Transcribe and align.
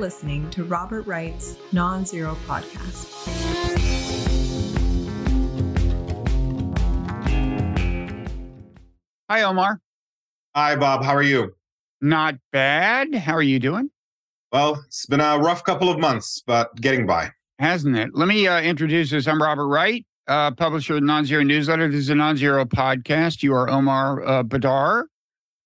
listening 0.00 0.48
to 0.50 0.64
Robert 0.64 1.06
Wright's 1.06 1.56
Non 1.72 2.06
Zero 2.06 2.34
Podcast. 2.46 3.06
Hi, 9.28 9.42
Omar. 9.42 9.80
Hi, 10.56 10.74
Bob. 10.74 11.04
How 11.04 11.14
are 11.14 11.22
you? 11.22 11.54
Not 12.00 12.36
bad. 12.50 13.14
How 13.14 13.34
are 13.34 13.42
you 13.42 13.60
doing? 13.60 13.90
Well, 14.50 14.82
it's 14.86 15.04
been 15.06 15.20
a 15.20 15.38
rough 15.38 15.62
couple 15.62 15.90
of 15.90 16.00
months, 16.00 16.42
but 16.44 16.74
getting 16.80 17.06
by. 17.06 17.30
Hasn't 17.58 17.94
it? 17.96 18.10
Let 18.14 18.26
me 18.26 18.48
uh, 18.48 18.60
introduce 18.62 19.10
this. 19.10 19.28
I'm 19.28 19.40
Robert 19.40 19.68
Wright, 19.68 20.04
uh, 20.26 20.50
publisher 20.52 20.94
of 20.94 21.00
the 21.02 21.06
Non 21.06 21.26
Zero 21.26 21.42
Newsletter. 21.42 21.88
This 21.88 22.00
is 22.00 22.10
a 22.10 22.14
Non 22.14 22.38
Zero 22.38 22.64
podcast. 22.64 23.42
You 23.42 23.54
are 23.54 23.68
Omar 23.68 24.26
uh, 24.26 24.42
Baddar, 24.42 25.04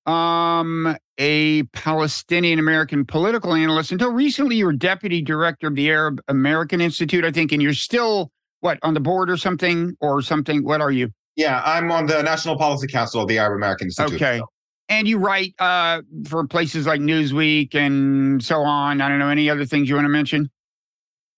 um, 0.06 0.96
a 1.18 1.62
Palestinian 1.72 2.58
American 2.58 3.04
political 3.04 3.54
analyst. 3.54 3.92
Until 3.92 4.10
recently, 4.10 4.56
you 4.56 4.66
were 4.66 4.72
deputy 4.72 5.22
director 5.22 5.68
of 5.68 5.74
the 5.74 5.90
Arab 5.90 6.20
American 6.28 6.80
Institute, 6.80 7.24
I 7.24 7.30
think, 7.30 7.52
and 7.52 7.62
you're 7.62 7.74
still, 7.74 8.30
what, 8.60 8.78
on 8.82 8.94
the 8.94 9.00
board 9.00 9.30
or 9.30 9.36
something, 9.36 9.96
or 10.00 10.22
something? 10.22 10.64
What 10.64 10.80
are 10.80 10.90
you? 10.90 11.10
Yeah, 11.36 11.62
I'm 11.64 11.90
on 11.90 12.06
the 12.06 12.22
National 12.22 12.56
Policy 12.56 12.86
Council 12.86 13.22
of 13.22 13.28
the 13.28 13.38
Arab 13.38 13.56
American 13.56 13.88
Institute. 13.88 14.20
Okay. 14.20 14.40
And 14.88 15.08
you 15.08 15.18
write 15.18 15.54
uh, 15.58 16.02
for 16.28 16.46
places 16.46 16.86
like 16.86 17.00
Newsweek 17.00 17.74
and 17.74 18.44
so 18.44 18.60
on. 18.60 19.00
I 19.00 19.08
don't 19.08 19.18
know, 19.18 19.30
any 19.30 19.48
other 19.48 19.64
things 19.64 19.88
you 19.88 19.94
want 19.94 20.04
to 20.04 20.10
mention? 20.10 20.50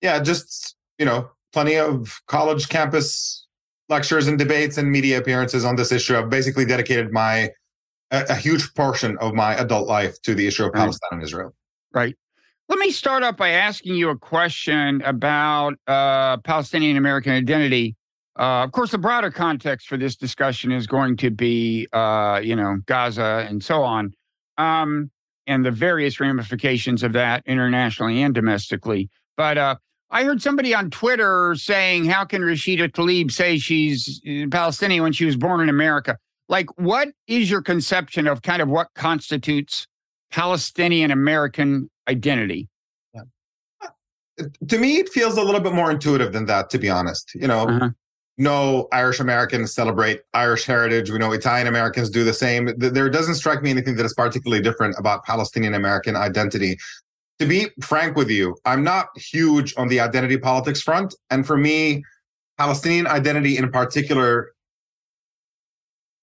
Yeah, 0.02 0.20
just, 0.20 0.74
you 0.98 1.06
know, 1.06 1.30
plenty 1.52 1.76
of 1.78 2.20
college 2.26 2.68
campus 2.68 3.46
lectures 3.88 4.26
and 4.26 4.36
debates 4.36 4.78
and 4.78 4.90
media 4.90 5.18
appearances 5.18 5.64
on 5.64 5.76
this 5.76 5.92
issue. 5.92 6.16
I've 6.16 6.28
basically 6.28 6.64
dedicated 6.64 7.12
my 7.12 7.50
a, 8.10 8.24
a 8.30 8.34
huge 8.34 8.72
portion 8.74 9.16
of 9.18 9.34
my 9.34 9.54
adult 9.56 9.88
life 9.88 10.20
to 10.22 10.34
the 10.34 10.46
issue 10.46 10.64
of 10.64 10.72
Palestine 10.72 11.08
and 11.12 11.22
Israel. 11.22 11.54
Right. 11.92 12.16
Let 12.68 12.78
me 12.78 12.90
start 12.90 13.22
off 13.22 13.36
by 13.36 13.50
asking 13.50 13.94
you 13.94 14.10
a 14.10 14.18
question 14.18 15.00
about 15.02 15.74
uh, 15.86 16.38
Palestinian 16.38 16.96
American 16.96 17.32
identity. 17.32 17.94
Uh, 18.38 18.64
of 18.64 18.72
course, 18.72 18.90
the 18.90 18.98
broader 18.98 19.30
context 19.30 19.86
for 19.86 19.96
this 19.96 20.16
discussion 20.16 20.72
is 20.72 20.86
going 20.86 21.16
to 21.18 21.30
be, 21.30 21.86
uh, 21.92 22.40
you 22.42 22.56
know, 22.56 22.78
Gaza 22.86 23.46
and 23.48 23.62
so 23.62 23.82
on, 23.82 24.12
um, 24.58 25.10
and 25.46 25.64
the 25.64 25.70
various 25.70 26.18
ramifications 26.20 27.02
of 27.02 27.12
that 27.12 27.44
internationally 27.46 28.20
and 28.20 28.34
domestically. 28.34 29.08
But 29.36 29.58
uh, 29.58 29.76
I 30.10 30.24
heard 30.24 30.42
somebody 30.42 30.74
on 30.74 30.90
Twitter 30.90 31.54
saying, 31.54 32.06
"How 32.06 32.24
can 32.24 32.42
Rashida 32.42 32.90
Tlaib 32.90 33.30
say 33.30 33.58
she's 33.58 34.20
uh, 34.28 34.48
Palestinian 34.50 35.04
when 35.04 35.12
she 35.12 35.24
was 35.24 35.36
born 35.36 35.60
in 35.60 35.68
America?" 35.68 36.18
Like, 36.48 36.66
what 36.78 37.08
is 37.26 37.50
your 37.50 37.62
conception 37.62 38.26
of 38.26 38.42
kind 38.42 38.62
of 38.62 38.68
what 38.68 38.88
constitutes 38.94 39.86
Palestinian 40.30 41.10
American 41.10 41.90
identity? 42.08 42.68
To 44.68 44.78
me, 44.78 44.98
it 44.98 45.08
feels 45.08 45.38
a 45.38 45.42
little 45.42 45.62
bit 45.62 45.72
more 45.72 45.90
intuitive 45.90 46.32
than 46.34 46.44
that, 46.46 46.68
to 46.70 46.78
be 46.78 46.90
honest. 46.90 47.32
You 47.34 47.48
know, 47.48 47.66
Uh-huh. 47.68 47.90
no 48.36 48.86
Irish 48.92 49.18
Americans 49.18 49.74
celebrate 49.74 50.20
Irish 50.34 50.64
heritage. 50.66 51.10
We 51.10 51.16
know 51.18 51.32
Italian 51.32 51.66
Americans 51.66 52.10
do 52.10 52.22
the 52.22 52.34
same. 52.34 52.68
There 52.76 53.08
doesn't 53.08 53.36
strike 53.36 53.62
me 53.62 53.70
anything 53.70 53.96
that 53.96 54.04
is 54.04 54.12
particularly 54.12 54.62
different 54.62 54.94
about 54.98 55.24
Palestinian 55.24 55.72
American 55.72 56.16
identity. 56.16 56.76
To 57.38 57.46
be 57.46 57.68
frank 57.80 58.14
with 58.14 58.28
you, 58.30 58.54
I'm 58.66 58.84
not 58.84 59.06
huge 59.16 59.72
on 59.78 59.88
the 59.88 60.00
identity 60.00 60.36
politics 60.36 60.82
front. 60.82 61.14
And 61.30 61.46
for 61.46 61.56
me, 61.56 62.04
Palestinian 62.58 63.06
identity 63.06 63.56
in 63.56 63.70
particular 63.72 64.52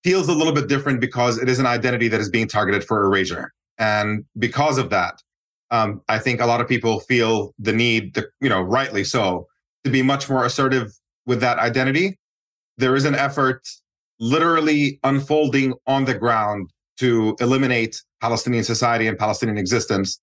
feels 0.04 0.28
a 0.28 0.34
little 0.34 0.54
bit 0.54 0.68
different 0.68 1.00
because 1.00 1.38
it 1.38 1.50
is 1.50 1.60
an 1.60 1.66
identity 1.66 2.08
that 2.10 2.20
is 2.20 2.30
being 2.30 2.48
targeted 2.48 2.84
for 2.84 3.06
erasure. 3.06 3.54
And 3.78 4.26
because 4.38 4.78
of 4.78 4.90
that, 4.90 5.22
um, 5.72 6.02
I 6.08 6.20
think 6.20 6.42
a 6.42 6.46
lot 6.46 6.62
of 6.62 6.68
people 6.68 7.00
feel 7.02 7.54
the 7.58 7.74
need, 7.74 8.14
to, 8.16 8.28
you 8.42 8.50
know, 8.50 8.62
rightly 8.62 9.04
so, 9.04 9.48
to 9.84 9.90
be 9.90 10.02
much 10.02 10.30
more 10.30 10.46
assertive 10.46 10.92
with 11.26 11.40
that 11.42 11.58
identity. 11.58 12.20
There 12.78 12.96
is 12.96 13.06
an 13.06 13.16
effort 13.16 13.68
literally 14.20 15.00
unfolding 15.04 15.74
on 15.88 16.06
the 16.06 16.14
ground 16.14 16.70
to 16.98 17.36
eliminate 17.40 18.02
Palestinian 18.22 18.64
society 18.64 19.08
and 19.08 19.18
Palestinian 19.18 19.58
existence. 19.58 20.20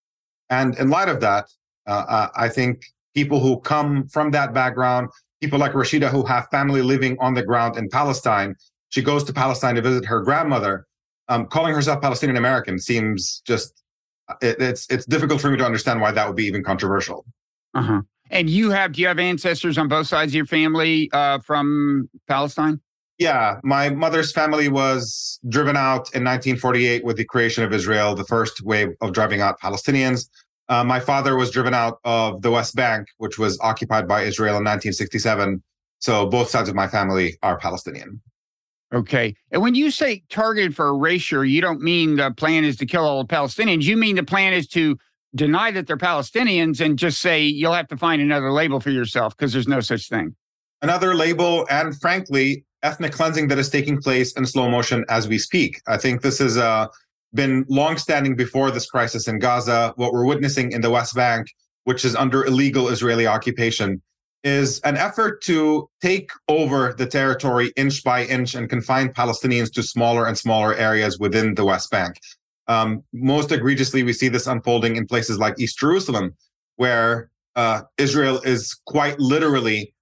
And 0.49 0.79
in 0.79 0.89
light 0.89 1.09
of 1.09 1.21
that, 1.21 1.47
uh, 1.87 2.29
I 2.37 2.49
think 2.49 2.85
people 3.15 3.41
who 3.41 3.61
come 3.61 4.07
from 4.09 4.31
that 4.31 4.55
background, 4.55 5.09
people 5.41 5.59
like 5.59 5.73
Rashida 5.73 6.11
who 6.11 6.25
have 6.25 6.49
family 6.51 6.83
living 6.83 7.17
on 7.19 7.35
the 7.35 7.43
ground 7.43 7.77
in 7.77 7.89
Palestine, 7.89 8.55
she 8.91 9.03
goes 9.03 9.25
to 9.25 9.33
Palestine 9.33 9.75
to 9.77 9.83
visit 9.83 10.05
her 10.05 10.21
grandmother. 10.21 10.87
Um, 11.29 11.47
calling 11.47 11.75
herself 11.75 12.03
Palestinian 12.03 12.37
American 12.37 12.79
seems 12.79 13.41
just 13.47 13.83
it, 14.43 14.61
it's 14.61 14.87
it's 14.91 15.07
difficult 15.07 15.41
for 15.41 15.51
me 15.51 15.57
to 15.57 15.65
understand 15.65 16.01
why 16.01 16.11
that 16.13 16.27
would 16.27 16.37
be 16.37 16.45
even 16.45 16.63
controversial. 16.63 17.25
Uh-huh. 17.75 18.03
And 18.31 18.49
you 18.49 18.71
have, 18.71 18.93
do 18.93 19.03
you 19.03 19.09
have 19.09 19.19
ancestors 19.19 19.77
on 19.77 19.89
both 19.89 20.07
sides 20.07 20.31
of 20.31 20.37
your 20.37 20.47
family 20.47 21.11
uh, 21.13 21.41
from 21.41 22.09
Palestine? 22.29 22.81
Yeah, 23.19 23.59
my 23.63 23.91
mother's 23.91 24.33
family 24.33 24.69
was 24.69 25.39
driven 25.49 25.77
out 25.77 26.15
in 26.15 26.25
1948 26.25 27.05
with 27.05 27.17
the 27.17 27.25
creation 27.25 27.65
of 27.65 27.73
Israel, 27.73 28.15
the 28.15 28.25
first 28.25 28.63
wave 28.65 28.91
of 29.01 29.13
driving 29.13 29.41
out 29.41 29.61
Palestinians. 29.61 30.29
Uh, 30.69 30.85
my 30.85 31.01
father 31.01 31.37
was 31.37 31.51
driven 31.51 31.75
out 31.75 31.99
of 32.05 32.41
the 32.43 32.51
West 32.51 32.77
Bank, 32.77 33.09
which 33.19 33.39
was 33.39 33.59
occupied 33.61 34.07
by 34.07 34.23
Israel 34.23 34.53
in 34.53 34.65
1967. 34.65 35.63
So 35.99 36.27
both 36.27 36.49
sides 36.49 36.69
of 36.69 36.75
my 36.75 36.87
family 36.87 37.37
are 37.43 37.59
Palestinian. 37.59 38.23
Okay. 38.93 39.37
And 39.53 39.63
when 39.63 39.75
you 39.75 39.91
say 39.91 40.25
targeted 40.31 40.75
for 40.75 40.89
erasure, 40.89 41.45
you 41.45 41.61
don't 41.61 41.81
mean 41.81 42.17
the 42.17 42.33
plan 42.33 42.65
is 42.65 42.77
to 42.79 42.87
kill 42.87 43.05
all 43.05 43.23
the 43.23 43.35
Palestinians. 43.35 43.83
You 43.83 43.97
mean 43.97 44.17
the 44.17 44.25
plan 44.25 44.53
is 44.53 44.67
to 44.69 44.99
deny 45.35 45.71
that 45.71 45.87
they're 45.87 45.97
Palestinians 45.97 46.85
and 46.85 46.99
just 46.99 47.21
say 47.21 47.43
you'll 47.43 47.73
have 47.73 47.89
to 47.89 47.97
find 47.97 48.21
another 48.21 48.51
label 48.51 48.81
for 48.81 48.91
yourself 48.91 49.37
because 49.37 49.53
there's 49.53 49.69
no 49.69 49.81
such 49.81 50.09
thing. 50.09 50.35
Another 50.83 51.15
label, 51.15 51.67
and 51.71 51.99
frankly, 52.01 52.65
ethnic 52.83 53.13
cleansing 53.13 53.49
that 53.49 53.59
is 53.59 53.69
taking 53.69 54.01
place 54.01 54.33
in 54.33 54.47
slow 54.47 54.69
motion 54.69 55.05
as 55.09 55.29
we 55.29 55.39
speak. 55.39 55.81
I 55.87 55.97
think 55.97 56.23
this 56.23 56.39
has 56.39 56.57
uh, 56.57 56.87
been 57.35 57.65
longstanding 57.69 58.35
before 58.35 58.71
this 58.71 58.87
crisis 58.87 59.29
in 59.29 59.39
Gaza. 59.39 59.93
What 59.97 60.13
we're 60.13 60.25
witnessing 60.25 60.73
in 60.73 60.81
the 60.81 60.91
West 60.91 61.15
Bank, 61.15 61.47
which 61.85 62.05
is 62.05 62.17
under 62.17 62.45
illegal 62.45 62.89
Israeli 62.89 63.27
occupation, 63.27 64.03
is 64.43 64.81
an 64.81 64.97
effort 64.97 65.43
to 65.43 65.89
take 66.01 66.31
over 66.49 66.95
the 66.97 67.07
territory 67.07 67.73
inch 67.77 68.03
by 68.03 68.25
inch 68.25 68.55
and 68.55 68.69
confine 68.69 69.13
Palestinians 69.13 69.71
to 69.73 69.83
smaller 69.83 70.27
and 70.27 70.37
smaller 70.37 70.75
areas 70.75 71.19
within 71.19 71.55
the 71.55 71.65
West 71.65 71.91
Bank. 71.91 72.19
Um, 72.69 73.03
most 73.13 73.53
egregiously, 73.53 74.03
we 74.03 74.13
see 74.13 74.29
this 74.29 74.47
unfolding 74.47 74.97
in 74.97 75.07
places 75.07 75.39
like 75.39 75.59
East 75.59 75.79
Jerusalem, 75.79 76.35
where 76.77 77.31
uh, 77.57 77.83
Israel 77.99 78.41
is 78.45 78.75
quite 78.87 79.19
literally 79.19 79.93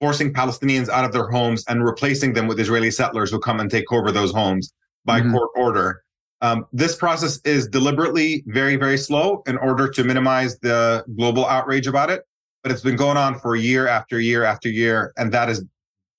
forcing 0.00 0.32
Palestinians 0.32 0.88
out 0.88 1.04
of 1.04 1.12
their 1.12 1.28
homes 1.28 1.64
and 1.68 1.84
replacing 1.84 2.34
them 2.34 2.46
with 2.46 2.60
Israeli 2.60 2.90
settlers 2.90 3.30
who 3.30 3.40
come 3.40 3.58
and 3.58 3.70
take 3.70 3.90
over 3.90 4.12
those 4.12 4.32
homes 4.32 4.72
by 5.04 5.20
Mhm. 5.20 5.32
court 5.32 5.50
order. 5.56 6.02
Um, 6.40 6.66
this 6.72 6.94
process 6.94 7.40
is 7.44 7.66
deliberately 7.66 8.44
very, 8.46 8.76
very 8.76 8.96
slow 8.96 9.42
in 9.48 9.56
order 9.56 9.88
to 9.88 10.04
minimize 10.04 10.56
the 10.60 11.04
global 11.16 11.46
outrage 11.46 11.88
about 11.88 12.10
it. 12.10 12.22
But 12.68 12.74
it's 12.74 12.82
been 12.82 12.96
going 12.96 13.16
on 13.16 13.38
for 13.38 13.56
year 13.56 13.88
after 13.88 14.20
year 14.20 14.44
after 14.44 14.68
year, 14.68 15.14
and 15.16 15.32
that 15.32 15.48
is 15.48 15.64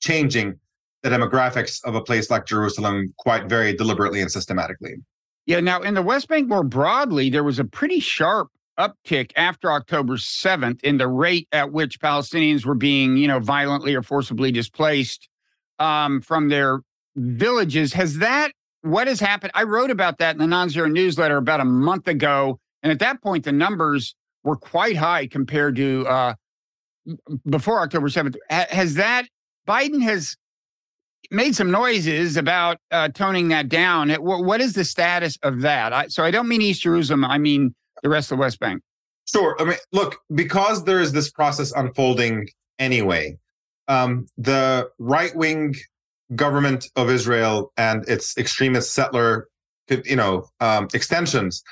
changing 0.02 0.60
the 1.04 1.10
demographics 1.10 1.80
of 1.86 1.94
a 1.94 2.02
place 2.02 2.32
like 2.32 2.48
Jerusalem 2.48 3.14
quite 3.20 3.46
very 3.46 3.76
deliberately 3.76 4.20
and 4.20 4.32
systematically. 4.32 4.96
Yeah. 5.46 5.60
Now, 5.60 5.84
in 5.84 5.94
the 5.94 6.02
West 6.02 6.28
Bank 6.28 6.48
more 6.48 6.64
broadly, 6.64 7.30
there 7.30 7.44
was 7.44 7.60
a 7.60 7.64
pretty 7.66 8.00
sharp 8.00 8.48
uptick 8.80 9.32
after 9.36 9.72
October 9.72 10.16
7th 10.16 10.84
in 10.84 10.98
the 10.98 11.08
rate 11.08 11.48
at 11.52 11.72
which 11.72 12.00
Palestinians 12.00 12.66
were 12.66 12.74
being, 12.74 13.16
you 13.16 13.28
know, 13.28 13.38
violently 13.38 13.94
or 13.94 14.02
forcibly 14.02 14.52
displaced 14.52 15.30
um, 15.78 16.20
from 16.20 16.50
their 16.50 16.80
villages. 17.16 17.94
Has 17.94 18.18
that, 18.18 18.54
what 18.82 19.06
has 19.06 19.20
happened? 19.20 19.52
I 19.54 19.66
wrote 19.66 19.92
about 19.92 20.18
that 20.18 20.34
in 20.34 20.40
the 20.40 20.48
Non 20.48 20.70
Zero 20.70 20.88
newsletter 20.88 21.38
about 21.38 21.60
a 21.60 21.66
month 21.66 22.08
ago. 22.08 22.60
And 22.82 22.92
at 22.92 22.98
that 22.98 23.22
point, 23.22 23.46
the 23.46 23.52
numbers 23.52 24.16
were 24.44 24.56
quite 24.56 24.96
high 24.96 25.28
compared 25.28 25.76
to 25.76 26.08
uh, 26.08 26.34
before 27.50 27.82
October 27.82 28.08
7th. 28.08 28.36
Has 28.50 28.96
that, 28.96 29.26
Biden 29.68 30.02
has 30.02 30.36
made 31.32 31.56
some 31.56 31.70
noises 31.72 32.38
about 32.38 32.78
uh, 32.92 33.10
toning 33.10 33.50
that 33.50 33.70
down. 33.70 34.10
It- 34.10 34.24
wha- 34.24 34.42
what 34.42 34.62
is 34.62 34.74
the 34.74 34.86
status 34.86 35.38
of 35.44 35.62
that? 35.62 35.94
I, 35.94 36.08
so 36.08 36.24
I 36.24 36.32
don't 36.32 36.48
mean 36.48 36.62
East 36.62 36.82
Jerusalem. 36.82 37.26
I 37.26 37.38
mean 37.38 37.76
the 38.04 38.10
rest 38.10 38.32
of 38.32 38.38
the 38.38 38.42
West 38.42 38.60
Bank. 38.60 38.82
Sure. 39.26 39.56
I 39.60 39.64
mean, 39.66 39.78
look, 39.92 40.18
because 40.34 40.86
there 40.86 41.00
is 41.00 41.12
this 41.12 41.30
process 41.30 41.72
unfolding 41.76 42.48
anyway, 42.80 43.38
um, 43.88 44.26
the 44.38 44.90
right 44.98 45.36
wing 45.36 45.76
government 46.36 46.90
of 46.96 47.10
Israel 47.10 47.72
and 47.78 48.08
its 48.08 48.38
extremist 48.38 48.94
settler, 48.94 49.48
you 50.06 50.16
know, 50.16 50.48
um, 50.62 50.88
extensions 50.94 51.64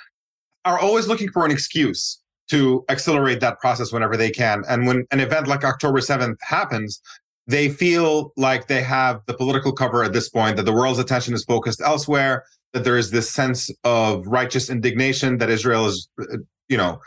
are 0.66 0.78
always 0.80 1.08
looking 1.08 1.32
for 1.32 1.46
an 1.46 1.52
excuse 1.52 2.20
to 2.50 2.86
accelerate 2.90 3.40
that 3.42 3.60
process 3.60 3.92
whenever 3.92 4.16
they 4.16 4.30
can. 4.30 4.64
And 4.70 4.88
when 4.88 5.06
an 5.12 5.20
event 5.20 5.48
like 5.48 5.64
October 5.64 6.00
7th 6.00 6.38
happens, 6.42 7.02
they 7.48 7.70
feel 7.70 8.34
like 8.38 8.68
they 8.68 8.82
have 8.82 9.22
the 9.26 9.34
political 9.34 9.72
cover 9.72 10.04
at 10.04 10.14
this 10.14 10.30
point, 10.30 10.58
that 10.58 10.64
the 10.64 10.74
world's 10.74 11.00
attention 11.00 11.34
is 11.34 11.44
focused 11.46 11.82
elsewhere, 11.82 12.44
that 12.74 12.84
there 12.84 12.98
is 12.98 13.12
this 13.12 13.30
sense 13.30 13.72
of 13.84 14.28
righteous 14.28 14.70
indignation 14.70 15.38
that 15.38 15.50
Israel 15.50 15.86
is, 15.86 16.10
uh, 16.22 16.38
you 16.68 16.78
know, 16.78 17.00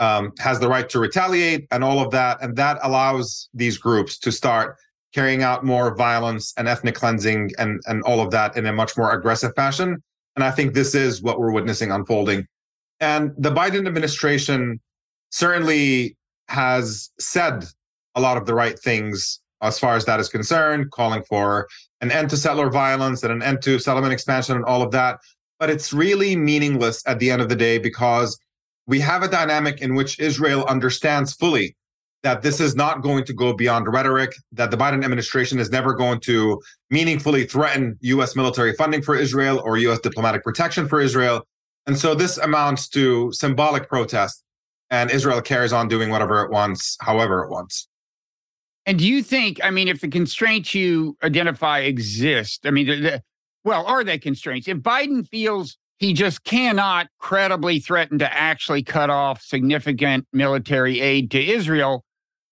um, 0.00 0.32
has 0.40 0.58
the 0.58 0.68
right 0.68 0.88
to 0.88 0.98
retaliate 0.98 1.66
and 1.70 1.84
all 1.84 2.00
of 2.00 2.10
that. 2.10 2.42
And 2.42 2.56
that 2.56 2.78
allows 2.82 3.48
these 3.54 3.78
groups 3.78 4.18
to 4.18 4.32
start 4.32 4.76
carrying 5.14 5.44
out 5.44 5.64
more 5.64 5.94
violence 5.94 6.52
and 6.56 6.66
ethnic 6.66 6.96
cleansing 6.96 7.50
and, 7.58 7.80
and 7.86 8.02
all 8.02 8.20
of 8.20 8.32
that 8.32 8.56
in 8.56 8.66
a 8.66 8.72
much 8.72 8.96
more 8.96 9.12
aggressive 9.12 9.52
fashion. 9.54 10.02
And 10.34 10.44
I 10.44 10.50
think 10.50 10.74
this 10.74 10.96
is 10.96 11.22
what 11.22 11.38
we're 11.38 11.52
witnessing 11.52 11.92
unfolding. 11.92 12.46
And 13.04 13.32
the 13.36 13.50
Biden 13.50 13.86
administration 13.86 14.80
certainly 15.28 16.16
has 16.48 17.10
said 17.20 17.66
a 18.14 18.20
lot 18.22 18.38
of 18.38 18.46
the 18.46 18.54
right 18.54 18.78
things 18.78 19.40
as 19.60 19.78
far 19.78 19.94
as 19.94 20.06
that 20.06 20.20
is 20.20 20.30
concerned, 20.30 20.90
calling 20.90 21.22
for 21.24 21.68
an 22.00 22.10
end 22.10 22.30
to 22.30 22.36
settler 22.38 22.70
violence 22.70 23.22
and 23.22 23.30
an 23.30 23.42
end 23.42 23.60
to 23.62 23.78
settlement 23.78 24.14
expansion 24.14 24.56
and 24.56 24.64
all 24.64 24.80
of 24.80 24.90
that. 24.92 25.18
But 25.58 25.68
it's 25.68 25.92
really 25.92 26.34
meaningless 26.34 27.06
at 27.06 27.18
the 27.18 27.30
end 27.30 27.42
of 27.42 27.50
the 27.50 27.56
day 27.56 27.76
because 27.76 28.38
we 28.86 29.00
have 29.00 29.22
a 29.22 29.28
dynamic 29.28 29.82
in 29.82 29.94
which 29.94 30.18
Israel 30.18 30.64
understands 30.64 31.34
fully 31.34 31.76
that 32.22 32.40
this 32.40 32.58
is 32.58 32.74
not 32.74 33.02
going 33.02 33.24
to 33.24 33.34
go 33.34 33.52
beyond 33.52 33.86
rhetoric, 33.86 34.32
that 34.52 34.70
the 34.70 34.78
Biden 34.78 35.04
administration 35.04 35.58
is 35.58 35.70
never 35.70 35.92
going 35.92 36.20
to 36.20 36.58
meaningfully 36.88 37.44
threaten 37.44 37.98
US 38.00 38.34
military 38.34 38.72
funding 38.72 39.02
for 39.02 39.14
Israel 39.14 39.60
or 39.62 39.76
US 39.76 39.98
diplomatic 39.98 40.42
protection 40.42 40.88
for 40.88 41.02
Israel. 41.02 41.46
And 41.86 41.98
so 41.98 42.14
this 42.14 42.38
amounts 42.38 42.88
to 42.90 43.32
symbolic 43.32 43.88
protest, 43.88 44.42
and 44.90 45.10
Israel 45.10 45.42
carries 45.42 45.72
on 45.72 45.88
doing 45.88 46.10
whatever 46.10 46.42
it 46.42 46.50
wants, 46.50 46.96
however 47.00 47.44
it 47.44 47.50
wants. 47.50 47.88
And 48.86 48.98
do 48.98 49.06
you 49.06 49.22
think, 49.22 49.60
I 49.62 49.70
mean, 49.70 49.88
if 49.88 50.00
the 50.00 50.08
constraints 50.08 50.74
you 50.74 51.16
identify 51.22 51.80
exist, 51.80 52.66
I 52.66 52.70
mean, 52.70 52.86
the, 52.86 52.96
the, 52.96 53.22
well, 53.64 53.86
are 53.86 54.04
they 54.04 54.18
constraints? 54.18 54.68
If 54.68 54.78
Biden 54.78 55.26
feels 55.28 55.78
he 55.98 56.12
just 56.12 56.44
cannot 56.44 57.08
credibly 57.18 57.78
threaten 57.78 58.18
to 58.18 58.32
actually 58.32 58.82
cut 58.82 59.10
off 59.10 59.40
significant 59.40 60.26
military 60.32 61.00
aid 61.00 61.30
to 61.30 61.42
Israel, 61.42 62.04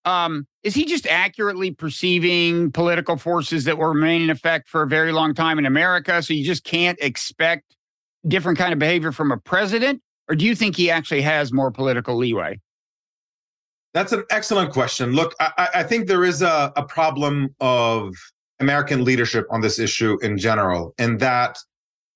um, 0.04 0.46
is 0.62 0.74
he 0.74 0.84
just 0.84 1.06
accurately 1.06 1.70
perceiving 1.70 2.72
political 2.72 3.16
forces 3.16 3.64
that 3.64 3.78
will 3.78 3.88
remain 3.88 4.22
in 4.22 4.30
effect 4.30 4.68
for 4.68 4.82
a 4.82 4.88
very 4.88 5.12
long 5.12 5.34
time 5.34 5.58
in 5.58 5.66
America? 5.66 6.22
So 6.22 6.34
you 6.34 6.44
just 6.44 6.64
can't 6.64 6.98
expect 7.00 7.76
different 8.26 8.58
kind 8.58 8.72
of 8.72 8.78
behavior 8.78 9.12
from 9.12 9.32
a 9.32 9.36
president? 9.36 10.02
Or 10.28 10.36
do 10.36 10.44
you 10.44 10.54
think 10.54 10.76
he 10.76 10.90
actually 10.90 11.22
has 11.22 11.52
more 11.52 11.70
political 11.70 12.16
leeway? 12.16 12.60
That's 13.94 14.12
an 14.12 14.24
excellent 14.30 14.72
question. 14.72 15.12
Look, 15.12 15.34
I, 15.40 15.68
I 15.74 15.82
think 15.82 16.06
there 16.06 16.24
is 16.24 16.40
a, 16.40 16.72
a 16.76 16.84
problem 16.84 17.54
of 17.60 18.14
American 18.60 19.04
leadership 19.04 19.46
on 19.50 19.60
this 19.60 19.78
issue 19.78 20.18
in 20.22 20.38
general, 20.38 20.94
in 20.98 21.18
that 21.18 21.58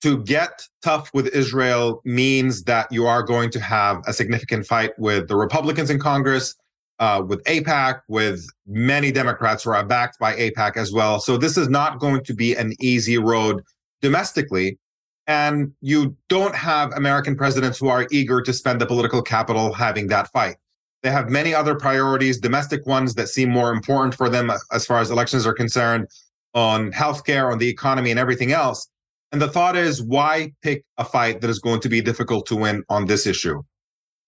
to 0.03 0.23
get 0.25 0.63
tough 0.83 1.11
with 1.13 1.27
Israel 1.29 2.01
means 2.05 2.63
that 2.65 2.91
you 2.93 3.07
are 3.07 3.23
going 3.23 3.51
to 3.51 3.61
have 3.61 4.03
a 4.07 4.13
significant 4.13 4.67
fight 4.67 4.93
with 4.99 5.29
the 5.29 5.37
Republicans 5.37 5.91
in 5.91 5.99
Congress, 5.99 6.55
uh, 6.99 7.23
with 7.27 7.43
AIPAC, 7.45 8.01
with 8.09 8.47
many 8.67 9.11
Democrats 9.11 9.65
who 9.65 9.71
are 9.71 9.85
backed 9.85 10.19
by 10.19 10.35
AIPAC 10.35 10.77
as 10.77 10.93
well. 10.93 11.19
So 11.19 11.37
this 11.37 11.57
is 11.59 11.69
not 11.69 11.99
going 11.99 12.23
to 12.25 12.35
be 12.35 12.55
an 12.55 12.73
easy 12.81 13.19
road 13.19 13.63
domestically. 14.01 14.79
And 15.27 15.73
you 15.81 16.17
don't 16.29 16.55
have 16.55 16.93
American 16.93 17.37
presidents 17.37 17.79
who 17.79 17.89
are 17.89 18.07
eager 18.11 18.41
to 18.43 18.53
spend 18.53 18.81
the 18.81 18.87
political 18.87 19.23
capital 19.23 19.73
having 19.73 20.07
that 20.09 20.31
fight. 20.33 20.57
They 21.03 21.11
have 21.11 21.29
many 21.29 21.55
other 21.55 21.75
priorities, 21.75 22.39
domestic 22.39 22.87
ones 22.87 23.15
that 23.15 23.29
seem 23.29 23.51
more 23.51 23.73
important 23.73 24.15
for 24.15 24.29
them 24.29 24.51
uh, 24.51 24.59
as 24.73 24.87
far 24.87 25.01
as 25.01 25.11
elections 25.11 25.47
are 25.47 25.53
concerned, 25.53 26.09
on 26.55 26.91
healthcare, 26.93 27.53
on 27.53 27.59
the 27.59 27.69
economy, 27.69 28.11
and 28.11 28.21
everything 28.21 28.53
else. 28.53 28.89
And 29.33 29.43
the 29.43 29.49
thought 29.49 29.77
is, 29.77 30.03
why 30.03 30.53
pick 30.63 30.85
a 30.97 31.05
fight 31.05 31.41
that 31.41 31.51
is 31.51 31.59
going 31.59 31.81
to 31.81 31.89
be 31.89 32.01
difficult 32.01 32.47
to 32.47 32.57
win 32.57 32.85
on 32.89 33.07
this 33.07 33.27
issue? 33.27 33.63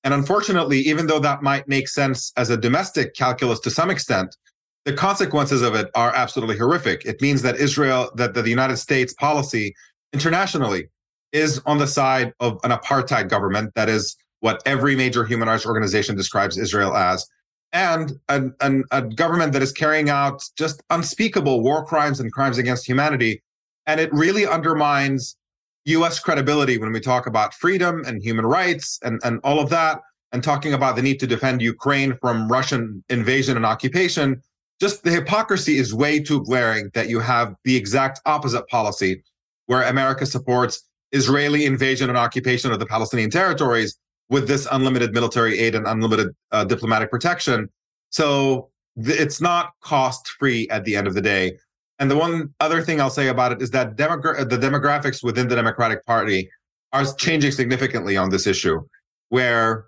And 0.05 0.15
unfortunately, 0.15 0.79
even 0.81 1.07
though 1.07 1.21
that 1.21 1.43
might 1.43 1.67
make 1.69 1.89
sense 1.89 2.33
as 2.37 2.51
a 2.51 2.57
domestic 2.57 3.15
calculus 3.15 3.61
to 3.61 3.71
some 3.71 3.91
extent, 3.91 4.37
the 4.85 4.93
consequences 4.93 5.63
of 5.63 5.75
it 5.75 5.89
are 5.95 6.15
absolutely 6.15 6.57
horrific. 6.57 7.05
It 7.05 7.21
means 7.21 7.43
that 7.43 7.57
Israel, 7.57 8.11
that, 8.15 8.35
that 8.35 8.43
the 8.43 8.51
United 8.51 8.77
States 8.77 9.13
policy 9.15 9.75
internationally 10.13 10.89
is 11.33 11.61
on 11.67 11.79
the 11.79 11.87
side 11.87 12.33
of 12.41 12.59
an 12.65 12.71
apartheid 12.71 13.29
government 13.29 13.75
that 13.75 13.89
is 13.89 14.17
what 14.41 14.63
every 14.65 14.97
major 14.97 15.25
human 15.25 15.49
rights 15.49 15.67
organization 15.67 16.17
describes 16.17 16.57
Israel 16.57 16.97
as, 16.97 17.27
and 17.73 18.13
an, 18.29 18.55
an, 18.61 18.85
a 18.91 19.03
government 19.03 19.53
that 19.53 19.63
is 19.63 19.73
carrying 19.73 20.09
out 20.09 20.43
just 20.57 20.83
unspeakable 20.91 21.63
war 21.63 21.85
crimes 21.85 22.21
and 22.21 22.33
crimes 22.33 22.57
against 22.57 22.87
humanity. 22.87 23.43
And 23.87 24.01
it 24.01 24.13
really 24.13 24.47
undermines 24.47 25.37
US 25.85 26.19
credibility 26.19 26.79
when 26.79 26.93
we 26.93 27.01
talk 27.01 27.27
about 27.27 27.53
freedom 27.55 28.05
and 28.07 28.23
human 28.23 28.47
rights 28.47 28.99
and, 29.03 29.21
and 29.25 29.41
all 29.45 29.61
of 29.61 29.71
that, 29.71 30.01
and 30.33 30.43
talking 30.43 30.75
about 30.75 30.97
the 30.97 31.03
need 31.03 31.19
to 31.21 31.27
defend 31.27 31.63
Ukraine 31.63 32.15
from 32.17 32.49
Russian 32.49 33.03
invasion 33.09 33.57
and 33.57 33.65
occupation. 33.65 34.43
Just 34.81 35.03
the 35.03 35.11
hypocrisy 35.11 35.79
is 35.79 35.95
way 35.95 36.21
too 36.21 36.45
glaring 36.45 36.91
that 36.95 37.09
you 37.09 37.19
have 37.21 37.55
the 37.65 37.77
exact 37.77 38.21
opposite 38.27 38.69
policy 38.69 39.23
where 39.69 39.83
America 39.83 40.27
supports 40.27 40.83
Israeli 41.13 41.65
invasion 41.65 42.09
and 42.09 42.19
occupation 42.19 42.73
of 42.73 42.79
the 42.81 42.87
Palestinian 42.87 43.31
territories 43.31 43.99
with 44.31 44.49
this 44.49 44.67
unlimited 44.73 45.13
military 45.13 45.59
aid 45.59 45.75
and 45.75 45.87
unlimited 45.87 46.29
uh, 46.53 46.65
diplomatic 46.65 47.11
protection. 47.11 47.69
So 48.11 48.71
th- 49.03 49.19
it's 49.19 49.41
not 49.41 49.71
cost 49.83 50.29
free 50.39 50.69
at 50.71 50.85
the 50.85 50.97
end 50.97 51.07
of 51.07 51.15
the 51.15 51.21
day. 51.21 51.57
And 51.99 52.11
the 52.11 52.17
one 52.17 52.55
other 52.61 52.83
thing 52.83 53.01
I'll 53.01 53.11
say 53.11 53.29
about 53.29 53.53
it 53.53 53.61
is 53.61 53.71
that 53.71 53.97
the 53.97 54.05
demographics 54.07 55.23
within 55.23 55.49
the 55.49 55.57
Democratic 55.57 56.05
Party 56.07 56.49
are 56.93 57.05
changing 57.15 57.53
significantly 57.53 58.17
on 58.17 58.31
this 58.31 58.47
issue, 58.47 58.81
where 59.29 59.87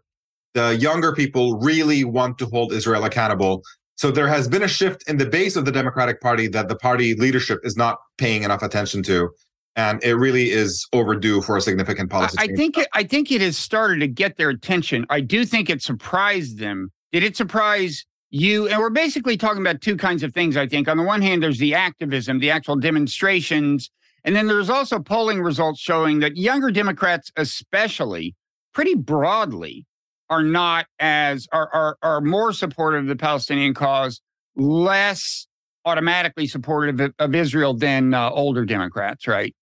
the 0.55 0.77
younger 0.77 1.15
people 1.15 1.59
really 1.59 2.05
want 2.05 2.37
to 2.39 2.47
hold 2.47 2.73
Israel 2.73 3.05
accountable. 3.05 3.63
So 3.95 4.11
there 4.11 4.29
has 4.29 4.49
been 4.49 4.63
a 4.63 4.69
shift 4.69 5.09
in 5.09 5.17
the 5.19 5.27
base 5.27 5.57
of 5.57 5.65
the 5.65 5.73
Democratic 5.73 6.21
Party 6.21 6.49
that 6.49 6.69
the 6.69 6.77
party 6.77 7.15
leadership 7.15 7.61
is 7.63 7.77
not 7.77 7.99
paying 8.19 8.43
enough 8.43 8.63
attention 8.63 9.03
to 9.05 9.31
and 9.77 10.03
it 10.03 10.15
really 10.15 10.51
is 10.51 10.87
overdue 10.93 11.43
for 11.43 11.57
a 11.57 11.61
significant 11.61 12.11
policy. 12.11 12.37
I, 12.39 12.45
I 12.45 12.47
think 12.49 12.79
it, 12.79 12.89
I 12.93 13.05
think 13.05 13.31
it 13.31 13.41
has 13.41 13.57
started 13.57 14.01
to 14.01 14.09
get 14.09 14.37
their 14.37 14.51
attention. 14.51 15.07
I 15.11 15.21
do 15.21 15.45
think 15.45 15.71
it 15.71 15.83
surprised 15.83 16.59
them. 16.59 16.91
Did 17.13 17.23
it 17.23 17.37
surprise 17.37 18.05
you? 18.31 18.69
And 18.69 18.79
we're 18.79 18.91
basically 18.91 19.37
talking 19.37 19.61
about 19.61 19.81
two 19.81 19.97
kinds 19.97 20.23
of 20.23 20.35
things. 20.35 20.57
I 20.57 20.67
think 20.67 20.89
on 20.89 20.97
the 20.97 21.03
one 21.03 21.23
hand, 21.23 21.43
there's 21.43 21.59
the 21.59 21.75
activism, 21.75 22.39
the 22.39 22.51
actual 22.51 22.77
demonstrations, 22.77 23.91
and 24.25 24.37
then 24.37 24.47
there's 24.47 24.71
also 24.71 24.99
polling 24.99 25.41
results 25.41 25.81
showing 25.81 26.21
that 26.21 26.37
younger 26.37 26.71
Democrats, 26.71 27.31
especially, 27.37 28.35
pretty 28.75 28.95
broadly, 28.95 29.87
are 30.29 30.43
not 30.43 30.87
as 30.99 31.49
are 31.53 31.71
are, 31.73 31.97
are 32.03 32.21
more 32.21 32.53
supportive 32.53 33.03
of 33.03 33.09
the 33.09 33.17
Palestinian 33.17 33.75
cause, 33.75 34.21
less 34.57 35.47
automatically 35.85 36.47
supportive 36.47 37.01
of, 37.01 37.15
of 37.19 37.35
Israel 37.35 37.75
than 37.75 38.13
uh, 38.15 38.31
older 38.31 38.65
Democrats, 38.65 39.27
right? 39.27 39.55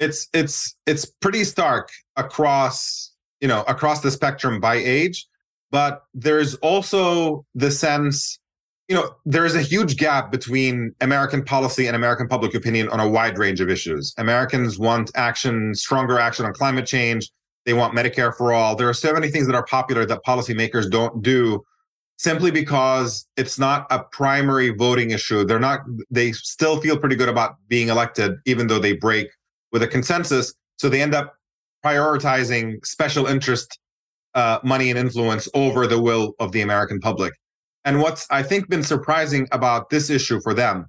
It's 0.00 0.28
it's 0.32 0.74
it's 0.86 1.04
pretty 1.04 1.44
stark 1.44 1.90
across 2.16 3.12
you 3.40 3.46
know 3.46 3.62
across 3.68 4.00
the 4.00 4.10
spectrum 4.10 4.58
by 4.58 4.74
age 4.74 5.26
but 5.70 6.02
there's 6.14 6.54
also 6.56 7.44
the 7.54 7.70
sense 7.70 8.40
you 8.88 8.96
know 8.96 9.14
there 9.24 9.44
is 9.44 9.54
a 9.54 9.62
huge 9.62 9.96
gap 9.96 10.32
between 10.32 10.92
american 11.00 11.44
policy 11.44 11.86
and 11.86 11.94
american 11.94 12.26
public 12.26 12.54
opinion 12.54 12.88
on 12.88 12.98
a 12.98 13.08
wide 13.08 13.38
range 13.38 13.60
of 13.60 13.68
issues. 13.68 14.12
Americans 14.18 14.78
want 14.78 15.10
action 15.14 15.74
stronger 15.74 16.18
action 16.18 16.44
on 16.44 16.52
climate 16.52 16.86
change. 16.86 17.30
They 17.66 17.74
want 17.74 17.94
medicare 17.94 18.34
for 18.34 18.52
all. 18.52 18.74
There 18.74 18.88
are 18.88 18.94
so 18.94 19.12
many 19.12 19.28
things 19.28 19.46
that 19.46 19.54
are 19.54 19.64
popular 19.66 20.06
that 20.06 20.20
policymakers 20.26 20.90
don't 20.90 21.22
do 21.22 21.62
simply 22.16 22.50
because 22.50 23.26
it's 23.36 23.58
not 23.58 23.86
a 23.90 24.02
primary 24.12 24.70
voting 24.70 25.10
issue. 25.10 25.44
They're 25.44 25.60
not 25.60 25.80
they 26.10 26.32
still 26.32 26.80
feel 26.80 26.98
pretty 26.98 27.16
good 27.16 27.28
about 27.28 27.56
being 27.68 27.88
elected 27.88 28.32
even 28.46 28.66
though 28.66 28.78
they 28.78 28.94
break 28.94 29.28
with 29.72 29.82
a 29.82 29.88
consensus. 29.88 30.54
So 30.78 30.88
they 30.88 31.02
end 31.02 31.14
up 31.14 31.34
prioritizing 31.84 32.84
special 32.84 33.26
interest 33.26 33.78
uh, 34.34 34.58
money 34.62 34.90
and 34.90 34.98
influence 34.98 35.48
over 35.54 35.86
the 35.86 36.00
will 36.00 36.34
of 36.38 36.52
the 36.52 36.60
American 36.60 37.00
public. 37.00 37.32
And 37.84 38.00
what's 38.00 38.26
I 38.30 38.42
think 38.42 38.68
been 38.68 38.82
surprising 38.82 39.48
about 39.52 39.90
this 39.90 40.10
issue 40.10 40.40
for 40.40 40.54
them 40.54 40.86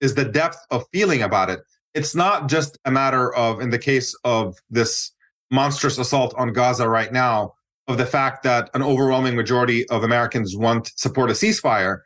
is 0.00 0.14
the 0.14 0.24
depth 0.24 0.58
of 0.70 0.84
feeling 0.92 1.22
about 1.22 1.50
it. 1.50 1.60
It's 1.94 2.14
not 2.14 2.48
just 2.48 2.78
a 2.84 2.90
matter 2.90 3.34
of, 3.34 3.60
in 3.60 3.70
the 3.70 3.78
case 3.78 4.16
of 4.24 4.56
this 4.70 5.12
monstrous 5.50 5.98
assault 5.98 6.34
on 6.38 6.52
Gaza 6.52 6.88
right 6.88 7.12
now, 7.12 7.54
of 7.88 7.98
the 7.98 8.06
fact 8.06 8.42
that 8.44 8.70
an 8.74 8.82
overwhelming 8.82 9.34
majority 9.34 9.88
of 9.88 10.04
Americans 10.04 10.56
want 10.56 10.92
support 10.96 11.30
a 11.30 11.34
ceasefire. 11.34 11.98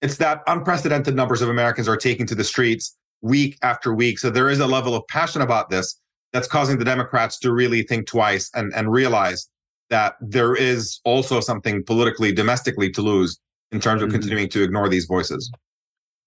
It's 0.00 0.16
that 0.16 0.42
unprecedented 0.46 1.14
numbers 1.14 1.42
of 1.42 1.48
Americans 1.48 1.88
are 1.88 1.96
taking 1.96 2.26
to 2.26 2.34
the 2.34 2.44
streets 2.44 2.96
week 3.26 3.58
after 3.62 3.94
week. 3.94 4.18
So 4.18 4.30
there 4.30 4.48
is 4.48 4.60
a 4.60 4.66
level 4.66 4.94
of 4.94 5.06
passion 5.08 5.42
about 5.42 5.70
this 5.70 6.00
that's 6.32 6.48
causing 6.48 6.78
the 6.78 6.84
Democrats 6.84 7.38
to 7.40 7.52
really 7.52 7.82
think 7.82 8.06
twice 8.06 8.50
and, 8.54 8.72
and 8.74 8.90
realize 8.90 9.48
that 9.90 10.14
there 10.20 10.54
is 10.54 11.00
also 11.04 11.40
something 11.40 11.84
politically, 11.84 12.32
domestically 12.32 12.90
to 12.90 13.02
lose 13.02 13.38
in 13.72 13.80
terms 13.80 14.02
of 14.02 14.08
mm-hmm. 14.08 14.18
continuing 14.18 14.48
to 14.48 14.62
ignore 14.62 14.88
these 14.88 15.06
voices. 15.06 15.50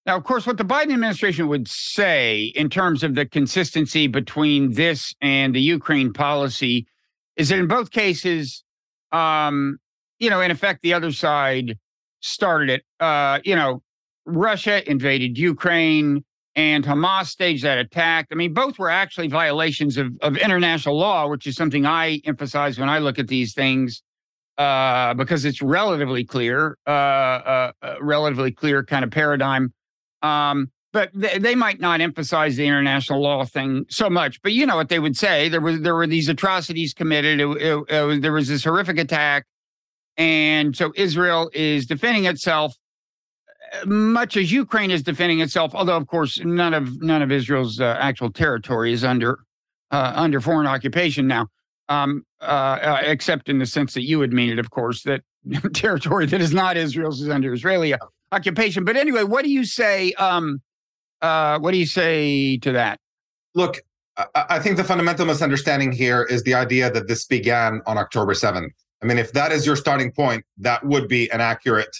Now, 0.06 0.16
of 0.16 0.24
course, 0.24 0.48
what 0.48 0.58
the 0.58 0.64
Biden 0.64 0.94
administration 0.94 1.48
would 1.50 1.68
say 1.68 2.52
in 2.56 2.70
terms 2.70 3.04
of 3.04 3.16
the 3.16 3.26
consistency 3.26 4.08
between 4.08 4.74
this 4.74 5.14
and 5.22 5.54
the 5.54 5.62
Ukraine 5.62 6.14
policy 6.14 6.88
is 7.36 7.50
that 7.50 7.60
in 7.60 7.68
both 7.68 7.92
cases, 7.92 8.64
um, 9.12 9.78
you 10.20 10.30
know, 10.30 10.42
in 10.42 10.52
effect, 10.52 10.82
the 10.82 10.94
other 10.94 11.12
side 11.12 11.78
started 12.22 12.70
it. 12.70 12.84
Uh, 13.00 13.40
you 13.44 13.56
know, 13.56 13.82
Russia 14.26 14.90
invaded 14.90 15.38
Ukraine 15.38 16.24
and 16.60 16.84
Hamas 16.84 17.28
staged 17.28 17.64
that 17.64 17.78
attack. 17.78 18.28
I 18.34 18.36
mean, 18.36 18.54
both 18.54 18.78
were 18.78 18.90
actually 18.90 19.30
violations 19.30 19.96
of, 19.96 20.08
of 20.20 20.36
international 20.36 20.98
law, 20.98 21.30
which 21.30 21.48
is 21.48 21.56
something 21.56 21.86
I 21.86 22.20
emphasize 22.26 22.78
when 22.78 22.90
I 22.90 23.00
look 23.00 23.18
at 23.18 23.30
these 23.30 23.54
things 23.54 24.04
uh, 24.58 25.14
because 25.14 25.46
it's 25.46 25.62
relatively 25.62 26.26
clear, 26.26 26.78
uh, 26.86 26.90
uh, 26.90 27.72
uh 27.82 27.96
relatively 28.02 28.52
clear 28.52 28.84
kind 28.84 29.06
of 29.06 29.12
paradigm. 29.12 29.74
Um, 30.22 30.70
but 30.92 31.14
th- 31.14 31.42
they 31.42 31.56
might 31.56 31.80
not 31.80 32.02
emphasize 32.02 32.58
the 32.58 32.68
international 32.68 33.22
law 33.22 33.46
thing 33.46 33.86
so 33.90 34.10
much. 34.10 34.42
But 34.42 34.52
you 34.52 34.66
know 34.66 34.76
what 34.76 34.90
they 34.90 35.00
would 35.00 35.16
say: 35.16 35.48
there 35.48 35.62
was 35.62 35.80
there 35.80 35.96
were 35.96 36.08
these 36.08 36.28
atrocities 36.28 36.94
committed. 36.94 37.40
It, 37.40 37.48
it, 37.62 37.86
it, 37.88 38.22
there 38.22 38.34
was 38.34 38.50
this 38.50 38.66
horrific 38.66 38.98
attack, 39.00 39.46
and 40.18 40.76
so 40.76 40.92
Israel 40.98 41.50
is 41.54 41.86
defending 41.86 42.26
itself 42.26 42.76
much 43.86 44.38
as 44.38 44.52
Ukraine 44.52 44.92
is 44.92 45.04
defending 45.04 45.42
itself, 45.42 45.74
although 45.76 45.98
of 45.98 46.08
course 46.08 46.40
none 46.44 46.74
of 46.74 47.02
none 47.02 47.22
of 47.22 47.32
Israel's 47.32 47.80
uh, 47.80 47.98
actual 48.00 48.32
territory 48.32 48.94
is 48.94 49.04
under 49.04 49.40
uh, 49.92 50.14
under 50.16 50.42
foreign 50.42 50.68
occupation 50.68 51.28
now, 51.28 51.48
um, 51.90 52.24
uh, 52.42 52.46
uh 52.46 53.02
except 53.04 53.50
in 53.50 53.60
the 53.60 53.66
sense 53.66 53.94
that 53.94 54.04
you 54.04 54.20
would 54.20 54.34
mean 54.34 54.50
it, 54.50 54.60
of 54.60 54.70
course, 54.72 55.04
that 55.04 55.22
territory 55.74 56.26
that 56.26 56.42
is 56.42 56.54
not 56.54 56.78
Israel's 56.78 57.22
is 57.22 57.30
under 57.30 57.54
Israeli 57.54 57.94
occupation. 58.32 58.84
But 58.84 58.96
anyway, 58.96 59.24
what 59.24 59.44
do 59.44 59.52
you 59.52 59.66
say? 59.66 60.14
Um, 60.14 60.62
uh, 61.22 61.60
what 61.60 61.72
do 61.72 61.78
you 61.78 61.86
say 61.86 62.58
to 62.58 62.72
that? 62.72 63.00
Look, 63.56 63.82
I 64.36 64.60
think 64.60 64.78
the 64.78 64.84
fundamental 64.84 65.26
misunderstanding 65.26 65.92
here 65.92 66.24
is 66.24 66.44
the 66.44 66.54
idea 66.54 66.92
that 66.92 67.08
this 67.08 67.26
began 67.26 67.82
on 67.86 67.98
October 67.98 68.34
seventh. 68.34 68.74
I 69.02 69.06
mean, 69.06 69.18
if 69.18 69.32
that 69.34 69.52
is 69.52 69.66
your 69.66 69.76
starting 69.76 70.12
point, 70.12 70.44
that 70.58 70.86
would 70.86 71.08
be 71.08 71.32
an 71.32 71.40
accurate 71.40 71.96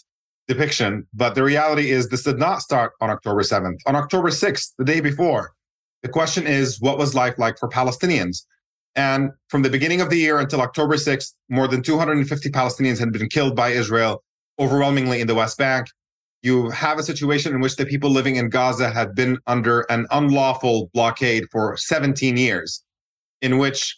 depiction. 0.50 1.08
But 1.14 1.36
the 1.36 1.44
reality 1.44 1.92
is, 1.92 2.10
this 2.10 2.24
did 2.24 2.40
not 2.40 2.62
start 2.62 2.94
on 3.00 3.10
October 3.10 3.42
7th. 3.42 3.78
On 3.86 3.96
October 3.96 4.30
6th, 4.30 4.74
the 4.78 4.84
day 4.84 5.00
before, 5.00 5.54
the 6.02 6.10
question 6.10 6.46
is, 6.46 6.82
what 6.82 6.98
was 6.98 7.16
life 7.16 7.36
like 7.38 7.58
for 7.58 7.70
Palestinians? 7.70 8.46
And 8.96 9.30
from 9.48 9.62
the 9.62 9.70
beginning 9.70 10.02
of 10.02 10.10
the 10.10 10.18
year 10.18 10.40
until 10.40 10.60
October 10.62 10.96
6th, 10.96 11.34
more 11.50 11.68
than 11.68 11.84
250 11.84 12.50
Palestinians 12.50 13.00
had 13.00 13.14
been 13.14 13.30
killed 13.30 13.56
by 13.56 13.70
Israel, 13.70 14.24
overwhelmingly 14.60 15.22
in 15.22 15.28
the 15.28 15.36
West 15.36 15.58
Bank. 15.58 15.88
You 16.42 16.70
have 16.72 16.98
a 16.98 17.04
situation 17.04 17.54
in 17.54 17.62
which 17.62 17.76
the 17.76 17.86
people 17.86 18.10
living 18.10 18.38
in 18.38 18.50
Gaza 18.50 18.90
had 18.90 19.14
been 19.14 19.38
under 19.46 19.82
an 19.82 20.08
unlawful 20.10 20.90
blockade 20.94 21.46
for 21.52 21.78
17 21.78 22.38
years, 22.38 22.84
in 23.42 23.60
which 23.60 23.96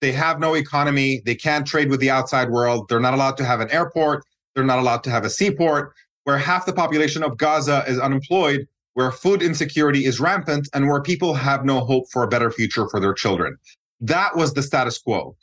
they 0.00 0.12
have 0.12 0.38
no 0.38 0.54
economy, 0.54 1.22
they 1.26 1.34
can't 1.34 1.66
trade 1.66 1.90
with 1.90 1.98
the 1.98 2.10
outside 2.10 2.50
world, 2.50 2.88
they're 2.88 3.00
not 3.00 3.14
allowed 3.14 3.36
to 3.38 3.44
have 3.44 3.60
an 3.60 3.70
airport, 3.70 4.22
they're 4.58 4.66
not 4.66 4.80
allowed 4.80 5.04
to 5.04 5.10
have 5.10 5.24
a 5.24 5.30
seaport, 5.30 5.92
where 6.24 6.36
half 6.36 6.66
the 6.66 6.72
population 6.72 7.22
of 7.22 7.36
Gaza 7.36 7.84
is 7.86 7.98
unemployed, 8.00 8.66
where 8.94 9.12
food 9.12 9.40
insecurity 9.40 10.04
is 10.04 10.18
rampant, 10.18 10.68
and 10.74 10.88
where 10.88 11.00
people 11.00 11.32
have 11.34 11.64
no 11.64 11.78
hope 11.78 12.10
for 12.10 12.24
a 12.24 12.28
better 12.28 12.50
future 12.50 12.88
for 12.88 12.98
their 12.98 13.14
children. 13.14 13.56
That 14.00 14.36
was 14.36 14.54
the 14.54 14.62
status 14.64 14.98
quo, 14.98 15.36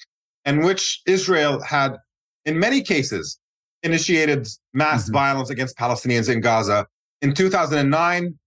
in 0.44 0.64
which 0.66 1.02
Israel 1.06 1.62
had, 1.62 1.96
in 2.44 2.60
many 2.60 2.82
cases, 2.82 3.40
initiated 3.84 4.50
mass 4.74 5.06
mm-hmm. 5.06 5.14
violence 5.14 5.50
against 5.50 5.78
Palestinians 5.78 6.30
in 6.30 6.42
Gaza. 6.42 6.86
In 7.22 7.34
2009, 7.34 8.38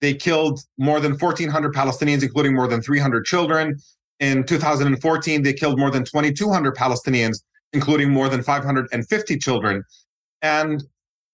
they 0.00 0.14
killed 0.14 0.60
more 0.76 0.98
than 0.98 1.12
1,400 1.12 1.72
Palestinians, 1.72 2.24
including 2.24 2.54
more 2.54 2.66
than 2.66 2.82
300 2.82 3.24
children. 3.24 3.78
In 4.18 4.42
2014, 4.42 5.44
they 5.44 5.52
killed 5.52 5.78
more 5.78 5.92
than 5.92 6.04
2,200 6.04 6.74
Palestinians, 6.74 7.36
including 7.72 8.10
more 8.10 8.28
than 8.28 8.42
550 8.42 9.38
children. 9.38 9.84
And 10.42 10.84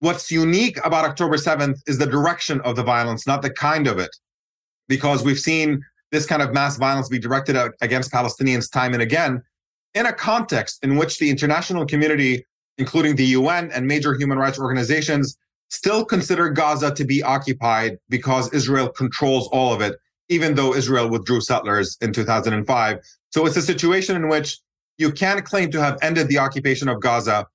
what's 0.01 0.31
unique 0.31 0.79
about 0.85 1.05
October 1.05 1.37
7th 1.37 1.79
is 1.87 1.99
the 1.99 2.07
direction 2.07 2.61
of 2.63 2.77
the 2.77 2.83
violence, 2.83 3.27
not 3.27 3.43
the 3.43 3.51
kind 3.51 3.87
of 3.87 3.99
it, 3.99 4.15
because 4.89 5.25
we've 5.25 5.39
seen 5.39 5.83
this 6.13 6.27
kind 6.27 6.43
of 6.43 6.53
mass 6.53 6.77
violence 6.77 7.09
be 7.09 7.19
directed 7.19 7.57
against 7.81 8.13
Palestinians 8.13 8.71
time 8.71 8.93
and 8.93 9.03
again 9.03 9.43
in 9.97 10.07
a 10.07 10.13
context 10.13 10.79
in 10.85 10.97
which 10.97 11.19
the 11.19 11.31
international 11.31 11.87
community, 11.87 12.45
including 12.77 13.17
the 13.17 13.25
UN 13.25 13.73
and 13.73 13.87
major 13.87 14.15
human 14.15 14.39
rights 14.39 14.59
organizations, 14.59 15.39
still 15.71 16.05
consider 16.05 16.51
Gaza 16.51 16.95
to 16.95 17.05
be 17.05 17.23
occupied 17.23 17.99
because 18.11 18.53
Israel 18.53 18.91
controls 18.91 19.49
all 19.49 19.73
of 19.73 19.81
it, 19.81 19.97
even 20.29 20.55
though 20.55 20.75
Israel 20.75 21.09
withdrew 21.09 21.41
settlers 21.41 21.97
in 22.03 22.13
2005. 22.13 22.99
So 23.31 23.47
it's 23.47 23.57
a 23.57 23.63
situation 23.63 24.17
in 24.17 24.29
which 24.29 24.59
you 24.99 25.11
can't 25.11 25.45
claim 25.45 25.71
to 25.71 25.81
have 25.81 25.99
ended 26.03 26.29
the 26.29 26.39
occupation 26.39 26.89
of 26.89 27.01
Gaza 27.01 27.47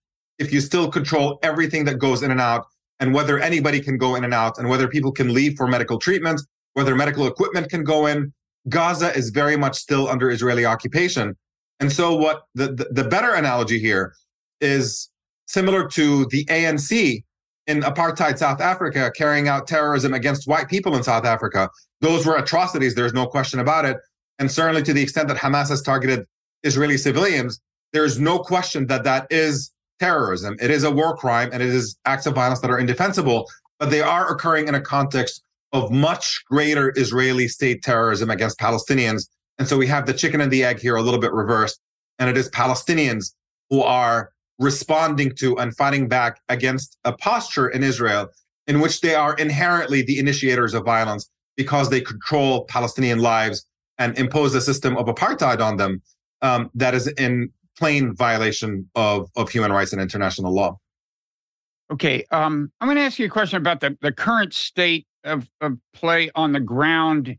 if 0.41 0.51
you 0.51 0.60
still 0.60 0.89
control 0.89 1.38
everything 1.43 1.86
that 1.86 2.00
goes 2.00 2.24
in 2.24 2.31
and 2.31 2.41
out 2.41 2.65
and 3.00 3.13
whether 3.13 3.38
anybody 3.39 3.79
can 3.79 3.95
go 3.98 4.15
in 4.15 4.24
and 4.24 4.33
out 4.33 4.57
and 4.57 4.67
whether 4.67 4.88
people 4.88 5.12
can 5.12 5.31
leave 5.33 5.55
for 5.55 5.67
medical 5.67 6.00
treatment, 6.00 6.41
whether 6.74 6.95
medical 6.95 7.27
equipment 7.27 7.69
can 7.69 7.83
go 7.83 8.07
in. 8.07 8.33
Gaza 8.67 9.15
is 9.15 9.29
very 9.29 9.55
much 9.55 9.77
still 9.77 10.07
under 10.07 10.29
Israeli 10.31 10.65
occupation. 10.65 11.38
And 11.79 11.91
so 11.91 12.15
what 12.15 12.43
the, 12.55 12.74
the, 12.74 12.88
the 12.91 13.03
better 13.03 13.33
analogy 13.33 13.79
here 13.79 14.13
is 14.62 15.10
similar 15.48 15.88
to 15.89 16.25
the 16.27 16.43
ANC 16.45 17.24
in 17.67 17.81
apartheid 17.81 18.38
South 18.39 18.62
Africa 18.62 19.12
carrying 19.15 19.48
out 19.48 19.67
terrorism 19.67 20.13
against 20.13 20.48
white 20.48 20.67
people 20.69 20.95
in 20.95 21.03
South 21.03 21.25
Africa. 21.25 21.69
Those 22.01 22.25
were 22.25 22.36
atrocities, 22.36 22.95
there's 22.95 23.13
no 23.13 23.27
question 23.27 23.60
about 23.60 23.86
it. 23.86 23.98
And 24.39 24.51
certainly 24.51 24.81
to 24.83 24.93
the 24.93 25.03
extent 25.03 25.27
that 25.27 25.38
Hamas 25.38 25.69
has 25.69 25.83
targeted 25.83 26.25
Israeli 26.63 26.98
civilians, 26.98 27.60
there's 27.93 28.19
no 28.19 28.39
question 28.39 28.88
that 28.88 29.03
that 29.03 29.27
is 29.29 29.71
terrorism. 30.01 30.58
It 30.60 30.72
is 30.72 30.84
a 30.84 30.89
war 30.89 31.15
crime 31.15 31.50
and 31.53 31.62
it 31.62 31.70
is 31.70 31.96
acts 32.05 32.25
of 32.25 32.34
violence 32.34 32.60
that 32.62 32.72
are 32.72 32.79
indefensible, 32.79 33.48
but 33.79 33.91
they 33.91 34.01
are 34.01 34.29
occurring 34.31 34.67
in 34.67 34.74
a 34.74 34.81
context 34.81 35.43
of 35.74 35.91
much 35.91 36.43
greater 36.50 36.91
Israeli 36.98 37.48
state 37.48 37.84
terrorism 37.84 38.31
against 38.31 38.60
Palestinians. 38.60 39.29
And 39.60 39.67
so 39.67 39.77
we 39.77 39.88
have 39.88 40.08
the 40.08 40.13
chicken 40.13 40.41
and 40.41 40.51
the 40.51 40.63
egg 40.63 40.79
here 40.79 40.96
a 40.96 41.03
little 41.03 41.20
bit 41.20 41.31
reversed. 41.31 41.79
And 42.17 42.29
it 42.29 42.36
is 42.36 42.50
Palestinians 42.50 43.34
who 43.70 43.81
are 43.84 44.31
responding 44.58 45.34
to 45.36 45.58
and 45.60 45.75
fighting 45.77 46.08
back 46.08 46.41
against 46.50 46.98
a 47.05 47.13
posture 47.13 47.70
in 47.70 47.84
Israel 47.84 48.27
in 48.67 48.79
which 48.79 49.01
they 49.01 49.13
are 49.13 49.36
inherently 49.36 50.01
the 50.01 50.17
initiators 50.17 50.74
of 50.74 50.84
violence 50.84 51.29
because 51.58 51.89
they 51.89 52.01
control 52.01 52.65
Palestinian 52.65 53.20
lives 53.20 53.65
and 54.00 54.17
impose 54.17 54.55
a 54.55 54.62
system 54.62 54.98
of 54.98 55.05
apartheid 55.05 55.62
on 55.62 55.77
them 55.77 56.01
um, 56.41 56.72
that 56.74 56.93
is 56.96 57.08
in 57.25 57.51
plain 57.78 58.16
violation 58.16 58.90
of, 58.96 59.30
of 59.36 59.50
human 59.50 59.72
rights 59.72 59.94
and 59.94 60.01
international 60.01 60.54
law. 60.54 60.78
Okay, 61.92 62.25
um, 62.32 62.72
I'm 62.80 62.88
going 62.88 62.98
to 62.98 63.04
ask 63.04 63.20
you 63.20 63.25
a 63.25 63.30
question 63.30 63.58
about 63.58 63.82
the, 63.82 63.98
the 64.01 64.12
current 64.12 64.54
state 64.54 65.06
of, 65.24 65.50
of 65.60 65.78
play 65.94 66.32
on 66.36 66.54
the 66.54 66.60
ground 66.60 67.36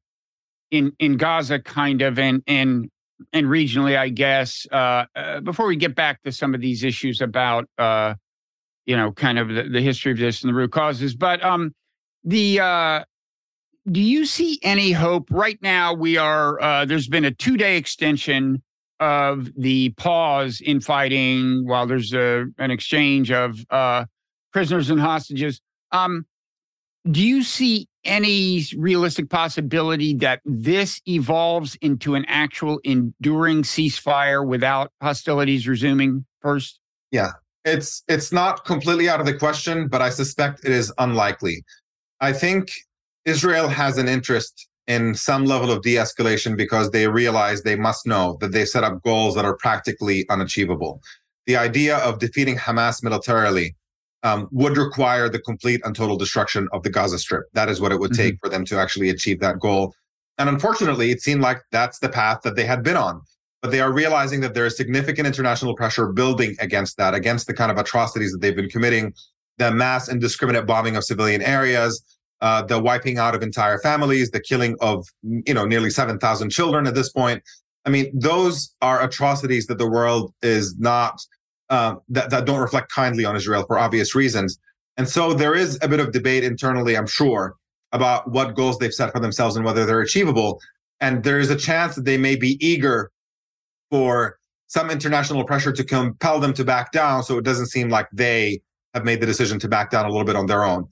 in 0.71 0.93
in 0.99 1.17
Gaza, 1.17 1.61
kind 1.61 2.03
of, 2.03 2.19
and 2.19 2.43
and 2.47 2.91
and 3.33 3.47
regionally, 3.47 3.97
I 3.97 4.09
guess. 4.09 4.67
Uh, 4.73 5.05
uh, 5.15 5.41
before 5.41 5.67
we 5.67 5.77
get 5.77 5.95
back 5.95 6.23
to 6.25 6.33
some 6.33 6.55
of 6.55 6.61
these 6.61 6.83
issues 6.83 7.21
about, 7.21 7.69
uh, 7.79 8.15
you 8.87 8.97
know, 8.97 9.13
kind 9.13 9.39
of 9.39 9.49
the, 9.49 9.65
the 9.65 9.81
history 9.81 10.13
of 10.13 10.19
this 10.19 10.43
and 10.43 10.51
the 10.51 10.55
root 10.55 10.73
causes, 10.73 11.15
but 11.15 11.45
um, 11.45 11.73
the 12.25 12.61
uh, 12.61 13.05
do 13.91 14.01
you 14.01 14.27
see 14.27 14.59
any 14.63 14.93
hope 14.93 15.29
right 15.31 15.59
now? 15.63 15.95
We 15.95 16.17
are 16.17 16.61
uh, 16.61 16.85
there's 16.85 17.09
been 17.09 17.25
a 17.25 17.31
two 17.31 17.57
day 17.57 17.77
extension 17.77 18.63
of 19.03 19.51
the 19.57 19.91
pause 19.97 20.61
in 20.61 20.81
fighting 20.81 21.67
while 21.67 21.89
there's 21.89 22.13
a, 22.13 22.47
an 22.59 22.71
exchange 22.71 23.33
of 23.33 23.59
uh, 23.69 24.05
prisoners 24.53 24.91
and 24.91 25.01
hostages. 25.01 25.61
Um, 25.91 26.25
do 27.11 27.21
you 27.21 27.43
see 27.43 27.89
any 28.05 28.65
realistic 28.77 29.29
possibility 29.29 30.15
that 30.15 30.41
this 30.45 31.01
evolves 31.09 31.77
into 31.81 32.15
an 32.15 32.25
actual 32.29 32.79
enduring 32.85 33.65
ceasefire 33.65 34.47
without 34.47 34.93
hostilities 35.03 35.67
resuming 35.67 36.25
first? 36.41 36.79
Yeah, 37.11 37.33
it's 37.65 38.05
it's 38.07 38.33
not 38.33 38.65
completely 38.65 39.09
out 39.09 39.19
of 39.19 39.27
the 39.27 39.35
question, 39.35 39.89
but 39.89 40.01
I 40.01 40.11
suspect 40.11 40.65
it 40.65 40.71
is 40.71 40.93
unlikely. 40.99 41.65
I 42.21 42.33
think 42.33 42.71
Israel 43.25 43.67
has 43.67 43.99
an 43.99 44.09
interest 44.09 44.69
in 44.87 45.15
some 45.15 45.45
level 45.45 45.71
of 45.71 45.83
de-escalation 45.83 46.57
because 46.57 46.91
they 46.91 47.07
realize 47.07 47.63
they 47.63 47.77
must 47.77 48.07
know 48.07 48.37
that 48.41 48.53
they 48.53 48.65
set 48.65 48.85
up 48.85 49.03
goals 49.03 49.35
that 49.35 49.45
are 49.45 49.57
practically 49.57 50.29
unachievable. 50.29 51.01
The 51.47 51.57
idea 51.57 51.99
of 51.99 52.19
defeating 52.19 52.57
Hamas 52.57 53.03
militarily 53.03 53.77
um, 54.23 54.49
would 54.53 54.77
require 54.77 55.29
the 55.29 55.41
complete 55.41 55.81
and 55.85 55.95
total 55.95 56.17
destruction 56.17 56.69
of 56.73 56.83
the 56.83 56.91
Gaza 56.91 57.19
Strip. 57.19 57.45
That 57.53 57.69
is 57.69 57.81
what 57.81 57.93
it 57.93 57.99
would 57.99 58.13
mm-hmm. 58.13 58.23
take 58.23 58.39
for 58.41 58.49
them 58.49 58.65
to 58.67 58.79
actually 58.79 59.11
achieve 59.11 59.41
that 59.41 59.59
goal. 59.59 59.95
And 60.39 60.49
unfortunately, 60.49 61.11
it 61.11 61.21
seemed 61.21 61.43
like 61.43 61.63
that's 61.71 61.99
the 61.99 62.09
path 62.09 62.41
that 62.43 62.57
they 62.57 62.65
had 62.65 62.83
been 62.83 62.97
on. 62.97 63.21
But 63.61 63.71
they 63.71 63.81
are 63.81 63.93
realizing 63.93 64.41
that 64.41 64.55
there 64.55 64.67
is 64.67 64.77
significant 64.77 65.27
international 65.27 65.77
pressure 65.77 66.09
building 66.09 66.57
against 66.59 66.97
that, 66.97 67.15
against 67.15 67.47
the 67.47 67.55
kind 67.55 67.71
of 67.71 67.79
atrocities 67.79 68.33
that 68.33 68.41
they've 68.41 68.57
been 68.57 68.69
committing, 68.69 69.15
the 69.59 69.71
mass 69.71 70.09
indiscriminate 70.09 70.67
bombing 70.67 70.97
of 70.97 71.05
civilian 71.05 71.43
areas, 71.43 72.03
uh, 72.43 72.61
the 72.61 72.79
wiping 72.79 73.17
out 73.19 73.35
of 73.35 73.43
entire 73.43 73.79
families, 73.79 74.31
the 74.31 74.41
killing 74.41 74.77
of 74.81 75.07
you 75.23 75.55
know 75.55 75.65
nearly 75.65 75.89
seven 75.89 76.19
thousand 76.19 76.51
children 76.51 76.87
at 76.87 76.95
this 76.95 77.11
point. 77.11 77.43
I 77.87 77.91
mean, 77.91 78.11
those 78.13 78.75
are 78.83 79.03
atrocities 79.03 79.67
that 79.67 79.79
the 79.79 79.89
world 79.89 80.35
is 80.43 80.77
not 80.79 81.21
uh, 81.71 81.95
that, 82.11 82.31
that 82.31 82.45
don't 82.45 82.61
reflect 82.61 82.93
kindly 82.93 83.25
on 83.25 83.35
Israel 83.35 83.65
for 83.67 83.79
obvious 83.79 84.15
reasons. 84.15 84.59
And 84.99 85.09
so 85.09 85.33
there 85.33 85.55
is 85.55 85.79
a 85.81 85.89
bit 85.89 86.01
of 86.01 86.13
debate 86.13 86.45
internally, 86.45 86.97
I'm 86.97 87.07
sure, 87.07 87.57
about 87.93 88.31
what 88.31 88.55
goals 88.55 88.79
they've 88.79 88.93
set 88.93 89.11
for 89.13 89.21
themselves 89.21 89.57
and 89.57 89.65
whether 89.65 89.87
they're 89.87 90.01
achievable. 90.01 90.61
And 91.01 91.25
there 91.25 91.39
is 91.39 91.51
a 91.51 91.57
chance 91.57 91.95
that 91.95 92.05
they 92.05 92.19
may 92.19 92.37
be 92.37 92.59
eager 92.65 93.11
for 93.91 94.39
some 94.67 94.91
international 94.91 95.45
pressure 95.45 95.73
to 95.73 95.85
compel 95.85 96.41
them 96.41 96.53
to 96.55 96.65
back 96.65 96.93
down. 96.93 97.23
So 97.23 97.39
it 97.39 97.45
doesn't 97.45 97.67
seem 97.67 97.89
like 97.89 98.09
they 98.13 98.63
have 98.95 99.05
made 99.05 99.21
the 99.21 99.27
decision 99.27 99.59
to 99.61 99.69
back 99.69 99.91
down 99.91 100.05
a 100.05 100.09
little 100.09 100.25
bit 100.25 100.37
on 100.37 100.47
their 100.47 100.65
own. 100.65 100.89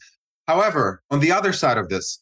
However, 0.50 1.00
on 1.12 1.20
the 1.20 1.30
other 1.30 1.52
side 1.52 1.78
of 1.78 1.90
this, 1.90 2.20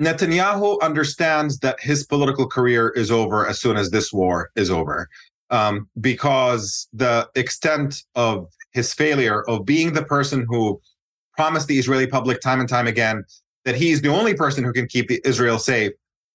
Netanyahu 0.00 0.80
understands 0.82 1.58
that 1.64 1.80
his 1.80 2.06
political 2.06 2.46
career 2.46 2.90
is 2.90 3.10
over 3.10 3.38
as 3.44 3.60
soon 3.60 3.76
as 3.76 3.90
this 3.90 4.12
war 4.12 4.50
is 4.54 4.70
over, 4.70 5.08
um, 5.50 5.88
because 6.00 6.86
the 6.92 7.28
extent 7.34 8.04
of 8.14 8.46
his 8.72 8.94
failure 8.94 9.42
of 9.48 9.66
being 9.66 9.94
the 9.94 10.04
person 10.04 10.46
who 10.48 10.80
promised 11.36 11.66
the 11.66 11.78
Israeli 11.82 12.06
public 12.06 12.40
time 12.40 12.60
and 12.60 12.68
time 12.68 12.86
again 12.86 13.24
that 13.64 13.74
he's 13.74 14.00
the 14.00 14.12
only 14.18 14.34
person 14.34 14.62
who 14.62 14.72
can 14.72 14.86
keep 14.86 15.10
Israel 15.24 15.58
safe, 15.58 15.90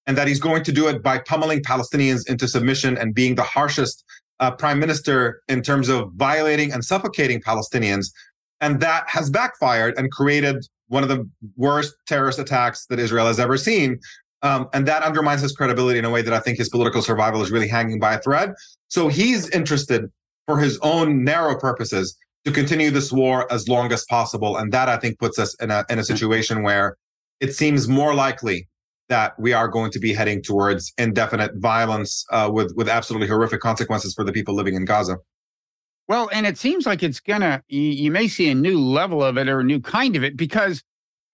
and 0.06 0.18
that 0.18 0.28
he's 0.28 0.42
going 0.48 0.62
to 0.64 0.72
do 0.80 0.86
it 0.88 1.02
by 1.02 1.16
pummeling 1.18 1.62
Palestinians 1.62 2.28
into 2.28 2.46
submission 2.46 2.98
and 2.98 3.14
being 3.14 3.36
the 3.36 3.48
harshest 3.56 4.04
uh, 4.40 4.50
prime 4.50 4.78
minister 4.78 5.40
in 5.48 5.62
terms 5.62 5.88
of 5.88 6.12
violating 6.28 6.72
and 6.74 6.84
suffocating 6.84 7.40
Palestinians. 7.40 8.06
And 8.60 8.80
that 8.80 9.08
has 9.08 9.30
backfired 9.30 9.94
and 9.96 10.10
created 10.12 10.56
one 10.92 11.02
of 11.02 11.08
the 11.08 11.26
worst 11.56 11.94
terrorist 12.06 12.38
attacks 12.38 12.84
that 12.86 12.98
Israel 12.98 13.26
has 13.26 13.40
ever 13.40 13.56
seen. 13.56 13.98
Um, 14.42 14.68
and 14.74 14.86
that 14.86 15.02
undermines 15.02 15.40
his 15.40 15.52
credibility 15.52 15.98
in 15.98 16.04
a 16.04 16.10
way 16.10 16.20
that 16.20 16.34
I 16.34 16.40
think 16.40 16.58
his 16.58 16.68
political 16.68 17.00
survival 17.00 17.40
is 17.40 17.50
really 17.50 17.68
hanging 17.68 17.98
by 17.98 18.14
a 18.14 18.20
thread. 18.20 18.52
So 18.88 19.08
he's 19.08 19.48
interested 19.50 20.10
for 20.46 20.58
his 20.58 20.78
own 20.82 21.24
narrow 21.24 21.58
purposes 21.58 22.14
to 22.44 22.52
continue 22.52 22.90
this 22.90 23.10
war 23.10 23.50
as 23.50 23.68
long 23.68 23.90
as 23.90 24.04
possible. 24.10 24.58
And 24.58 24.70
that 24.72 24.90
I 24.90 24.98
think 24.98 25.18
puts 25.18 25.38
us 25.38 25.54
in 25.62 25.70
a 25.70 25.84
in 25.88 25.98
a 25.98 26.04
situation 26.04 26.62
where 26.62 26.96
it 27.40 27.54
seems 27.54 27.88
more 27.88 28.14
likely 28.14 28.68
that 29.08 29.32
we 29.38 29.54
are 29.54 29.68
going 29.68 29.92
to 29.92 29.98
be 29.98 30.12
heading 30.12 30.42
towards 30.42 30.92
indefinite 30.98 31.52
violence 31.56 32.26
uh, 32.30 32.50
with 32.52 32.72
with 32.76 32.88
absolutely 32.88 33.28
horrific 33.28 33.60
consequences 33.60 34.12
for 34.12 34.24
the 34.24 34.32
people 34.32 34.54
living 34.54 34.74
in 34.74 34.84
Gaza. 34.84 35.16
Well, 36.08 36.28
and 36.32 36.46
it 36.46 36.58
seems 36.58 36.86
like 36.86 37.02
it's 37.02 37.20
gonna, 37.20 37.62
you, 37.68 37.80
you 37.80 38.10
may 38.10 38.28
see 38.28 38.50
a 38.50 38.54
new 38.54 38.78
level 38.78 39.22
of 39.22 39.38
it 39.38 39.48
or 39.48 39.60
a 39.60 39.64
new 39.64 39.80
kind 39.80 40.16
of 40.16 40.24
it 40.24 40.36
because 40.36 40.82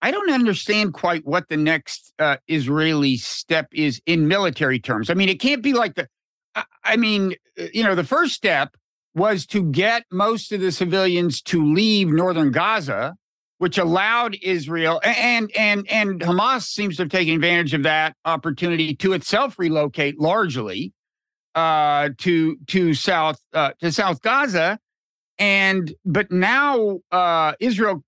I 0.01 0.11
don't 0.11 0.31
understand 0.31 0.93
quite 0.93 1.25
what 1.25 1.49
the 1.49 1.57
next 1.57 2.13
uh, 2.19 2.37
Israeli 2.47 3.17
step 3.17 3.67
is 3.73 4.01
in 4.05 4.27
military 4.27 4.79
terms. 4.79 5.09
I 5.09 5.13
mean, 5.13 5.29
it 5.29 5.39
can't 5.39 5.61
be 5.61 5.73
like 5.73 5.95
the, 5.95 6.07
I, 6.55 6.63
I 6.83 6.95
mean, 6.95 7.35
uh, 7.59 7.65
you 7.73 7.83
know, 7.83 7.95
the 7.95 8.03
first 8.03 8.33
step 8.33 8.77
was 9.15 9.45
to 9.47 9.63
get 9.63 10.03
most 10.11 10.51
of 10.51 10.61
the 10.61 10.71
civilians 10.71 11.41
to 11.41 11.65
leave 11.73 12.09
northern 12.09 12.51
Gaza, 12.51 13.15
which 13.57 13.77
allowed 13.77 14.37
Israel 14.41 15.01
and 15.03 15.51
and 15.57 15.85
and 15.89 16.21
Hamas 16.21 16.63
seems 16.63 16.95
to 16.95 17.03
have 17.03 17.09
taken 17.09 17.33
advantage 17.33 17.73
of 17.73 17.83
that 17.83 18.15
opportunity 18.23 18.95
to 18.95 19.13
itself 19.13 19.59
relocate 19.59 20.19
largely 20.19 20.93
uh, 21.59 22.09
to 22.17 22.55
to 22.67 22.93
South 22.93 23.41
uh, 23.53 23.71
to 23.81 23.91
South 23.91 24.21
Gaza, 24.21 24.79
and 25.37 25.93
but 26.05 26.31
now 26.31 26.99
uh, 27.11 27.51
Israel 27.59 28.01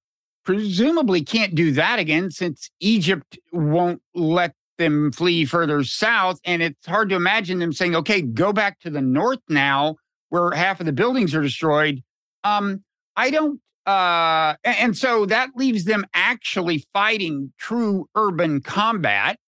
presumably 0.46 1.22
can't 1.22 1.54
do 1.54 1.74
that 1.74 2.00
again 2.00 2.32
since 2.32 2.72
Egypt 2.80 3.38
won't 3.52 4.02
let 4.16 4.54
them 4.78 5.12
flee 5.12 5.44
further 5.44 5.84
south, 5.84 6.40
and 6.46 6.62
it's 6.62 6.88
hard 6.88 7.10
to 7.10 7.16
imagine 7.16 7.60
them 7.60 7.74
saying, 7.74 7.94
"Okay, 7.94 8.22
go 8.22 8.54
back 8.54 8.80
to 8.80 8.90
the 8.90 9.02
north 9.02 9.42
now, 9.50 9.98
where 10.30 10.52
half 10.52 10.80
of 10.80 10.86
the 10.86 10.94
buildings 10.94 11.36
are 11.36 11.42
destroyed." 11.42 12.02
Um, 12.46 12.86
I 13.18 13.32
don't. 13.32 13.60
Uh, 13.86 14.54
and 14.64 14.96
so 14.96 15.26
that 15.26 15.50
leaves 15.56 15.84
them 15.84 16.06
actually 16.14 16.86
fighting 16.94 17.52
true 17.58 18.08
urban 18.16 18.62
combat, 18.62 19.40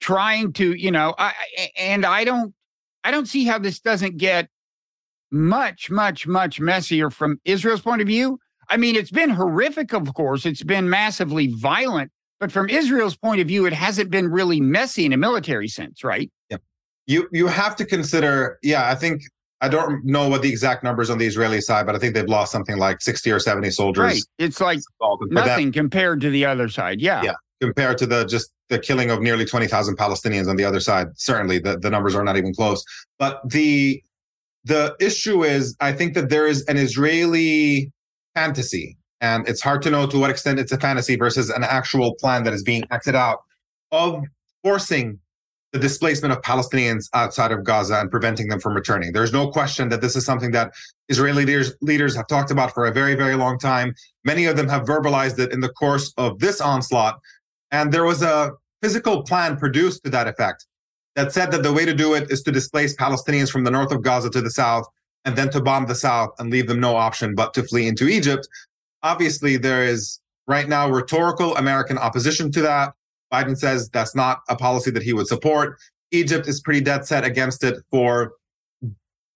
trying 0.00 0.52
to, 0.52 0.74
you 0.74 0.90
know, 0.90 1.14
I, 1.16 1.32
and 1.78 2.04
I 2.04 2.24
don't 2.24 2.52
I 3.04 3.10
don't 3.10 3.26
see 3.26 3.44
how 3.44 3.58
this 3.58 3.80
doesn't 3.80 4.16
get 4.18 4.48
much, 5.30 5.90
much, 5.90 6.26
much 6.26 6.60
messier 6.60 7.10
from 7.10 7.40
Israel's 7.44 7.80
point 7.80 8.00
of 8.00 8.06
view. 8.06 8.38
I 8.68 8.76
mean, 8.76 8.96
it's 8.96 9.10
been 9.10 9.30
horrific, 9.30 9.92
of 9.92 10.12
course. 10.14 10.46
It's 10.46 10.62
been 10.62 10.88
massively 10.88 11.48
violent, 11.48 12.10
but 12.38 12.52
from 12.52 12.68
Israel's 12.68 13.16
point 13.16 13.40
of 13.40 13.48
view, 13.48 13.66
it 13.66 13.72
hasn't 13.72 14.10
been 14.10 14.28
really 14.28 14.60
messy 14.60 15.04
in 15.04 15.12
a 15.12 15.16
military 15.16 15.68
sense, 15.68 16.04
right? 16.04 16.30
Yeah. 16.50 16.58
You 17.06 17.28
you 17.32 17.48
have 17.48 17.74
to 17.76 17.84
consider, 17.84 18.58
yeah, 18.62 18.88
I 18.88 18.94
think 18.94 19.22
I 19.60 19.68
don't 19.68 20.04
know 20.04 20.28
what 20.28 20.42
the 20.42 20.48
exact 20.48 20.84
numbers 20.84 21.10
on 21.10 21.18
the 21.18 21.26
Israeli 21.26 21.60
side, 21.60 21.84
but 21.84 21.94
I 21.94 21.98
think 21.98 22.14
they've 22.14 22.28
lost 22.28 22.52
something 22.52 22.78
like 22.78 23.02
60 23.02 23.30
or 23.30 23.40
70 23.40 23.70
soldiers. 23.70 24.02
Right. 24.02 24.22
It's 24.38 24.60
like 24.60 24.80
nothing 25.30 25.66
that, 25.66 25.74
compared 25.74 26.20
to 26.22 26.30
the 26.30 26.46
other 26.46 26.68
side. 26.68 27.00
Yeah. 27.00 27.22
Yeah. 27.22 27.34
Compared 27.60 27.98
to 27.98 28.06
the 28.06 28.24
just 28.24 28.52
the 28.70 28.78
killing 28.78 29.10
of 29.10 29.20
nearly 29.20 29.44
20,000 29.44 29.96
Palestinians 29.98 30.48
on 30.48 30.56
the 30.56 30.64
other 30.64 30.80
side. 30.80 31.08
Certainly, 31.16 31.58
the, 31.58 31.78
the 31.78 31.90
numbers 31.90 32.14
are 32.14 32.24
not 32.24 32.36
even 32.36 32.54
close. 32.54 32.82
But 33.18 33.40
the 33.44 34.02
the 34.64 34.94
issue 35.00 35.42
is, 35.42 35.74
I 35.80 35.92
think 35.92 36.14
that 36.14 36.28
there 36.28 36.46
is 36.46 36.64
an 36.66 36.76
Israeli 36.76 37.90
fantasy, 38.34 38.96
and 39.20 39.48
it's 39.48 39.62
hard 39.62 39.80
to 39.82 39.90
know 39.90 40.06
to 40.06 40.18
what 40.18 40.30
extent 40.30 40.58
it's 40.58 40.72
a 40.72 40.78
fantasy 40.78 41.16
versus 41.16 41.48
an 41.50 41.64
actual 41.64 42.14
plan 42.16 42.44
that 42.44 42.52
is 42.52 42.62
being 42.62 42.84
acted 42.90 43.14
out 43.14 43.38
of 43.90 44.22
forcing 44.62 45.18
the 45.72 45.78
displacement 45.78 46.32
of 46.32 46.42
Palestinians 46.42 47.08
outside 47.14 47.52
of 47.52 47.64
Gaza 47.64 48.00
and 48.00 48.10
preventing 48.10 48.48
them 48.48 48.58
from 48.58 48.74
returning. 48.74 49.12
There's 49.12 49.32
no 49.32 49.50
question 49.50 49.88
that 49.90 50.00
this 50.00 50.16
is 50.16 50.24
something 50.24 50.50
that 50.50 50.72
Israeli 51.08 51.44
leaders, 51.44 51.72
leaders 51.80 52.14
have 52.16 52.26
talked 52.26 52.50
about 52.50 52.74
for 52.74 52.86
a 52.86 52.92
very, 52.92 53.14
very 53.14 53.36
long 53.36 53.58
time. 53.58 53.94
Many 54.24 54.46
of 54.46 54.56
them 54.56 54.68
have 54.68 54.82
verbalized 54.82 55.38
it 55.38 55.52
in 55.52 55.60
the 55.60 55.68
course 55.68 56.12
of 56.16 56.40
this 56.40 56.60
onslaught. 56.60 57.20
And 57.70 57.92
there 57.92 58.04
was 58.04 58.22
a 58.22 58.52
physical 58.82 59.22
plan 59.22 59.56
produced 59.56 60.04
to 60.04 60.10
that 60.10 60.26
effect 60.26 60.66
that 61.16 61.32
said 61.32 61.50
that 61.50 61.62
the 61.62 61.72
way 61.72 61.84
to 61.84 61.94
do 61.94 62.14
it 62.14 62.30
is 62.30 62.42
to 62.42 62.52
displace 62.52 62.96
Palestinians 62.96 63.50
from 63.50 63.64
the 63.64 63.70
north 63.70 63.92
of 63.92 64.02
Gaza 64.02 64.30
to 64.30 64.40
the 64.40 64.50
south 64.50 64.86
and 65.24 65.36
then 65.36 65.50
to 65.50 65.60
bomb 65.60 65.86
the 65.86 65.94
south 65.94 66.30
and 66.38 66.50
leave 66.50 66.66
them 66.66 66.80
no 66.80 66.96
option 66.96 67.34
but 67.34 67.52
to 67.54 67.62
flee 67.62 67.86
into 67.86 68.08
Egypt. 68.08 68.48
Obviously, 69.02 69.56
there 69.56 69.84
is 69.84 70.20
right 70.46 70.68
now 70.68 70.88
rhetorical 70.88 71.56
American 71.56 71.98
opposition 71.98 72.50
to 72.52 72.62
that. 72.62 72.92
Biden 73.32 73.56
says 73.56 73.88
that's 73.90 74.14
not 74.14 74.40
a 74.48 74.56
policy 74.56 74.90
that 74.90 75.02
he 75.02 75.12
would 75.12 75.26
support. 75.26 75.78
Egypt 76.10 76.48
is 76.48 76.60
pretty 76.60 76.80
dead 76.80 77.06
set 77.06 77.24
against 77.24 77.62
it 77.62 77.76
for 77.90 78.32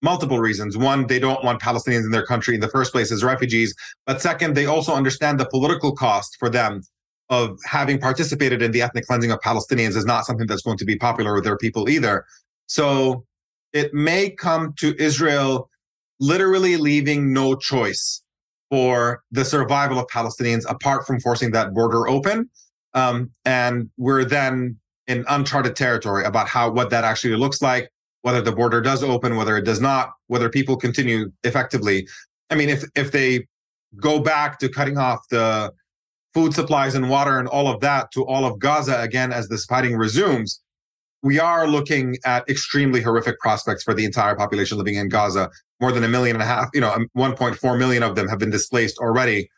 multiple 0.01 0.39
reasons. 0.39 0.77
One, 0.77 1.07
they 1.07 1.19
don't 1.19 1.43
want 1.43 1.61
Palestinians 1.61 2.03
in 2.03 2.11
their 2.11 2.25
country 2.25 2.55
in 2.55 2.61
the 2.61 2.67
first 2.67 2.91
place 2.91 3.11
as 3.11 3.23
refugees. 3.23 3.73
But 4.05 4.21
second, 4.21 4.55
they 4.55 4.65
also 4.65 4.93
understand 4.93 5.39
the 5.39 5.45
political 5.45 5.95
cost 5.95 6.35
for 6.37 6.49
them 6.49 6.81
of 7.29 7.57
having 7.65 7.99
participated 7.99 8.61
in 8.61 8.71
the 8.71 8.81
ethnic 8.81 9.05
cleansing 9.05 9.31
of 9.31 9.39
Palestinians 9.39 9.95
is 9.95 10.05
not 10.05 10.25
something 10.25 10.47
that's 10.47 10.61
going 10.61 10.77
to 10.77 10.85
be 10.85 10.95
popular 10.95 11.33
with 11.33 11.43
their 11.43 11.57
people 11.57 11.89
either. 11.89 12.25
So 12.67 13.25
it 13.73 13.93
may 13.93 14.29
come 14.29 14.73
to 14.77 14.95
Israel 15.01 15.69
literally 16.19 16.77
leaving 16.77 17.33
no 17.33 17.55
choice 17.55 18.21
for 18.69 19.23
the 19.31 19.45
survival 19.45 19.99
of 19.99 20.07
Palestinians 20.07 20.65
apart 20.69 21.05
from 21.05 21.19
forcing 21.19 21.51
that 21.51 21.73
border 21.73 22.07
open. 22.07 22.49
Um, 22.93 23.31
and 23.43 23.89
we're 23.97 24.23
then 24.23 24.77
in 25.07 25.25
uncharted 25.27 25.75
territory 25.75 26.23
about 26.23 26.47
how 26.47 26.71
what 26.71 26.89
that 26.89 27.03
actually 27.03 27.35
looks 27.35 27.61
like, 27.61 27.89
whether 28.21 28.41
the 28.41 28.51
border 28.51 28.81
does 28.81 29.03
open, 29.03 29.35
whether 29.35 29.57
it 29.57 29.65
does 29.65 29.81
not, 29.81 30.11
whether 30.27 30.49
people 30.49 30.77
continue 30.77 31.31
effectively. 31.43 32.07
I 32.49 32.55
mean, 32.55 32.69
if 32.69 32.83
if 32.95 33.11
they 33.11 33.47
go 33.97 34.19
back 34.19 34.59
to 34.59 34.69
cutting 34.69 34.97
off 34.97 35.27
the 35.29 35.71
food 36.35 36.53
supplies 36.53 36.95
and 36.95 37.09
water 37.09 37.39
and 37.39 37.47
all 37.47 37.67
of 37.67 37.79
that 37.79 38.11
to 38.11 38.23
all 38.25 38.45
of 38.45 38.59
Gaza 38.59 39.01
again 39.01 39.31
as 39.31 39.47
this 39.47 39.65
fighting 39.65 39.95
resumes, 39.95 40.61
we 41.23 41.39
are 41.39 41.65
looking 41.65 42.17
at 42.25 42.47
extremely 42.49 43.01
horrific 43.01 43.39
prospects 43.39 43.83
for 43.83 43.93
the 43.93 44.03
entire 44.03 44.35
population 44.35 44.77
living 44.77 44.95
in 44.95 45.07
Gaza. 45.07 45.49
More 45.79 45.93
than 45.93 46.03
a 46.03 46.09
million 46.09 46.35
and 46.35 46.43
a 46.43 46.45
half, 46.45 46.69
you 46.73 46.81
know, 46.81 46.91
1.4 47.17 47.79
million 47.79 48.03
of 48.03 48.15
them 48.15 48.27
have 48.27 48.37
been 48.37 48.49
displaced 48.49 48.97
already. 48.99 49.49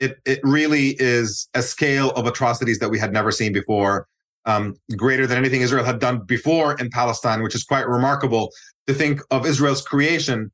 It 0.00 0.18
it 0.26 0.40
really 0.42 0.96
is 0.98 1.48
a 1.54 1.62
scale 1.62 2.10
of 2.10 2.26
atrocities 2.26 2.80
that 2.80 2.90
we 2.90 2.98
had 2.98 3.12
never 3.12 3.30
seen 3.30 3.52
before, 3.52 4.06
um, 4.44 4.74
greater 4.96 5.26
than 5.26 5.38
anything 5.38 5.62
Israel 5.62 5.84
had 5.84 6.00
done 6.00 6.18
before 6.26 6.74
in 6.80 6.90
Palestine, 6.90 7.42
which 7.42 7.54
is 7.54 7.64
quite 7.64 7.88
remarkable 7.88 8.50
to 8.88 8.94
think 8.94 9.20
of 9.30 9.46
Israel's 9.46 9.82
creation, 9.82 10.50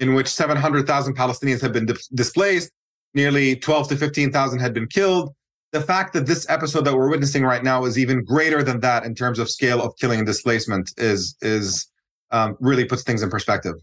in 0.00 0.14
which 0.14 0.28
700,000 0.28 1.16
Palestinians 1.16 1.60
have 1.62 1.72
been 1.72 1.86
di- 1.86 1.94
displaced, 2.14 2.70
nearly 3.14 3.56
12 3.56 3.88
to 3.88 3.96
15,000 3.96 4.58
had 4.58 4.74
been 4.74 4.86
killed. 4.86 5.34
The 5.72 5.80
fact 5.80 6.12
that 6.14 6.26
this 6.26 6.48
episode 6.48 6.84
that 6.84 6.94
we're 6.94 7.08
witnessing 7.08 7.44
right 7.44 7.62
now 7.62 7.84
is 7.84 7.98
even 7.98 8.24
greater 8.24 8.62
than 8.62 8.80
that 8.80 9.04
in 9.04 9.14
terms 9.14 9.38
of 9.38 9.48
scale 9.48 9.80
of 9.80 9.94
killing 10.00 10.18
and 10.18 10.26
displacement 10.26 10.90
is 10.96 11.36
is 11.42 11.88
um, 12.32 12.56
really 12.60 12.84
puts 12.84 13.02
things 13.02 13.22
in 13.22 13.30
perspective. 13.30 13.74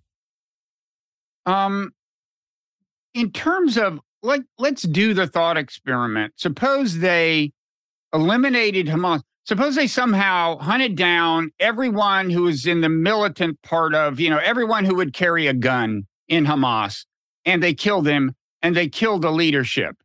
Um, 1.46 1.92
in 3.14 3.32
terms 3.32 3.78
of 3.78 4.00
like, 4.22 4.44
let's 4.58 4.82
do 4.82 5.14
the 5.14 5.28
thought 5.28 5.58
experiment. 5.58 6.34
Suppose 6.36 7.00
they 7.00 7.52
eliminated 8.14 8.88
Hamas. 8.88 9.22
Suppose 9.46 9.76
they 9.76 9.88
somehow 9.88 10.58
hunted 10.58 10.98
down 10.98 11.52
everyone 11.60 12.30
who 12.30 12.44
was 12.44 12.66
in 12.66 12.82
the 12.82 12.90
militant 12.90 13.62
part 13.62 13.96
of, 13.96 14.20
you 14.20 14.30
know, 14.30 14.40
everyone 14.40 14.84
who 14.84 14.96
would 14.96 15.14
carry 15.14 15.48
a 15.48 15.54
gun 15.54 16.04
in 16.28 16.46
Hamas 16.46 17.06
and 17.46 17.64
they 17.64 17.74
killed 17.74 18.06
them 18.06 18.34
and 18.62 18.76
they 18.76 18.88
kill 18.88 19.20
the 19.20 19.32
leadership. 19.32 19.96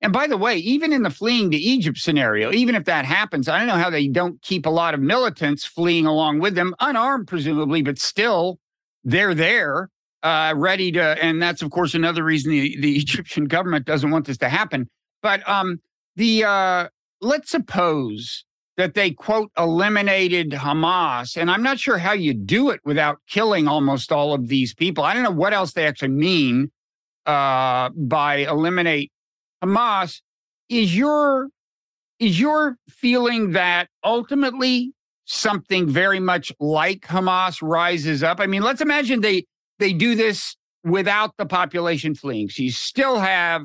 And 0.00 0.12
by 0.12 0.26
the 0.26 0.36
way, 0.36 0.58
even 0.58 0.92
in 0.92 1.02
the 1.02 1.10
fleeing 1.10 1.50
to 1.50 1.56
Egypt 1.56 1.96
scenario, 1.96 2.52
even 2.52 2.74
if 2.74 2.84
that 2.84 3.06
happens, 3.06 3.48
I 3.48 3.58
don't 3.58 3.66
know 3.66 3.82
how 3.82 3.88
they 3.88 4.06
don't 4.06 4.40
keep 4.42 4.66
a 4.66 4.70
lot 4.70 4.92
of 4.92 5.00
militants 5.00 5.64
fleeing 5.64 6.04
along 6.04 6.40
with 6.40 6.54
them, 6.54 6.74
unarmed 6.78 7.26
presumably, 7.26 7.80
but 7.80 7.98
still 7.98 8.58
they're 9.02 9.34
there, 9.34 9.88
uh, 10.22 10.52
ready 10.56 10.92
to. 10.92 11.02
And 11.24 11.40
that's 11.40 11.62
of 11.62 11.70
course 11.70 11.94
another 11.94 12.22
reason 12.22 12.50
the, 12.50 12.76
the 12.80 12.96
Egyptian 12.98 13.46
government 13.46 13.86
doesn't 13.86 14.10
want 14.10 14.26
this 14.26 14.38
to 14.38 14.48
happen. 14.50 14.90
But 15.22 15.48
um, 15.48 15.80
the 16.16 16.44
uh, 16.44 16.88
let's 17.22 17.50
suppose 17.50 18.44
that 18.76 18.92
they 18.92 19.10
quote 19.10 19.50
eliminated 19.56 20.50
Hamas, 20.50 21.36
and 21.36 21.50
I'm 21.50 21.62
not 21.62 21.78
sure 21.78 21.96
how 21.96 22.12
you 22.12 22.34
do 22.34 22.68
it 22.68 22.80
without 22.84 23.20
killing 23.26 23.68
almost 23.68 24.12
all 24.12 24.34
of 24.34 24.48
these 24.48 24.74
people. 24.74 25.02
I 25.02 25.14
don't 25.14 25.22
know 25.22 25.30
what 25.30 25.54
else 25.54 25.72
they 25.72 25.86
actually 25.86 26.08
mean 26.08 26.70
uh, 27.26 27.90
by 27.90 28.36
eliminate 28.36 29.12
Hamas, 29.62 30.20
is 30.68 30.96
your 30.96 31.48
is 32.18 32.38
your 32.38 32.76
feeling 32.88 33.52
that 33.52 33.88
ultimately 34.04 34.92
something 35.24 35.88
very 35.88 36.20
much 36.20 36.52
like 36.60 37.00
Hamas 37.02 37.60
rises 37.62 38.22
up? 38.22 38.40
I 38.40 38.46
mean, 38.46 38.62
let's 38.62 38.80
imagine 38.80 39.20
they 39.20 39.44
they 39.78 39.92
do 39.92 40.14
this 40.14 40.56
without 40.84 41.36
the 41.38 41.46
population 41.46 42.14
fleeing. 42.14 42.48
So 42.50 42.62
you 42.62 42.70
still 42.70 43.18
have 43.18 43.62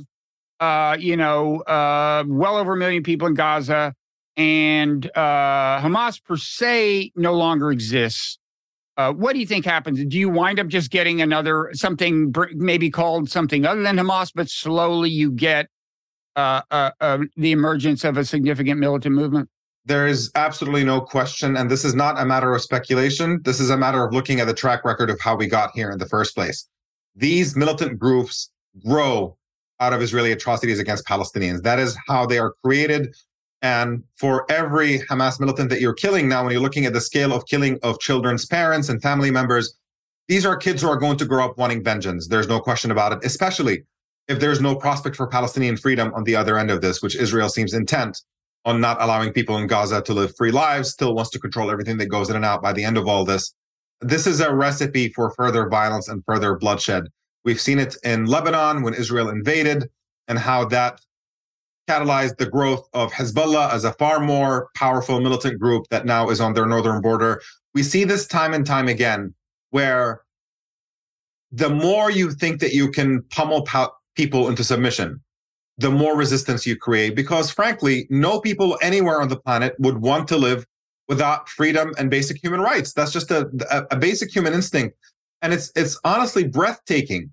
uh, 0.60 0.98
you 1.00 1.16
know, 1.16 1.62
uh, 1.62 2.24
well 2.28 2.58
over 2.58 2.74
a 2.74 2.78
million 2.78 3.04
people 3.04 3.28
in 3.28 3.34
Gaza, 3.34 3.94
and 4.36 5.06
uh, 5.16 5.80
Hamas 5.82 6.24
per 6.24 6.38
se 6.38 7.12
no 7.16 7.34
longer 7.34 7.72
exists. 7.72 8.38
Uh, 9.00 9.14
what 9.14 9.32
do 9.32 9.40
you 9.40 9.46
think 9.46 9.64
happens? 9.64 10.04
Do 10.04 10.20
you 10.20 10.28
wind 10.28 10.60
up 10.60 10.68
just 10.68 10.92
getting 10.92 11.22
another 11.22 11.70
something 11.72 12.36
maybe 12.54 12.90
called 12.90 13.30
something 13.30 13.66
other 13.66 13.82
than 13.82 13.96
Hamas, 13.96 14.34
but 14.36 14.50
slowly 14.50 15.10
you 15.10 15.32
get 15.32 15.68
uh, 16.36 16.64
uh, 16.70 16.92
uh, 17.00 17.20
the 17.38 17.54
emergence 17.54 18.04
of 18.04 18.18
a 18.18 18.26
significant 18.26 18.78
militant 18.78 19.16
movement? 19.16 19.48
There 19.86 20.06
is 20.06 20.30
absolutely 20.36 20.84
no 20.84 21.00
question. 21.00 21.56
And 21.56 21.72
this 21.72 21.86
is 21.86 21.96
not 21.96 22.20
a 22.20 22.26
matter 22.26 22.54
of 22.54 22.62
speculation. 22.62 23.40
This 23.46 23.62
is 23.62 23.70
a 23.70 23.78
matter 23.78 24.04
of 24.04 24.14
looking 24.14 24.42
at 24.42 24.48
the 24.48 24.54
track 24.54 24.84
record 24.84 25.10
of 25.10 25.18
how 25.22 25.34
we 25.38 25.48
got 25.48 25.72
here 25.74 25.92
in 25.92 25.98
the 25.98 26.10
first 26.10 26.36
place. 26.36 26.68
These 27.16 27.56
militant 27.56 28.00
groups 28.00 28.52
grow 28.86 29.38
out 29.80 29.94
of 29.94 30.02
Israeli 30.02 30.34
atrocities 30.34 30.78
against 30.78 31.06
Palestinians. 31.06 31.62
That 31.64 31.80
is 31.80 31.98
how 32.06 32.26
they 32.26 32.38
are 32.38 32.54
created. 32.66 33.16
And 33.62 34.04
for 34.16 34.50
every 34.50 35.00
Hamas 35.00 35.40
militant 35.40 35.70
that 35.70 35.82
you're 35.82 35.94
killing 35.94 36.30
now, 36.30 36.44
when 36.44 36.54
you're 36.54 36.62
looking 36.62 36.86
at 36.86 36.94
the 36.94 37.02
scale 37.02 37.34
of 37.34 37.46
killing 37.46 37.78
of 37.84 38.00
children's 38.00 38.46
parents 38.46 38.90
and 38.90 39.02
family 39.02 39.32
members, 39.32 39.78
these 40.30 40.46
are 40.46 40.56
kids 40.56 40.82
who 40.82 40.88
are 40.88 40.98
going 40.98 41.18
to 41.18 41.26
grow 41.26 41.46
up 41.46 41.58
wanting 41.58 41.84
vengeance. 41.84 42.28
There's 42.28 42.48
no 42.48 42.60
question 42.60 42.92
about 42.92 43.12
it, 43.14 43.20
especially 43.24 43.84
if 44.28 44.40
there's 44.40 44.62
no 44.62 44.76
prospect 44.76 45.16
for 45.16 45.28
Palestinian 45.28 45.76
freedom 45.76 46.14
on 46.14 46.24
the 46.24 46.36
other 46.36 46.58
end 46.58 46.72
of 46.72 46.82
this, 46.82 47.02
which 47.02 47.16
Israel 47.16 47.50
seems 47.50 47.74
intent 47.74 48.22
on 48.64 48.80
not 48.80 49.02
allowing 49.02 49.34
people 49.34 49.58
in 49.58 49.68
Gaza 49.68 50.02
to 50.04 50.14
live 50.14 50.36
free 50.38 50.52
lives, 50.52 50.92
still 50.92 51.16
wants 51.16 51.32
to 51.32 51.40
control 51.40 51.72
everything 51.72 51.98
that 51.98 52.08
goes 52.08 52.30
in 52.30 52.36
and 52.36 52.46
out 52.46 52.62
by 52.62 52.72
the 52.72 52.84
end 52.84 52.98
of 52.98 53.08
all 53.08 53.26
this. 53.26 53.54
This 54.02 54.28
is 54.28 54.40
a 54.40 54.54
recipe 54.54 55.10
for 55.10 55.32
further 55.32 55.68
violence 55.68 56.08
and 56.08 56.24
further 56.26 56.56
bloodshed. 56.56 57.06
We've 57.44 57.60
seen 57.60 57.80
it 57.80 57.96
in 58.04 58.26
Lebanon 58.26 58.84
when 58.84 58.94
Israel 58.94 59.30
invaded 59.30 59.90
and 60.28 60.38
how 60.38 60.66
that 60.66 61.02
catalyzed 61.90 62.38
the 62.38 62.46
growth 62.46 62.88
of 62.94 63.12
Hezbollah 63.12 63.74
as 63.74 63.84
a 63.84 63.94
far 63.94 64.20
more 64.20 64.70
powerful 64.76 65.20
militant 65.20 65.60
group 65.60 65.88
that 65.90 66.06
now 66.06 66.30
is 66.30 66.40
on 66.40 66.54
their 66.54 66.66
northern 66.66 67.02
border. 67.02 67.42
We 67.74 67.84
see 67.84 68.04
this 68.04 68.28
time 68.28 68.54
and 68.54 68.66
time 68.66 68.88
again 68.88 69.34
where 69.72 70.22
the 71.52 71.70
more 71.70 72.12
you 72.12 72.32
think 72.32 72.60
that 72.60 72.74
you 72.74 72.92
can 72.92 73.24
pummel 73.24 73.68
people 74.16 74.50
into 74.50 74.64
submission, 74.64 75.22
the 75.78 75.90
more 75.90 76.16
resistance 76.16 76.68
you 76.68 76.76
create. 76.76 77.16
Because 77.16 77.50
frankly, 77.50 78.06
no 78.10 78.40
people 78.40 78.78
anywhere 78.82 79.22
on 79.22 79.30
the 79.30 79.40
planet 79.40 79.76
would 79.80 80.00
want 80.00 80.28
to 80.28 80.38
live 80.38 80.66
without 81.08 81.50
freedom 81.50 81.94
and 81.98 82.12
basic 82.12 82.38
human 82.42 82.62
rights. 82.62 82.94
That's 82.94 83.12
just 83.12 83.32
a, 83.32 83.50
a, 83.90 83.96
basic 83.98 84.34
human 84.34 84.54
instinct. 84.54 84.96
And 85.42 85.54
it's 85.54 85.72
it's 85.76 86.00
honestly 86.04 86.48
breathtaking 86.48 87.32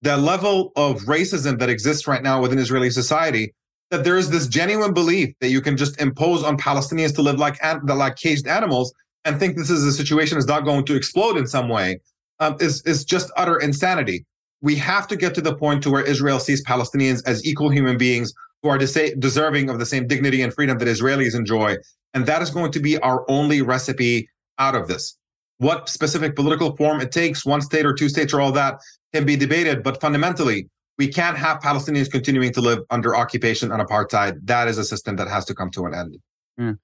the 0.00 0.16
level 0.16 0.72
of 0.74 1.02
racism 1.02 1.58
that 1.60 1.70
exists 1.70 2.08
right 2.08 2.22
now 2.22 2.40
within 2.40 2.58
Israeli 2.58 2.90
society. 2.90 3.54
That 3.92 4.02
there 4.02 4.16
is 4.16 4.30
this 4.30 4.48
genuine 4.48 4.92
belief 4.92 5.34
that 5.40 5.50
you 5.50 5.60
can 5.60 5.76
just 5.76 6.00
impose 6.00 6.42
on 6.42 6.56
Palestinians 6.56 7.14
to 7.14 7.22
live 7.22 7.38
like 7.38 7.62
like 7.84 8.16
caged 8.16 8.48
animals 8.48 8.92
and 9.24 9.38
think 9.38 9.56
this 9.56 9.70
is 9.70 9.84
a 9.84 9.92
situation 9.92 10.36
is 10.38 10.46
not 10.46 10.64
going 10.64 10.84
to 10.86 10.96
explode 10.96 11.36
in 11.36 11.46
some 11.46 11.68
way 11.68 12.00
um, 12.40 12.56
is 12.58 12.82
is 12.82 13.04
just 13.04 13.30
utter 13.36 13.58
insanity 13.58 14.24
we 14.62 14.76
have 14.76 15.06
to 15.08 15.16
get 15.16 15.34
to 15.34 15.40
the 15.40 15.54
point 15.54 15.82
to 15.82 15.90
where 15.90 16.04
Israel 16.04 16.38
sees 16.38 16.64
Palestinians 16.64 17.20
as 17.26 17.44
equal 17.44 17.68
human 17.68 17.98
beings 17.98 18.32
who 18.62 18.68
are 18.68 18.78
deserving 18.78 19.68
of 19.68 19.78
the 19.78 19.86
same 19.86 20.06
dignity 20.06 20.40
and 20.40 20.54
freedom 20.54 20.78
that 20.78 20.88
Israelis 20.88 21.34
enjoy. 21.34 21.76
And 22.14 22.24
that 22.26 22.42
is 22.42 22.50
going 22.50 22.70
to 22.72 22.80
be 22.80 22.96
our 22.98 23.28
only 23.28 23.60
recipe 23.60 24.28
out 24.58 24.76
of 24.76 24.86
this. 24.86 25.18
What 25.58 25.88
specific 25.88 26.36
political 26.36 26.76
form 26.76 27.00
it 27.00 27.10
takes, 27.10 27.44
one 27.44 27.60
state 27.60 27.84
or 27.84 27.92
two 27.92 28.08
states 28.08 28.32
or 28.32 28.40
all 28.40 28.52
that, 28.52 28.78
can 29.12 29.26
be 29.26 29.36
debated. 29.36 29.82
But 29.82 30.00
fundamentally, 30.00 30.68
we 31.02 31.08
can't 31.08 31.36
have 31.36 31.58
Palestinians 31.58 32.08
continuing 32.08 32.52
to 32.52 32.60
live 32.60 32.78
under 32.90 33.16
occupation 33.16 33.72
and 33.72 33.82
apartheid. 33.82 34.38
That 34.44 34.68
is 34.68 34.78
a 34.78 34.84
system 34.84 35.16
that 35.16 35.26
has 35.26 35.44
to 35.46 35.54
come 35.54 35.68
to 35.72 35.84
an 35.86 35.94
end. 35.94 36.16
Yeah. 36.56 36.74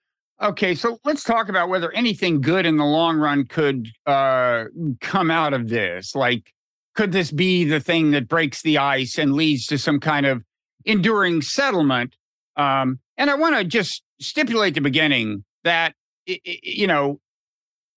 Okay, 0.42 0.74
so 0.74 0.98
let's 1.04 1.22
talk 1.22 1.48
about 1.48 1.68
whether 1.68 1.92
anything 1.92 2.40
good 2.40 2.66
in 2.66 2.78
the 2.78 2.85
long 2.85 3.16
run 3.18 3.44
could 3.44 3.87
uh, 4.07 4.64
come 5.00 5.31
out 5.31 5.54
of 5.54 5.68
this. 5.68 6.16
Like, 6.16 6.52
could 6.96 7.12
this 7.12 7.31
be 7.31 7.62
the 7.62 7.78
thing 7.78 8.11
that 8.11 8.26
breaks 8.26 8.62
the 8.62 8.78
ice 8.78 9.18
and 9.18 9.35
leads 9.35 9.66
to 9.66 9.78
some 9.78 10.00
kind 10.00 10.26
of 10.26 10.42
enduring 10.85 11.40
settlement? 11.40 12.16
Um, 12.57 12.98
and 13.16 13.31
I 13.31 13.37
want 13.37 13.54
to 13.54 13.62
just 13.62 14.02
stipulate 14.20 14.74
the 14.74 14.81
beginning 14.81 15.44
that, 15.62 15.94
you 16.26 16.88
know, 16.88 17.20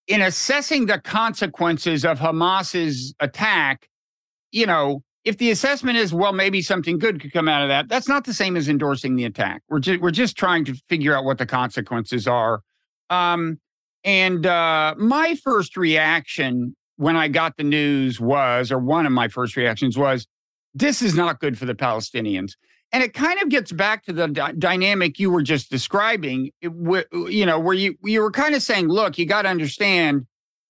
in 0.08 0.22
assessing 0.22 0.86
the 0.86 1.00
consequences 1.00 2.06
of 2.06 2.20
Hamas's 2.20 3.16
attack, 3.20 3.90
you 4.52 4.68
know, 4.68 5.02
if 5.24 5.38
the 5.38 5.52
assessment 5.52 5.98
is, 5.98 6.14
well, 6.14 6.34
maybe 6.34 6.62
something 6.62 6.98
good 6.98 7.22
could 7.22 7.32
come 7.32 7.48
out 7.48 7.62
of 7.62 7.70
that, 7.70 7.88
that's 7.88 8.08
not 8.08 8.26
the 8.26 8.34
same 8.34 8.58
as 8.58 8.68
endorsing 8.68 9.16
the 9.16 9.26
attack. 9.26 9.62
We're 9.70 9.80
just 9.80 10.02
we're 10.02 10.12
just 10.12 10.38
trying 10.38 10.66
to 10.66 10.76
figure 10.90 11.16
out 11.16 11.26
what 11.26 11.38
the 11.38 11.46
consequences 11.46 12.28
are. 12.28 12.62
Um, 13.10 13.60
and 14.04 14.46
uh, 14.46 14.96
my 14.98 15.36
first 15.44 15.78
reaction 15.78 16.76
when 16.98 17.16
I 17.16 17.28
got 17.28 17.58
the 17.58 17.64
news 17.64 18.20
was, 18.20 18.72
or 18.72 18.80
one 18.80 19.06
of 19.06 19.12
my 19.12 19.28
first 19.28 19.56
reactions 19.56 19.98
was, 19.98 20.28
this 20.74 21.02
is 21.02 21.16
not 21.16 21.40
good 21.40 21.58
for 21.58 21.66
the 21.66 21.74
Palestinians. 21.76 22.52
And 22.92 23.04
it 23.04 23.14
kind 23.14 23.42
of 23.42 23.50
gets 23.50 23.72
back 23.72 24.04
to 24.06 24.14
the 24.14 24.28
d- 24.28 24.42
dynamic 24.58 25.18
you 25.18 25.32
were 25.32 25.42
just 25.42 25.70
describing, 25.70 26.52
w- 26.62 27.06
you 27.28 27.46
know, 27.46 27.60
where 27.60 27.74
you 27.74 27.96
you 28.04 28.22
were 28.22 28.32
kind 28.32 28.54
of 28.54 28.62
saying, 28.62 28.88
look, 28.88 29.18
you 29.18 29.26
got 29.26 29.44
to 29.44 29.50
understand, 29.50 30.26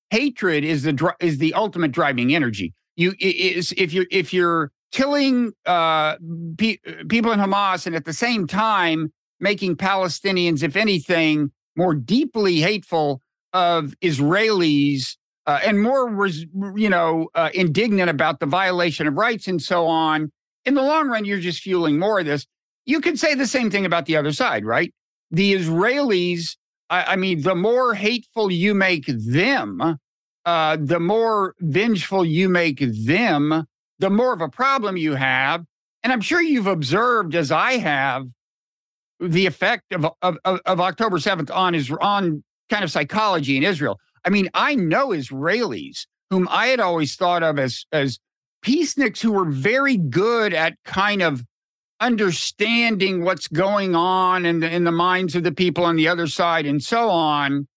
hatred 0.09 0.63
is 0.63 0.83
the 0.83 0.93
dr- 0.93 1.15
is 1.19 1.39
the 1.39 1.53
ultimate 1.53 1.91
driving 1.91 2.33
energy. 2.35 2.73
You 3.01 3.13
is 3.19 3.73
if 3.77 3.93
you're 3.93 4.05
if 4.11 4.31
you're 4.31 4.71
killing 4.91 5.53
uh, 5.65 6.17
pe- 6.57 6.77
people 7.09 7.31
in 7.31 7.39
Hamas 7.39 7.87
and 7.87 7.95
at 7.95 8.05
the 8.05 8.13
same 8.13 8.45
time 8.45 9.11
making 9.39 9.75
Palestinians, 9.75 10.61
if 10.61 10.75
anything, 10.75 11.51
more 11.75 11.95
deeply 11.95 12.57
hateful 12.57 13.21
of 13.53 13.95
Israelis 14.01 15.17
uh, 15.47 15.59
and 15.65 15.81
more, 15.81 16.09
res, 16.09 16.45
you 16.75 16.89
know, 16.89 17.29
uh, 17.33 17.49
indignant 17.53 18.09
about 18.09 18.39
the 18.39 18.45
violation 18.45 19.07
of 19.07 19.15
rights 19.15 19.47
and 19.47 19.61
so 19.61 19.87
on. 19.87 20.31
In 20.65 20.75
the 20.75 20.83
long 20.83 21.07
run, 21.07 21.25
you're 21.25 21.39
just 21.39 21.61
fueling 21.61 21.97
more 21.97 22.19
of 22.19 22.25
this. 22.27 22.45
You 22.85 23.01
could 23.01 23.19
say 23.19 23.33
the 23.33 23.47
same 23.47 23.71
thing 23.71 23.85
about 23.85 24.05
the 24.05 24.15
other 24.15 24.31
side, 24.31 24.63
right? 24.63 24.93
The 25.31 25.53
Israelis, 25.53 26.55
I, 26.91 27.13
I 27.13 27.15
mean, 27.15 27.41
the 27.41 27.55
more 27.55 27.95
hateful 27.95 28.51
you 28.51 28.75
make 28.75 29.05
them, 29.07 29.97
uh, 30.45 30.77
the 30.80 30.99
more 30.99 31.56
vengeful 31.60 32.25
you 32.25 32.49
make 32.49 32.80
them, 32.80 33.65
the 33.99 34.10
more 34.10 34.34
of 34.34 34.41
a 34.41 34.49
problem 34.49 34.97
you 34.97 35.15
have. 35.15 35.63
And 36.04 36.12
I'm 36.12 36.21
sure 36.21 36.41
you've 36.41 36.67
observed, 36.67 37.36
as 37.36 37.51
I 37.51 37.73
have, 37.73 38.25
the 39.19 39.45
effect 39.45 39.93
of, 39.93 40.08
of, 40.21 40.38
of 40.43 40.80
October 40.80 41.17
7th 41.17 41.54
on 41.56 41.75
is 41.75 41.91
on 42.01 42.43
kind 42.69 42.84
of 42.84 42.91
psychology 42.91 43.56
in 43.56 43.63
Israel. 43.63 43.99
I 44.25 44.30
mean, 44.30 44.49
I 44.54 44.75
know 44.75 45.10
Israelis 45.10 46.06
whom 46.32 46.47
I 46.49 46.67
had 46.67 46.80
always 46.80 47.15
thought 47.15 47.43
of 47.43 47.60
as 47.60 47.86
as 47.91 48.17
peaceniks 48.65 49.19
who 49.19 49.34
were 49.34 49.45
very 49.45 49.97
good 49.97 50.54
at 50.54 50.73
kind 50.86 51.21
of 51.21 51.43
understanding 51.99 53.23
what's 53.23 53.47
going 53.47 53.93
on 53.93 54.45
in 54.45 54.62
the 54.62 54.73
in 54.73 54.86
the 54.86 54.91
minds 54.91 55.36
of 55.36 55.43
the 55.43 55.51
people 55.51 55.86
on 55.86 55.97
the 55.97 56.08
other 56.08 56.25
side 56.25 56.65
and 56.65 56.82
so 56.82 57.10
on 57.10 57.67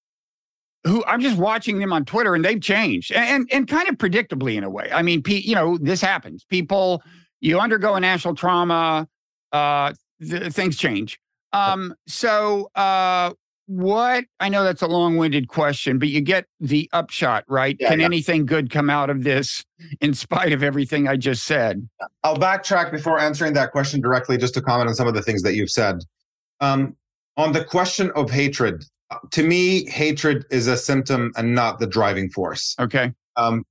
who 0.85 1.05
I'm 1.07 1.21
just 1.21 1.37
watching 1.37 1.79
them 1.79 1.93
on 1.93 2.05
Twitter 2.05 2.35
and 2.35 2.45
they've 2.45 2.61
changed 2.61 3.13
and 3.13 3.49
and 3.53 3.67
kind 3.67 3.89
of 3.89 3.97
predictably 3.97 4.57
in 4.57 4.65
a 4.65 4.71
way. 4.71 4.91
I 4.93 5.03
mean, 5.03 5.23
you 5.27 5.55
know, 5.55 5.79
this 5.79 6.01
happens. 6.01 6.45
People 6.45 7.03
you 7.41 7.61
undergo 7.61 7.95
a 7.95 8.01
national 8.01 8.35
trauma, 8.35 9.07
uh, 9.53 9.93
th- 10.21 10.53
things 10.53 10.77
change. 10.77 11.19
Um, 11.53 11.95
so 12.07 12.71
uh, 12.75 13.33
what 13.67 14.25
I 14.41 14.49
know 14.49 14.65
that's 14.65 14.83
a 14.83 14.87
long-winded 14.87 15.49
question, 15.49 15.99
but 15.99 16.09
you 16.09 16.21
get 16.21 16.47
the 16.61 16.89
upshot, 16.93 17.45
right? 17.49 17.77
Yeah, 17.79 17.91
Can 17.91 18.01
yeah. 18.01 18.07
anything 18.07 18.47
good 18.47 18.71
come 18.71 18.91
out 18.91 19.11
of 19.11 19.25
this 19.25 19.65
in 20.01 20.15
spite 20.15 20.53
of 20.53 20.63
everything 20.63 21.07
I 21.07 21.17
just 21.17 21.45
said? 21.45 21.89
I'll 22.23 22.37
backtrack 22.37 22.91
before 22.91 23.19
answering 23.19 23.53
that 23.55 23.73
question 23.73 24.01
directly, 24.01 24.37
just 24.37 24.55
to 24.55 24.63
comment 24.63 24.89
on 24.89 24.95
some 24.95 25.07
of 25.07 25.15
the 25.15 25.23
things 25.23 25.43
that 25.43 25.55
you've 25.55 25.71
said. 25.71 26.01
Um, 26.61 26.97
on 27.37 27.53
the 27.53 27.65
question 27.65 28.11
of 28.15 28.31
hatred, 28.31 28.83
uh, 28.83 28.89
to 29.33 29.43
me, 29.43 29.89
hatred 29.91 30.45
is 30.51 30.67
a 30.67 30.77
symptom 30.77 31.33
and 31.37 31.55
not 31.55 31.79
the 31.79 31.87
driving 31.87 32.31
force. 32.31 32.75
Okay. 32.79 33.13
Um, 33.37 33.65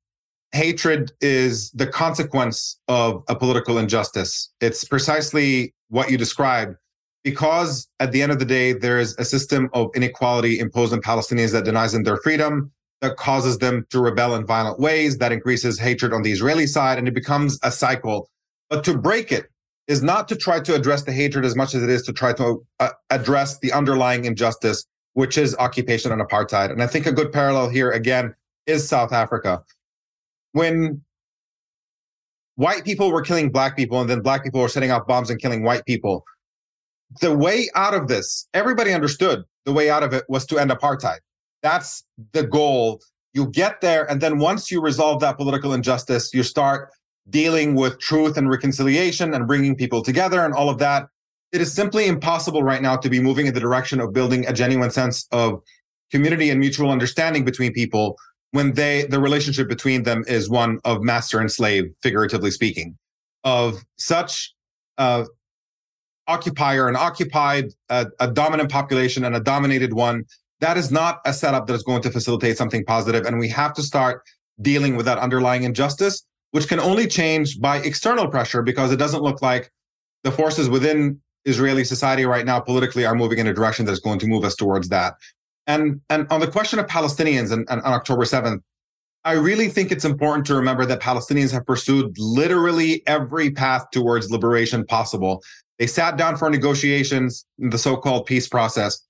hatred 0.51 1.11
is 1.21 1.71
the 1.71 1.87
consequence 1.87 2.79
of 2.87 3.23
a 3.27 3.35
political 3.35 3.77
injustice. 3.77 4.51
It's 4.61 4.83
precisely 4.83 5.73
what 5.89 6.11
you 6.11 6.17
described. 6.17 6.75
Because 7.23 7.87
at 8.01 8.11
the 8.11 8.21
end 8.21 8.33
of 8.33 8.39
the 8.39 8.45
day, 8.45 8.73
there 8.73 8.99
is 8.99 9.15
a 9.17 9.23
system 9.23 9.69
of 9.73 9.89
inequality 9.95 10.59
imposed 10.59 10.91
on 10.91 11.01
Palestinians 11.01 11.53
that 11.53 11.63
denies 11.63 11.93
them 11.93 12.03
their 12.03 12.17
freedom, 12.17 12.69
that 13.01 13.15
causes 13.15 13.59
them 13.59 13.85
to 13.91 13.99
rebel 13.99 14.35
in 14.35 14.45
violent 14.45 14.77
ways, 14.77 15.17
that 15.19 15.31
increases 15.31 15.79
hatred 15.79 16.11
on 16.13 16.21
the 16.21 16.31
Israeli 16.31 16.67
side, 16.67 16.97
and 16.97 17.07
it 17.07 17.13
becomes 17.13 17.57
a 17.63 17.71
cycle. 17.71 18.29
But 18.69 18.83
to 18.85 18.97
break 18.97 19.31
it 19.31 19.45
is 19.87 20.03
not 20.03 20.27
to 20.29 20.35
try 20.35 20.59
to 20.59 20.75
address 20.75 21.03
the 21.03 21.13
hatred 21.13 21.45
as 21.45 21.55
much 21.55 21.73
as 21.75 21.83
it 21.83 21.89
is 21.89 22.03
to 22.03 22.13
try 22.13 22.33
to 22.33 22.65
uh, 22.79 22.89
address 23.09 23.59
the 23.59 23.71
underlying 23.71 24.25
injustice, 24.25 24.85
which 25.13 25.37
is 25.37 25.55
occupation 25.57 26.11
and 26.11 26.21
apartheid. 26.21 26.71
And 26.71 26.81
I 26.81 26.87
think 26.87 27.05
a 27.05 27.11
good 27.11 27.31
parallel 27.31 27.69
here, 27.69 27.91
again, 27.91 28.35
is 28.65 28.87
South 28.87 29.11
Africa. 29.11 29.63
When 30.53 31.01
white 32.55 32.83
people 32.83 33.11
were 33.11 33.21
killing 33.21 33.51
black 33.51 33.75
people 33.75 33.99
and 34.01 34.09
then 34.09 34.21
black 34.21 34.43
people 34.43 34.61
were 34.61 34.69
setting 34.69 34.91
off 34.91 35.07
bombs 35.07 35.29
and 35.29 35.39
killing 35.39 35.63
white 35.63 35.85
people, 35.85 36.23
the 37.21 37.35
way 37.35 37.69
out 37.75 37.93
of 37.93 38.07
this, 38.07 38.47
everybody 38.53 38.91
understood 38.91 39.43
the 39.65 39.73
way 39.73 39.89
out 39.89 40.03
of 40.03 40.13
it 40.13 40.25
was 40.27 40.45
to 40.47 40.57
end 40.57 40.71
apartheid. 40.71 41.19
That's 41.61 42.03
the 42.33 42.43
goal. 42.43 43.01
You 43.33 43.47
get 43.47 43.81
there, 43.81 44.09
and 44.09 44.21
then 44.21 44.37
once 44.37 44.69
you 44.69 44.81
resolve 44.81 45.19
that 45.21 45.37
political 45.37 45.73
injustice, 45.73 46.33
you 46.33 46.43
start 46.43 46.89
dealing 47.29 47.73
with 47.73 47.99
truth 47.99 48.37
and 48.37 48.49
reconciliation 48.49 49.33
and 49.33 49.47
bringing 49.47 49.75
people 49.75 50.01
together 50.01 50.43
and 50.43 50.53
all 50.53 50.69
of 50.69 50.77
that. 50.79 51.07
It 51.53 51.61
is 51.61 51.71
simply 51.71 52.07
impossible 52.07 52.63
right 52.63 52.81
now 52.81 52.97
to 52.97 53.09
be 53.09 53.19
moving 53.19 53.45
in 53.45 53.53
the 53.53 53.59
direction 53.59 53.99
of 53.99 54.11
building 54.11 54.45
a 54.47 54.53
genuine 54.53 54.89
sense 54.89 55.27
of 55.31 55.61
community 56.11 56.49
and 56.49 56.59
mutual 56.59 56.89
understanding 56.89 57.45
between 57.45 57.73
people 57.73 58.17
when 58.51 58.73
they 58.73 59.03
the 59.03 59.19
relationship 59.19 59.67
between 59.67 60.03
them 60.03 60.23
is 60.27 60.49
one 60.49 60.79
of 60.83 61.01
master 61.01 61.39
and 61.39 61.51
slave, 61.51 61.85
figuratively 62.01 62.51
speaking, 62.51 62.97
of 63.43 63.83
such 63.97 64.53
uh, 64.97 65.25
occupier 66.27 66.87
and 66.87 66.95
occupied, 66.95 67.65
a 67.89 68.31
dominant 68.31 68.71
population 68.71 69.25
and 69.25 69.35
a 69.35 69.39
dominated 69.39 69.93
one. 69.93 70.23
That 70.59 70.77
is 70.77 70.91
not 70.91 71.19
a 71.25 71.33
setup 71.33 71.67
that 71.67 71.73
is 71.73 71.83
going 71.83 72.03
to 72.03 72.11
facilitate 72.11 72.57
something 72.57 72.85
positive, 72.85 73.25
and 73.25 73.39
we 73.39 73.49
have 73.49 73.73
to 73.73 73.81
start 73.81 74.23
dealing 74.61 74.95
with 74.95 75.07
that 75.07 75.17
underlying 75.17 75.63
injustice, 75.63 76.23
which 76.51 76.67
can 76.67 76.79
only 76.79 77.07
change 77.07 77.59
by 77.59 77.77
external 77.77 78.27
pressure 78.27 78.61
because 78.61 78.91
it 78.91 78.97
doesn't 78.97 79.23
look 79.23 79.41
like 79.41 79.71
the 80.23 80.31
forces 80.31 80.69
within 80.69 81.19
Israeli 81.45 81.83
society 81.83 82.25
right 82.25 82.45
now 82.45 82.59
politically 82.59 83.05
are 83.05 83.15
moving 83.15 83.39
in 83.39 83.47
a 83.47 83.53
direction 83.53 83.85
that 83.85 83.91
is 83.91 83.99
going 83.99 84.19
to 84.19 84.27
move 84.27 84.43
us 84.43 84.55
towards 84.55 84.89
that. 84.89 85.15
And 85.67 86.01
and 86.09 86.27
on 86.29 86.39
the 86.39 86.47
question 86.47 86.79
of 86.79 86.87
Palestinians 86.87 87.51
and, 87.51 87.67
and 87.69 87.81
on 87.81 87.93
October 87.93 88.23
7th, 88.23 88.61
I 89.25 89.33
really 89.33 89.69
think 89.69 89.91
it's 89.91 90.03
important 90.03 90.45
to 90.47 90.55
remember 90.55 90.85
that 90.85 90.99
Palestinians 90.99 91.51
have 91.53 91.65
pursued 91.65 92.17
literally 92.17 93.01
every 93.07 93.51
path 93.51 93.85
towards 93.91 94.29
liberation 94.29 94.85
possible. 94.85 95.41
They 95.79 95.87
sat 95.87 96.17
down 96.17 96.37
for 96.37 96.49
negotiations 96.49 97.45
in 97.59 97.69
the 97.69 97.77
so-called 97.77 98.25
peace 98.25 98.47
process. 98.47 99.01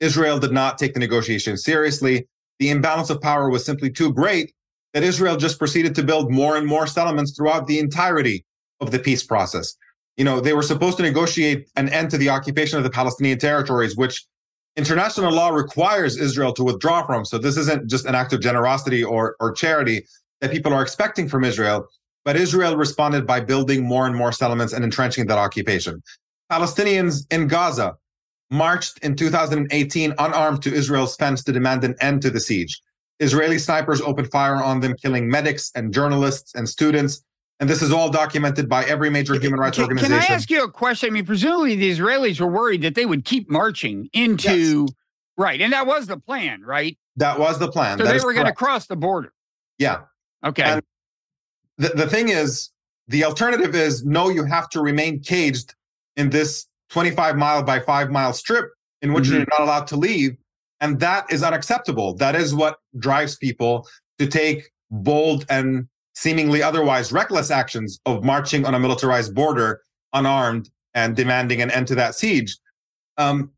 Israel 0.00 0.38
did 0.40 0.52
not 0.52 0.76
take 0.76 0.94
the 0.94 1.00
negotiations 1.00 1.62
seriously. 1.64 2.26
The 2.58 2.70
imbalance 2.70 3.10
of 3.10 3.20
power 3.20 3.48
was 3.48 3.64
simply 3.64 3.90
too 3.90 4.12
great 4.12 4.52
that 4.92 5.02
Israel 5.02 5.36
just 5.36 5.58
proceeded 5.58 5.94
to 5.96 6.02
build 6.02 6.32
more 6.32 6.56
and 6.56 6.66
more 6.66 6.86
settlements 6.86 7.34
throughout 7.36 7.66
the 7.66 7.78
entirety 7.78 8.44
of 8.80 8.90
the 8.90 8.98
peace 8.98 9.24
process. 9.24 9.76
You 10.16 10.24
know, 10.24 10.40
they 10.40 10.52
were 10.52 10.62
supposed 10.62 10.96
to 10.98 11.02
negotiate 11.02 11.68
an 11.76 11.88
end 11.88 12.10
to 12.10 12.18
the 12.18 12.28
occupation 12.28 12.78
of 12.78 12.84
the 12.84 12.90
Palestinian 12.90 13.38
territories, 13.38 13.96
which 13.96 14.24
international 14.76 15.32
law 15.32 15.50
requires 15.50 16.16
Israel 16.16 16.52
to 16.54 16.64
withdraw 16.64 17.04
from. 17.06 17.24
So 17.24 17.38
this 17.38 17.56
isn't 17.56 17.88
just 17.88 18.06
an 18.06 18.14
act 18.14 18.32
of 18.32 18.40
generosity 18.40 19.02
or, 19.02 19.36
or 19.40 19.52
charity 19.52 20.06
that 20.40 20.50
people 20.50 20.72
are 20.72 20.82
expecting 20.82 21.28
from 21.28 21.44
Israel, 21.44 21.88
but 22.24 22.36
Israel 22.36 22.76
responded 22.76 23.26
by 23.26 23.40
building 23.40 23.84
more 23.84 24.06
and 24.06 24.16
more 24.16 24.32
settlements 24.32 24.72
and 24.72 24.84
entrenching 24.84 25.26
that 25.26 25.38
occupation. 25.38 26.02
Palestinians 26.50 27.26
in 27.30 27.48
Gaza 27.48 27.96
marched 28.50 28.98
in 28.98 29.16
2018 29.16 30.14
unarmed 30.18 30.62
to 30.62 30.72
Israel's 30.72 31.16
fence 31.16 31.42
to 31.44 31.52
demand 31.52 31.84
an 31.84 31.94
end 32.00 32.22
to 32.22 32.30
the 32.30 32.40
siege. 32.40 32.80
Israeli 33.20 33.58
snipers 33.58 34.00
opened 34.00 34.30
fire 34.30 34.56
on 34.56 34.80
them, 34.80 34.94
killing 35.00 35.28
medics 35.28 35.70
and 35.74 35.92
journalists 35.92 36.54
and 36.54 36.68
students. 36.68 37.22
And 37.64 37.70
this 37.70 37.80
is 37.80 37.92
all 37.92 38.10
documented 38.10 38.68
by 38.68 38.84
every 38.84 39.08
major 39.08 39.40
human 39.40 39.58
rights 39.58 39.78
Can, 39.78 39.84
organization. 39.84 40.18
can 40.20 40.30
I 40.30 40.34
ask 40.34 40.50
you 40.50 40.64
a 40.64 40.70
question? 40.70 41.06
I 41.08 41.10
mean, 41.12 41.24
presumably 41.24 41.74
the 41.76 41.90
Israelis 41.90 42.38
were 42.38 42.46
worried 42.46 42.82
that 42.82 42.94
they 42.94 43.06
would 43.06 43.24
keep 43.24 43.48
marching 43.48 44.10
into 44.12 44.86
right, 45.38 45.58
and 45.62 45.72
that 45.72 45.86
was 45.86 46.06
the 46.06 46.18
plan, 46.18 46.60
right? 46.60 46.98
that 47.16 47.38
was 47.38 47.58
the 47.58 47.70
plan. 47.72 47.96
So 47.96 48.04
That 48.04 48.18
they 48.18 48.22
were 48.22 48.34
going 48.34 48.44
to 48.44 48.52
cross 48.52 48.86
the 48.86 48.96
border. 48.96 49.32
Yeah. 49.78 50.00
Okay. 50.44 50.62
And- 50.62 50.82
the, 51.78 51.88
the 51.88 52.06
thing 52.06 52.28
is, 52.28 52.68
the 53.08 53.24
alternative 53.24 53.74
is 53.74 54.04
no, 54.04 54.28
you 54.28 54.44
have 54.44 54.68
to 54.68 54.82
remain 54.82 55.20
caged 55.20 55.74
in 56.18 56.28
this 56.28 56.66
25 56.90 57.38
mile 57.38 57.62
by 57.62 57.80
five 57.80 58.10
mile 58.10 58.34
strip 58.34 58.72
in 59.00 59.14
which 59.14 59.24
Mhm. 59.24 59.30
you're 59.30 59.46
not 59.50 59.60
allowed 59.60 59.86
to 59.86 59.96
leave. 59.96 60.36
And 60.82 61.00
that 61.00 61.32
is 61.32 61.42
unacceptable. 61.42 62.14
That 62.16 62.36
is 62.36 62.54
what 62.54 62.76
drives 62.98 63.36
people 63.36 63.88
to 64.18 64.26
take 64.26 64.70
bold 64.90 65.46
and 65.48 65.88
seemingly 66.14 66.62
otherwise 66.62 67.12
reckless 67.12 67.50
actions 67.50 68.00
of 68.06 68.24
marching 68.24 68.64
on 68.64 68.74
a 68.74 68.78
militarized 68.78 69.34
border 69.34 69.82
unarmed 70.12 70.70
and 70.94 71.16
demanding 71.16 71.60
an 71.60 71.70
end 71.70 71.88
to 71.88 71.94
that 71.94 72.14
siege. 72.14 72.56
Um, 73.16 73.50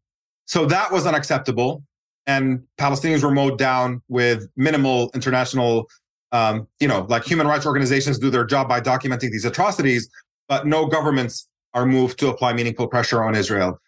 so 0.46 0.64
that 0.66 0.90
was 0.90 1.06
unacceptable. 1.06 1.82
And 2.26 2.62
Palestinians 2.80 3.22
were 3.22 3.30
mowed 3.30 3.58
down 3.58 4.02
with 4.08 4.48
minimal 4.56 5.10
international 5.14 5.88
um, 6.32 6.66
you 6.80 6.88
know, 6.88 7.06
like 7.08 7.24
human 7.24 7.46
rights 7.46 7.66
organizations 7.66 8.18
do 8.18 8.30
their 8.30 8.44
job 8.44 8.68
by 8.68 8.80
documenting 8.80 9.30
these 9.30 9.44
atrocities, 9.44 10.08
but 10.48 10.66
no 10.66 10.86
governments 10.86 11.48
are 11.74 11.86
moved 11.86 12.18
to 12.18 12.28
apply 12.28 12.52
meaningful 12.52 12.88
pressure 12.88 13.22
on 13.22 13.34
Israel. 13.34 13.80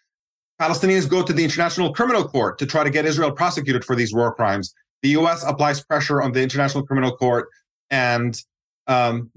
Palestinians 0.61 1.07
go 1.07 1.23
to 1.23 1.31
the 1.31 1.43
International 1.43 1.93
Criminal 1.93 2.27
Court 2.27 2.57
to 2.59 2.65
try 2.65 2.83
to 2.83 2.89
get 2.89 3.05
Israel 3.05 3.31
prosecuted 3.31 3.83
for 3.85 3.95
these 3.95 4.13
war 4.13 4.33
crimes. 4.33 4.73
The 5.01 5.09
US 5.09 5.43
applies 5.45 5.83
pressure 5.83 6.21
on 6.21 6.31
the 6.31 6.41
International 6.41 6.85
Criminal 6.85 7.15
Court 7.15 7.47
and 7.89 8.41
um, 8.89 9.31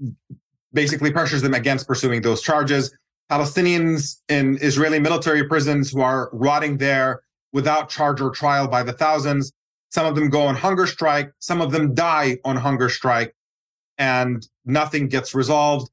basically 0.73 1.11
pressures 1.11 1.41
them 1.41 1.53
against 1.53 1.87
pursuing 1.87 2.21
those 2.21 2.41
charges. 2.41 2.93
Palestinians 3.31 4.17
in 4.27 4.57
Israeli 4.61 4.99
military 4.99 5.47
prisons 5.47 5.91
who 5.91 6.01
are 6.01 6.29
rotting 6.33 6.77
there 6.77 7.21
without 7.53 7.89
charge 7.89 8.19
or 8.19 8.31
trial 8.31 8.67
by 8.67 8.83
the 8.83 8.91
thousands. 8.91 9.53
Some 9.91 10.05
of 10.05 10.15
them 10.15 10.29
go 10.29 10.41
on 10.41 10.55
hunger 10.55 10.87
strike. 10.87 11.31
Some 11.39 11.61
of 11.61 11.71
them 11.71 11.93
die 11.93 12.39
on 12.43 12.57
hunger 12.57 12.89
strike, 12.89 13.33
and 13.97 14.45
nothing 14.65 15.07
gets 15.07 15.33
resolved. 15.33 15.89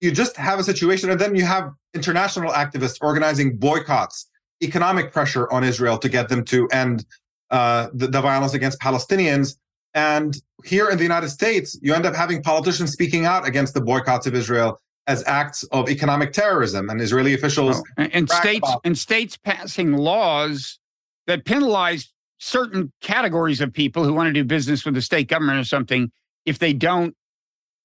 You 0.00 0.10
just 0.10 0.36
have 0.36 0.58
a 0.58 0.64
situation, 0.64 1.08
and 1.08 1.20
then 1.20 1.36
you 1.36 1.44
have 1.44 1.70
international 1.94 2.52
activists 2.52 2.98
organizing 3.00 3.56
boycotts, 3.56 4.28
economic 4.62 5.12
pressure 5.12 5.50
on 5.52 5.62
Israel 5.62 5.98
to 5.98 6.08
get 6.08 6.28
them 6.28 6.44
to 6.46 6.66
end 6.68 7.06
uh, 7.50 7.88
the, 7.94 8.08
the 8.08 8.20
violence 8.20 8.54
against 8.54 8.80
Palestinians. 8.80 9.56
And 9.94 10.36
here 10.64 10.88
in 10.90 10.96
the 10.96 11.02
United 11.04 11.28
States, 11.28 11.78
you 11.82 11.94
end 11.94 12.04
up 12.04 12.14
having 12.14 12.42
politicians 12.42 12.92
speaking 12.92 13.24
out 13.26 13.46
against 13.46 13.74
the 13.74 13.80
boycotts 13.80 14.26
of 14.26 14.34
Israel 14.34 14.78
as 15.06 15.22
acts 15.26 15.62
of 15.64 15.88
economic 15.90 16.32
terrorism, 16.32 16.88
and 16.88 17.00
Israeli 17.00 17.34
officials. 17.34 17.78
Oh, 17.78 17.84
and, 17.98 18.14
and 18.14 18.30
states 18.30 18.68
about- 18.68 18.80
and 18.84 18.96
states 18.96 19.36
passing 19.36 19.92
laws 19.92 20.78
that 21.26 21.44
penalize 21.44 22.12
certain 22.38 22.92
categories 23.00 23.60
of 23.60 23.72
people 23.72 24.04
who 24.04 24.12
want 24.12 24.28
to 24.28 24.32
do 24.32 24.44
business 24.44 24.84
with 24.84 24.94
the 24.94 25.02
state 25.02 25.28
government 25.28 25.58
or 25.58 25.64
something 25.64 26.10
if 26.44 26.58
they 26.58 26.72
don't 26.72 27.14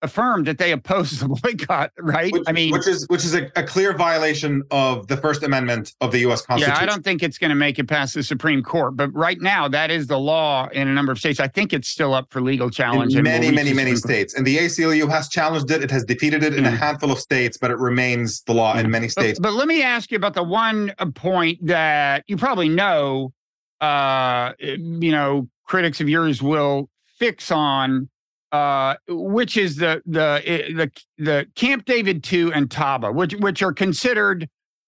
affirm 0.01 0.43
that 0.45 0.57
they 0.57 0.71
oppose 0.71 1.19
the 1.19 1.27
boycott, 1.43 1.91
right? 1.99 2.31
Which, 2.31 2.43
I 2.47 2.51
mean, 2.51 2.71
which 2.71 2.87
is 2.87 3.05
which 3.09 3.25
is 3.25 3.35
a, 3.35 3.51
a 3.55 3.63
clear 3.63 3.93
violation 3.93 4.63
of 4.71 5.07
the 5.07 5.17
First 5.17 5.43
Amendment 5.43 5.93
of 6.01 6.11
the 6.11 6.19
U.S. 6.19 6.41
Constitution. 6.41 6.75
Yeah, 6.77 6.83
I 6.83 6.85
don't 6.85 7.03
think 7.03 7.23
it's 7.23 7.37
going 7.37 7.49
to 7.49 7.55
make 7.55 7.79
it 7.79 7.87
past 7.87 8.13
the 8.13 8.23
Supreme 8.23 8.63
Court, 8.63 8.95
but 8.95 9.13
right 9.13 9.39
now 9.41 9.67
that 9.67 9.91
is 9.91 10.07
the 10.07 10.19
law 10.19 10.67
in 10.71 10.87
a 10.87 10.93
number 10.93 11.11
of 11.11 11.19
states. 11.19 11.39
I 11.39 11.47
think 11.47 11.73
it's 11.73 11.87
still 11.87 12.13
up 12.13 12.31
for 12.31 12.41
legal 12.41 12.69
challenge. 12.69 13.15
in 13.15 13.23
many, 13.23 13.51
many, 13.51 13.73
many 13.73 13.95
states. 13.95 14.33
And 14.33 14.45
the 14.45 14.57
ACLU 14.57 15.09
has 15.09 15.29
challenged 15.29 15.71
it. 15.71 15.83
It 15.83 15.91
has 15.91 16.03
defeated 16.03 16.43
it 16.43 16.53
in 16.53 16.65
a 16.65 16.71
handful 16.71 17.11
of 17.11 17.19
states, 17.19 17.57
but 17.57 17.71
it 17.71 17.77
remains 17.77 18.41
the 18.41 18.53
law 18.53 18.77
in 18.77 18.89
many 18.89 19.09
states. 19.09 19.39
But, 19.39 19.53
let 19.59 19.67
me 19.67 19.83
ask 19.83 20.09
you 20.09 20.15
about 20.15 20.35
the 20.35 20.43
one 20.43 20.93
uh, 20.99 21.07
point 21.07 21.65
that 21.65 22.23
you 22.27 22.37
probably 22.37 22.69
know, 22.69 23.33
uh, 23.81 24.53
you 24.59 25.11
know, 25.11 25.49
critics 25.65 25.99
of 25.99 26.07
yours 26.07 26.41
will 26.41 26.89
fix 27.17 27.51
on, 27.51 28.09
uh, 28.51 28.95
which 29.07 29.57
is 29.57 29.75
the 29.77 30.01
the 30.05 30.41
eh, 30.45 30.73
the 30.73 30.91
the 31.17 31.47
Camp 31.55 31.85
David 31.85 32.23
two 32.23 32.51
and 32.53 32.69
Taba, 32.69 33.13
which 33.13 33.33
which 33.35 33.61
are 33.63 33.73
considered. 33.73 34.47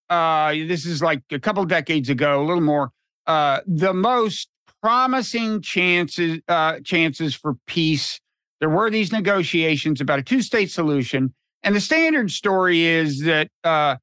Uh, 0.10 0.52
this 0.68 0.86
is 0.86 1.02
like 1.02 1.22
a 1.32 1.40
couple 1.40 1.64
decades 1.66 2.10
ago, 2.10 2.42
a 2.42 2.46
little 2.46 2.62
more. 2.64 2.92
uh, 3.28 3.62
the 3.66 3.94
most 3.94 4.50
promising 4.82 5.62
chances 5.62 6.40
uh, 6.48 6.80
chances 6.84 7.36
for 7.36 7.56
peace. 7.68 8.20
There 8.60 8.70
were 8.70 8.90
these 8.90 9.12
negotiations 9.12 10.02
about 10.02 10.20
a 10.20 10.24
two-state 10.24 10.70
solution, 10.72 11.34
and 11.64 11.76
the 11.76 11.82
standard 11.82 12.32
story 12.32 12.84
is 12.86 13.22
that, 13.22 13.50
uh, 13.64 13.96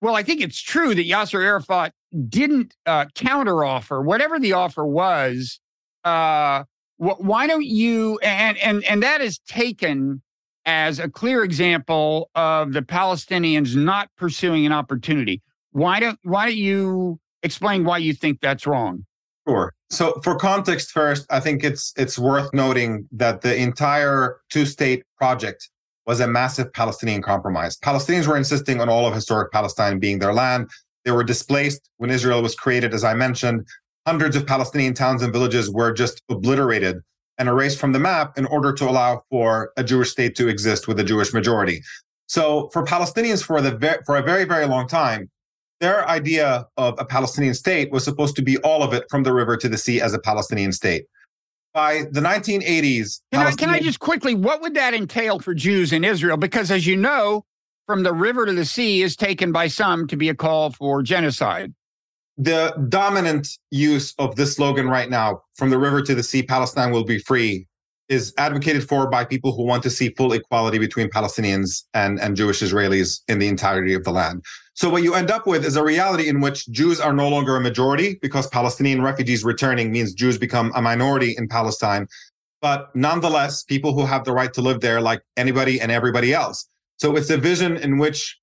well, 0.00 0.14
I 0.14 0.22
think 0.22 0.40
it's 0.40 0.60
true 0.60 0.94
that 0.94 1.06
Yasser 1.06 1.42
Arafat 1.42 1.92
didn't 2.28 2.74
uh, 2.86 3.06
counteroffer 3.14 4.04
whatever 4.04 4.38
the 4.38 4.52
offer 4.52 4.84
was. 4.84 5.60
Uh, 6.04 6.64
why 7.04 7.46
don't 7.46 7.64
you? 7.64 8.18
And 8.22 8.56
and 8.58 8.84
and 8.84 9.02
that 9.02 9.20
is 9.20 9.38
taken 9.40 10.22
as 10.66 10.98
a 10.98 11.08
clear 11.08 11.44
example 11.44 12.30
of 12.34 12.72
the 12.72 12.82
Palestinians 12.82 13.76
not 13.76 14.08
pursuing 14.16 14.64
an 14.64 14.72
opportunity. 14.72 15.42
Why 15.72 16.00
don't 16.00 16.18
Why 16.22 16.46
don't 16.46 16.56
you 16.56 17.18
explain 17.42 17.84
why 17.84 17.98
you 17.98 18.14
think 18.14 18.40
that's 18.40 18.66
wrong? 18.66 19.04
Sure. 19.46 19.74
So 19.90 20.18
for 20.24 20.36
context 20.36 20.90
first, 20.90 21.26
I 21.30 21.40
think 21.40 21.62
it's 21.62 21.92
it's 21.96 22.18
worth 22.18 22.52
noting 22.54 23.06
that 23.12 23.42
the 23.42 23.54
entire 23.56 24.38
two-state 24.50 25.04
project 25.18 25.68
was 26.06 26.20
a 26.20 26.26
massive 26.26 26.72
Palestinian 26.72 27.22
compromise. 27.22 27.78
Palestinians 27.78 28.26
were 28.26 28.36
insisting 28.36 28.80
on 28.80 28.88
all 28.88 29.06
of 29.06 29.14
historic 29.14 29.52
Palestine 29.52 29.98
being 29.98 30.18
their 30.18 30.32
land. 30.32 30.68
They 31.04 31.10
were 31.12 31.24
displaced 31.24 31.90
when 31.98 32.10
Israel 32.10 32.42
was 32.42 32.54
created, 32.54 32.94
as 32.94 33.04
I 33.04 33.14
mentioned. 33.14 33.66
Hundreds 34.06 34.36
of 34.36 34.46
Palestinian 34.46 34.94
towns 34.94 35.22
and 35.22 35.32
villages 35.32 35.70
were 35.70 35.92
just 35.92 36.22
obliterated 36.28 37.00
and 37.38 37.48
erased 37.48 37.78
from 37.78 37.92
the 37.92 37.98
map 37.98 38.38
in 38.38 38.46
order 38.46 38.72
to 38.72 38.88
allow 38.88 39.22
for 39.30 39.72
a 39.76 39.84
Jewish 39.84 40.10
state 40.10 40.36
to 40.36 40.48
exist 40.48 40.86
with 40.86 41.00
a 41.00 41.04
Jewish 41.04 41.32
majority. 41.32 41.82
So 42.26 42.68
for 42.72 42.84
Palestinians 42.84 43.42
for 43.42 43.60
the 43.60 44.02
for 44.06 44.16
a 44.16 44.22
very 44.22 44.44
very 44.44 44.66
long 44.66 44.88
time, 44.88 45.30
their 45.80 46.08
idea 46.08 46.66
of 46.76 46.94
a 46.98 47.04
Palestinian 47.04 47.54
state 47.54 47.90
was 47.90 48.04
supposed 48.04 48.36
to 48.36 48.42
be 48.42 48.56
all 48.58 48.82
of 48.82 48.92
it 48.92 49.04
from 49.10 49.22
the 49.22 49.32
river 49.32 49.56
to 49.56 49.68
the 49.68 49.78
sea 49.78 50.00
as 50.00 50.14
a 50.14 50.18
Palestinian 50.18 50.72
state. 50.72 51.06
By 51.72 52.04
the 52.12 52.20
1980s, 52.20 53.20
can, 53.32 53.46
I, 53.46 53.50
can 53.52 53.68
I 53.68 53.80
just 53.80 53.98
quickly, 53.98 54.34
what 54.34 54.60
would 54.62 54.74
that 54.74 54.94
entail 54.94 55.40
for 55.40 55.54
Jews 55.54 55.92
in 55.92 56.04
Israel? 56.04 56.36
Because 56.36 56.70
as 56.70 56.86
you 56.86 56.96
know, 56.96 57.44
from 57.86 58.04
the 58.04 58.12
river 58.12 58.46
to 58.46 58.52
the 58.52 58.64
sea 58.64 59.02
is 59.02 59.16
taken 59.16 59.50
by 59.50 59.66
some 59.66 60.06
to 60.06 60.16
be 60.16 60.28
a 60.28 60.34
call 60.34 60.70
for 60.70 61.02
genocide. 61.02 61.74
The 62.36 62.74
dominant 62.88 63.48
use 63.70 64.12
of 64.18 64.34
this 64.34 64.56
slogan 64.56 64.88
right 64.88 65.08
now, 65.08 65.42
from 65.54 65.70
the 65.70 65.78
river 65.78 66.02
to 66.02 66.14
the 66.14 66.22
sea, 66.22 66.42
Palestine 66.42 66.90
will 66.90 67.04
be 67.04 67.18
free, 67.18 67.68
is 68.08 68.34
advocated 68.38 68.86
for 68.88 69.08
by 69.08 69.24
people 69.24 69.54
who 69.54 69.62
want 69.64 69.82
to 69.84 69.90
see 69.90 70.10
full 70.10 70.32
equality 70.32 70.78
between 70.78 71.08
Palestinians 71.08 71.84
and, 71.94 72.20
and 72.20 72.36
Jewish 72.36 72.60
Israelis 72.60 73.20
in 73.28 73.38
the 73.38 73.48
entirety 73.48 73.94
of 73.94 74.04
the 74.04 74.10
land. 74.10 74.44
So 74.74 74.90
what 74.90 75.04
you 75.04 75.14
end 75.14 75.30
up 75.30 75.46
with 75.46 75.64
is 75.64 75.76
a 75.76 75.84
reality 75.84 76.28
in 76.28 76.40
which 76.40 76.68
Jews 76.70 77.00
are 77.00 77.12
no 77.12 77.28
longer 77.28 77.56
a 77.56 77.60
majority 77.60 78.18
because 78.20 78.48
Palestinian 78.48 79.00
refugees 79.00 79.44
returning 79.44 79.92
means 79.92 80.12
Jews 80.12 80.36
become 80.36 80.72
a 80.74 80.82
minority 80.82 81.34
in 81.38 81.46
Palestine. 81.48 82.08
But 82.60 82.94
nonetheless, 82.96 83.62
people 83.62 83.94
who 83.94 84.04
have 84.06 84.24
the 84.24 84.32
right 84.32 84.52
to 84.54 84.60
live 84.60 84.80
there 84.80 85.00
like 85.00 85.22
anybody 85.36 85.80
and 85.80 85.92
everybody 85.92 86.34
else. 86.34 86.66
So 86.96 87.14
it's 87.16 87.30
a 87.30 87.36
vision 87.36 87.76
in 87.76 87.98
which 87.98 88.36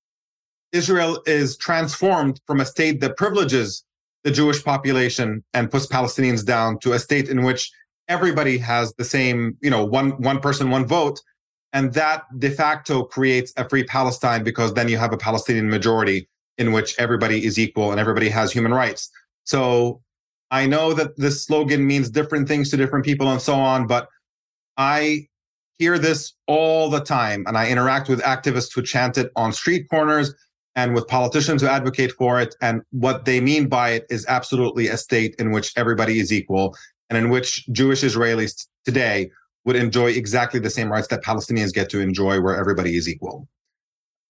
Israel 0.72 1.22
is 1.26 1.56
transformed 1.56 2.40
from 2.46 2.60
a 2.60 2.64
state 2.64 3.00
that 3.00 3.16
privileges 3.16 3.84
the 4.24 4.30
Jewish 4.30 4.62
population 4.64 5.44
and 5.52 5.70
puts 5.70 5.86
Palestinians 5.86 6.44
down 6.44 6.78
to 6.80 6.92
a 6.92 6.98
state 6.98 7.28
in 7.28 7.42
which 7.42 7.70
everybody 8.08 8.58
has 8.58 8.92
the 8.94 9.04
same, 9.04 9.56
you 9.60 9.70
know, 9.70 9.84
one 9.84 10.10
one 10.22 10.40
person, 10.40 10.70
one 10.70 10.86
vote, 10.86 11.20
and 11.72 11.92
that 11.94 12.24
de 12.38 12.50
facto 12.50 13.04
creates 13.04 13.52
a 13.56 13.68
free 13.68 13.84
Palestine 13.84 14.44
because 14.44 14.74
then 14.74 14.88
you 14.88 14.98
have 14.98 15.12
a 15.12 15.16
Palestinian 15.16 15.68
majority 15.68 16.28
in 16.58 16.72
which 16.72 16.94
everybody 16.98 17.44
is 17.44 17.58
equal 17.58 17.90
and 17.90 18.00
everybody 18.00 18.28
has 18.28 18.52
human 18.52 18.72
rights. 18.72 19.10
So 19.44 20.02
I 20.50 20.66
know 20.66 20.92
that 20.94 21.16
this 21.16 21.44
slogan 21.44 21.86
means 21.86 22.10
different 22.10 22.46
things 22.46 22.70
to 22.70 22.76
different 22.76 23.04
people 23.04 23.30
and 23.30 23.40
so 23.40 23.54
on, 23.54 23.86
but 23.86 24.08
I 24.76 25.28
hear 25.78 25.98
this 25.98 26.34
all 26.46 26.90
the 26.90 27.00
time 27.00 27.44
and 27.46 27.56
I 27.56 27.68
interact 27.68 28.08
with 28.08 28.20
activists 28.20 28.74
who 28.74 28.82
chant 28.82 29.16
it 29.18 29.32
on 29.34 29.52
street 29.52 29.88
corners 29.90 30.34
and 30.74 30.94
with 30.94 31.06
politicians 31.06 31.62
who 31.62 31.68
advocate 31.68 32.12
for 32.12 32.40
it. 32.40 32.54
And 32.60 32.82
what 32.90 33.24
they 33.24 33.40
mean 33.40 33.68
by 33.68 33.90
it 33.90 34.06
is 34.10 34.24
absolutely 34.26 34.88
a 34.88 34.96
state 34.96 35.34
in 35.38 35.50
which 35.52 35.72
everybody 35.76 36.18
is 36.18 36.32
equal 36.32 36.76
and 37.10 37.18
in 37.18 37.30
which 37.30 37.66
Jewish 37.68 38.02
Israelis 38.02 38.66
today 38.84 39.30
would 39.64 39.76
enjoy 39.76 40.10
exactly 40.10 40.58
the 40.58 40.70
same 40.70 40.90
rights 40.90 41.08
that 41.08 41.22
Palestinians 41.22 41.72
get 41.72 41.88
to 41.90 42.00
enjoy, 42.00 42.40
where 42.40 42.56
everybody 42.56 42.96
is 42.96 43.08
equal. 43.08 43.48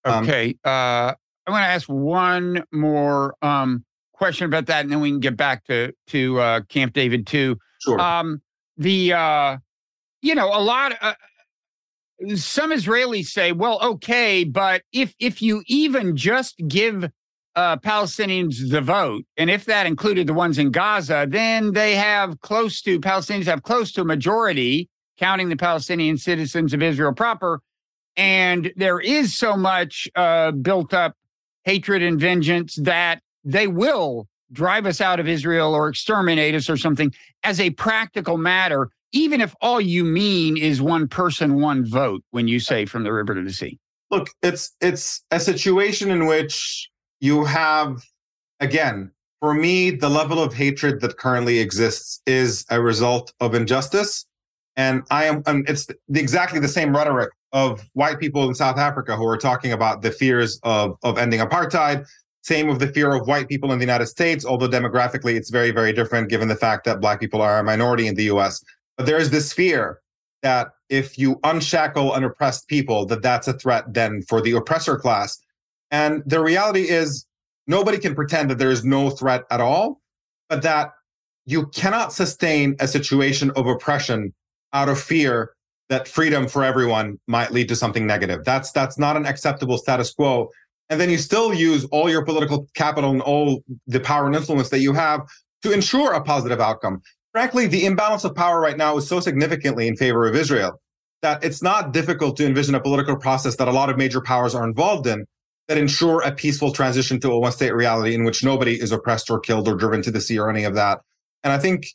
Um, 0.05 0.25
okay, 0.25 0.57
uh, 0.65 1.15
I 1.47 1.51
want 1.51 1.63
to 1.63 1.69
ask 1.69 1.89
one 1.89 2.65
more 2.73 3.35
um, 3.41 3.85
question 4.13 4.47
about 4.47 4.67
that, 4.67 4.83
and 4.83 4.93
then 4.93 5.01
we 5.01 5.11
can 5.11 5.21
get 5.21 5.37
back 5.37 5.65
to 5.67 5.93
to 6.09 6.41
uh, 6.41 6.61
Camp 6.63 6.93
David 6.93 7.27
too. 7.27 7.57
Sure. 7.81 8.01
Um, 8.01 8.43
the 8.77 9.13
uh, 9.13 9.57
you 10.21 10.35
know 10.35 10.49
a 10.49 10.61
lot. 10.61 10.93
Some 12.37 12.73
Israelis 12.73 13.27
say, 13.27 13.53
"Well, 13.53 13.81
okay, 13.83 14.45
but 14.45 14.83
if 14.93 15.15
if 15.19 15.43
you 15.43 15.63
even 15.67 16.17
just 16.17 16.57
give 16.69 17.11
uh, 17.55 17.77
Palestinians 17.79 18.71
the 18.71 18.81
vote, 18.81 19.25
and 19.37 19.51
if 19.51 19.65
that 19.67 19.87
included 19.87 20.27
the 20.27 20.35
ones 20.35 20.59
in 20.59 20.71
Gaza, 20.71 21.27
then 21.29 21.73
they 21.73 21.95
have 21.97 22.41
close 22.41 22.81
to 22.83 23.01
Palestinians 23.01 23.45
have 23.45 23.63
close 23.63 23.93
to 23.93 24.03
a 24.03 24.05
majority." 24.05 24.89
counting 25.19 25.49
the 25.49 25.57
Palestinian 25.57 26.19
citizens 26.19 26.75
of 26.75 26.83
Israel 26.83 27.13
proper. 27.13 27.61
And 28.17 28.73
there 28.77 28.99
is 28.99 29.37
so 29.37 29.57
much 29.57 30.09
uh, 30.17 30.51
built 30.51 30.93
up 30.93 31.15
hatred 31.65 32.03
and 32.03 32.19
vengeance 32.21 32.75
that 32.83 33.21
they 33.45 33.69
will 33.69 34.27
drive 34.51 34.85
us 34.85 35.01
out 35.01 35.21
of 35.21 35.29
Israel 35.29 35.75
or 35.75 35.89
exterminate 35.89 36.55
us 36.55 36.69
or 36.69 36.77
something 36.77 37.15
as 37.43 37.61
a 37.61 37.71
practical 37.71 38.37
matter, 38.37 38.91
even 39.13 39.41
if 39.41 39.55
all 39.61 39.81
you 39.81 40.05
mean 40.05 40.57
is 40.57 40.81
one 40.83 41.09
person, 41.09 41.61
one 41.61 41.85
vote 41.85 42.23
when 42.31 42.49
you 42.49 42.61
say 42.61 42.87
from 42.87 43.05
the 43.05 43.13
river 43.13 43.35
to 43.35 43.43
the 43.43 43.53
sea. 43.53 43.79
Look, 44.11 44.29
it's 44.43 44.75
it's 44.81 45.23
a 45.31 45.41
situation 45.41 46.11
in 46.11 46.27
which 46.27 46.91
you 47.21 47.45
have 47.45 48.03
again, 48.61 49.11
for 49.41 49.55
me, 49.55 49.91
the 49.91 50.09
level 50.09 50.43
of 50.43 50.55
hatred 50.55 51.01
that 51.01 51.17
currently 51.17 51.59
exists 51.59 52.21
is 52.27 52.65
a 52.71 52.81
result 52.81 53.33
of 53.41 53.55
injustice 53.55 54.27
and 54.77 55.03
I 55.11 55.25
am, 55.25 55.43
it's 55.47 55.87
exactly 56.15 56.59
the 56.59 56.69
same 56.69 56.95
rhetoric 56.95 57.31
of 57.53 57.87
white 57.93 58.19
people 58.19 58.49
in 58.49 58.55
South 58.55 58.79
Africa 58.79 59.17
who 59.17 59.27
are 59.27 59.37
talking 59.37 59.73
about 59.73 60.03
the 60.03 60.11
fears 60.11 60.59
of, 60.63 60.97
of 61.03 61.19
ending 61.19 61.41
apartheid. 61.41 62.07
Same 62.43 62.67
with 62.67 62.81
the 62.81 62.89
fear 62.89 63.13
of 63.13 63.29
white 63.29 63.49
people 63.49 63.73
in 63.73 63.79
the 63.79 63.85
United 63.85 64.07
States, 64.07 64.45
although 64.45 64.69
demographically 64.69 65.35
it's 65.35 65.51
very, 65.51 65.71
very 65.71 65.93
different 65.93 66.29
given 66.29 66.49
the 66.49 66.57
fact 66.57 66.85
that 66.85 67.01
black 67.01 67.21
people 67.21 67.41
are 67.41 67.59
a 67.59 67.63
minority 67.63 68.07
in 68.07 68.15
the 68.15 68.25
US. 68.25 68.65
But 68.97 69.07
there 69.07 69.19
is 69.19 69.31
this 69.31 69.53
fear 69.53 70.01
that 70.43 70.69
if 70.89 71.19
you 71.19 71.41
unshackle 71.45 72.15
an 72.15 72.25
oppressed 72.25 72.69
people, 72.69 73.07
that 73.07 73.23
that's 73.23 73.49
a 73.49 73.53
threat 73.55 73.85
then 73.93 74.23
for 74.29 74.41
the 74.41 74.53
oppressor 74.53 74.97
class. 74.97 75.39
And 75.91 76.23
the 76.27 76.41
reality 76.41 76.89
is 76.89 77.27
nobody 77.67 77.99
can 77.99 78.15
pretend 78.15 78.51
that 78.51 78.59
there 78.59 78.71
is 78.71 78.85
no 78.85 79.11
threat 79.11 79.45
at 79.51 79.61
all, 79.61 80.01
but 80.49 80.63
that 80.63 80.93
you 81.47 81.67
cannot 81.69 82.13
sustain 82.13 82.77
a 82.81 82.89
situation 82.89 83.51
of 83.53 83.67
oppression 83.67 84.33
out 84.73 84.89
of 84.89 85.01
fear 85.01 85.55
that 85.89 86.09
freedom 86.09 86.49
for 86.49 86.65
everyone 86.65 87.19
might 87.27 87.51
lead 87.51 87.69
to 87.69 87.77
something 87.77 88.07
negative. 88.07 88.45
That's 88.45 88.73
that's 88.73 88.99
not 88.99 89.17
an 89.17 89.27
acceptable 89.27 89.77
status 89.79 90.13
quo. 90.13 90.49
And 90.89 91.01
then 91.01 91.11
you 91.11 91.19
still 91.19 91.53
use 91.55 91.85
all 91.87 92.11
your 92.11 92.25
political 92.25 92.67
capital 92.75 93.11
and 93.11 93.23
all 93.23 93.63
the 93.87 94.01
power 94.01 94.27
and 94.27 94.35
influence 94.35 94.71
that 94.71 94.81
you 94.81 94.93
have 94.93 95.21
to 95.63 95.73
ensure 95.73 96.13
a 96.13 96.23
positive 96.23 96.61
outcome. 96.61 97.03
Frankly, 97.33 97.67
the 97.67 97.87
imbalance 97.87 98.25
of 98.25 98.35
power 98.35 98.61
right 98.61 98.77
now 98.77 98.97
is 98.97 99.09
so 99.09 99.19
significantly 99.21 99.89
in 99.89 99.97
favor 99.97 100.27
of 100.27 100.37
Israel 100.37 100.81
that 101.23 101.43
it's 101.43 101.63
not 101.63 101.93
difficult 101.93 102.37
to 102.37 102.47
envision 102.47 102.75
a 102.75 102.81
political 102.81 103.17
process 103.17 103.57
that 103.57 103.69
a 103.69 103.73
lot 103.73 103.89
of 103.89 103.97
major 103.97 104.21
powers 104.21 104.55
are 104.55 104.67
involved 104.67 105.07
in 105.07 105.25
that 105.69 105.79
ensure 105.79 106.21
a 106.23 106.33
peaceful 106.33 106.73
transition 106.73 107.21
to 107.21 107.31
a 107.31 107.39
one 107.39 107.53
state 107.53 107.75
reality 107.75 108.15
in 108.15 108.25
which 108.25 108.45
nobody 108.45 108.79
is 108.81 108.93
oppressed 108.93 109.31
or 109.31 109.41
killed 109.41 109.69
or 109.69 109.75
driven 109.77 110.03
to 110.03 110.11
the 110.11 110.21
sea 110.21 110.39
or 110.39 110.51
any 110.51 110.65
of 110.65 110.75
that. 110.75 111.01
And 111.45 111.53
I 111.53 111.59
think 111.59 111.87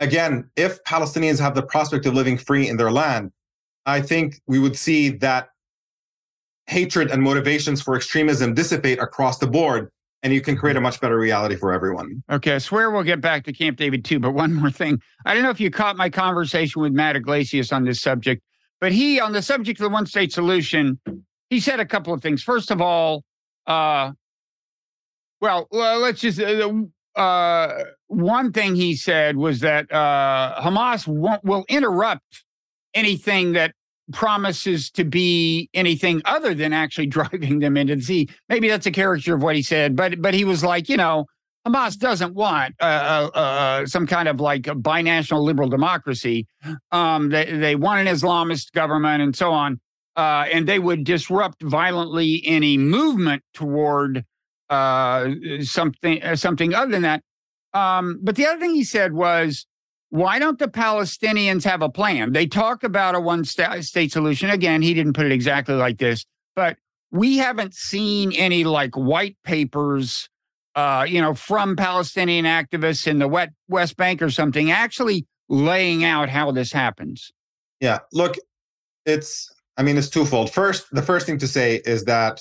again, 0.00 0.48
if 0.56 0.82
Palestinians 0.84 1.40
have 1.40 1.54
the 1.54 1.62
prospect 1.62 2.06
of 2.06 2.14
living 2.14 2.38
free 2.38 2.68
in 2.68 2.76
their 2.76 2.92
land, 2.92 3.32
I 3.84 4.00
think 4.00 4.40
we 4.46 4.58
would 4.58 4.76
see 4.76 5.10
that 5.18 5.48
hatred 6.66 7.10
and 7.10 7.22
motivations 7.22 7.82
for 7.82 7.96
extremism 7.96 8.54
dissipate 8.54 9.00
across 9.00 9.38
the 9.38 9.46
board 9.46 9.90
and 10.22 10.32
you 10.32 10.40
can 10.40 10.56
create 10.56 10.76
a 10.76 10.80
much 10.80 11.00
better 11.00 11.18
reality 11.18 11.56
for 11.56 11.72
everyone. 11.72 12.22
Okay, 12.30 12.54
I 12.54 12.58
swear 12.58 12.90
we'll 12.90 13.02
get 13.02 13.20
back 13.20 13.44
to 13.44 13.52
Camp 13.52 13.76
David 13.76 14.04
too, 14.04 14.18
but 14.18 14.32
one 14.32 14.54
more 14.54 14.70
thing. 14.70 15.00
I 15.24 15.34
don't 15.34 15.42
know 15.42 15.50
if 15.50 15.60
you 15.60 15.70
caught 15.70 15.96
my 15.96 16.10
conversation 16.10 16.82
with 16.82 16.92
Matt 16.92 17.16
Yglesias 17.16 17.72
on 17.72 17.84
this 17.84 18.00
subject, 18.00 18.42
but 18.80 18.92
he, 18.92 19.20
on 19.20 19.32
the 19.32 19.42
subject 19.42 19.80
of 19.80 19.84
the 19.84 19.90
one 19.90 20.06
state 20.06 20.32
solution, 20.32 20.98
he 21.50 21.60
said 21.60 21.80
a 21.80 21.86
couple 21.86 22.12
of 22.12 22.22
things. 22.22 22.42
First 22.42 22.70
of 22.70 22.80
all, 22.80 23.24
uh, 23.66 24.12
well, 25.40 25.68
well 25.70 26.00
let's 26.00 26.20
just, 26.20 26.40
uh, 26.40 26.72
uh, 27.14 27.84
one 28.08 28.52
thing 28.52 28.74
he 28.74 28.96
said 28.96 29.36
was 29.36 29.60
that 29.60 29.90
uh, 29.92 30.60
Hamas 30.60 31.06
won't, 31.06 31.44
will 31.44 31.64
interrupt 31.68 32.44
anything 32.94 33.52
that 33.52 33.74
promises 34.12 34.90
to 34.90 35.04
be 35.04 35.68
anything 35.74 36.22
other 36.24 36.54
than 36.54 36.72
actually 36.72 37.06
driving 37.18 37.58
them 37.58 37.76
into 37.76 37.96
the 37.96 38.02
sea. 38.02 38.28
Maybe 38.48 38.68
that's 38.68 38.86
a 38.86 38.90
caricature 38.90 39.34
of 39.34 39.42
what 39.42 39.56
he 39.56 39.62
said, 39.62 39.96
but 39.96 40.20
but 40.20 40.34
he 40.34 40.44
was 40.44 40.62
like, 40.62 40.88
you 40.88 40.96
know, 40.96 41.26
Hamas 41.66 41.98
doesn't 41.98 42.34
want 42.34 42.74
uh, 42.80 42.84
uh, 43.34 43.38
uh, 43.38 43.86
some 43.86 44.06
kind 44.06 44.28
of 44.28 44.40
like 44.40 44.68
a 44.68 44.74
binational 44.74 45.42
liberal 45.42 45.68
democracy. 45.68 46.46
Um, 46.92 47.30
they, 47.30 47.44
they 47.56 47.74
want 47.74 48.06
an 48.06 48.14
Islamist 48.14 48.72
government 48.72 49.22
and 49.22 49.34
so 49.34 49.50
on. 49.50 49.80
Uh, 50.14 50.46
and 50.50 50.66
they 50.66 50.78
would 50.78 51.04
disrupt 51.04 51.62
violently 51.62 52.42
any 52.46 52.78
movement 52.78 53.42
toward 53.52 54.24
uh, 54.70 55.28
something 55.62 56.36
something 56.36 56.72
other 56.72 56.90
than 56.90 57.02
that. 57.02 57.22
Um, 57.74 58.20
but 58.22 58.36
the 58.36 58.46
other 58.46 58.58
thing 58.58 58.74
he 58.74 58.84
said 58.84 59.12
was, 59.12 59.66
why 60.10 60.38
don't 60.38 60.58
the 60.58 60.68
Palestinians 60.68 61.64
have 61.64 61.82
a 61.82 61.88
plan? 61.88 62.32
They 62.32 62.46
talk 62.46 62.84
about 62.84 63.14
a 63.14 63.20
one 63.20 63.44
state 63.44 64.12
solution. 64.12 64.50
Again, 64.50 64.82
he 64.82 64.94
didn't 64.94 65.14
put 65.14 65.26
it 65.26 65.32
exactly 65.32 65.74
like 65.74 65.98
this, 65.98 66.24
but 66.54 66.76
we 67.10 67.38
haven't 67.38 67.74
seen 67.74 68.32
any 68.32 68.64
like 68.64 68.94
white 68.94 69.36
papers, 69.44 70.28
uh, 70.74 71.06
you 71.08 71.20
know, 71.20 71.34
from 71.34 71.76
Palestinian 71.76 72.44
activists 72.44 73.06
in 73.06 73.18
the 73.18 73.48
West 73.68 73.96
Bank 73.96 74.22
or 74.22 74.30
something 74.30 74.70
actually 74.70 75.26
laying 75.48 76.04
out 76.04 76.28
how 76.28 76.50
this 76.50 76.72
happens. 76.72 77.32
Yeah, 77.80 77.98
look, 78.12 78.36
it's 79.04 79.52
I 79.76 79.82
mean, 79.82 79.98
it's 79.98 80.08
twofold. 80.08 80.50
First, 80.50 80.86
the 80.92 81.02
first 81.02 81.26
thing 81.26 81.38
to 81.38 81.48
say 81.48 81.82
is 81.84 82.04
that 82.04 82.40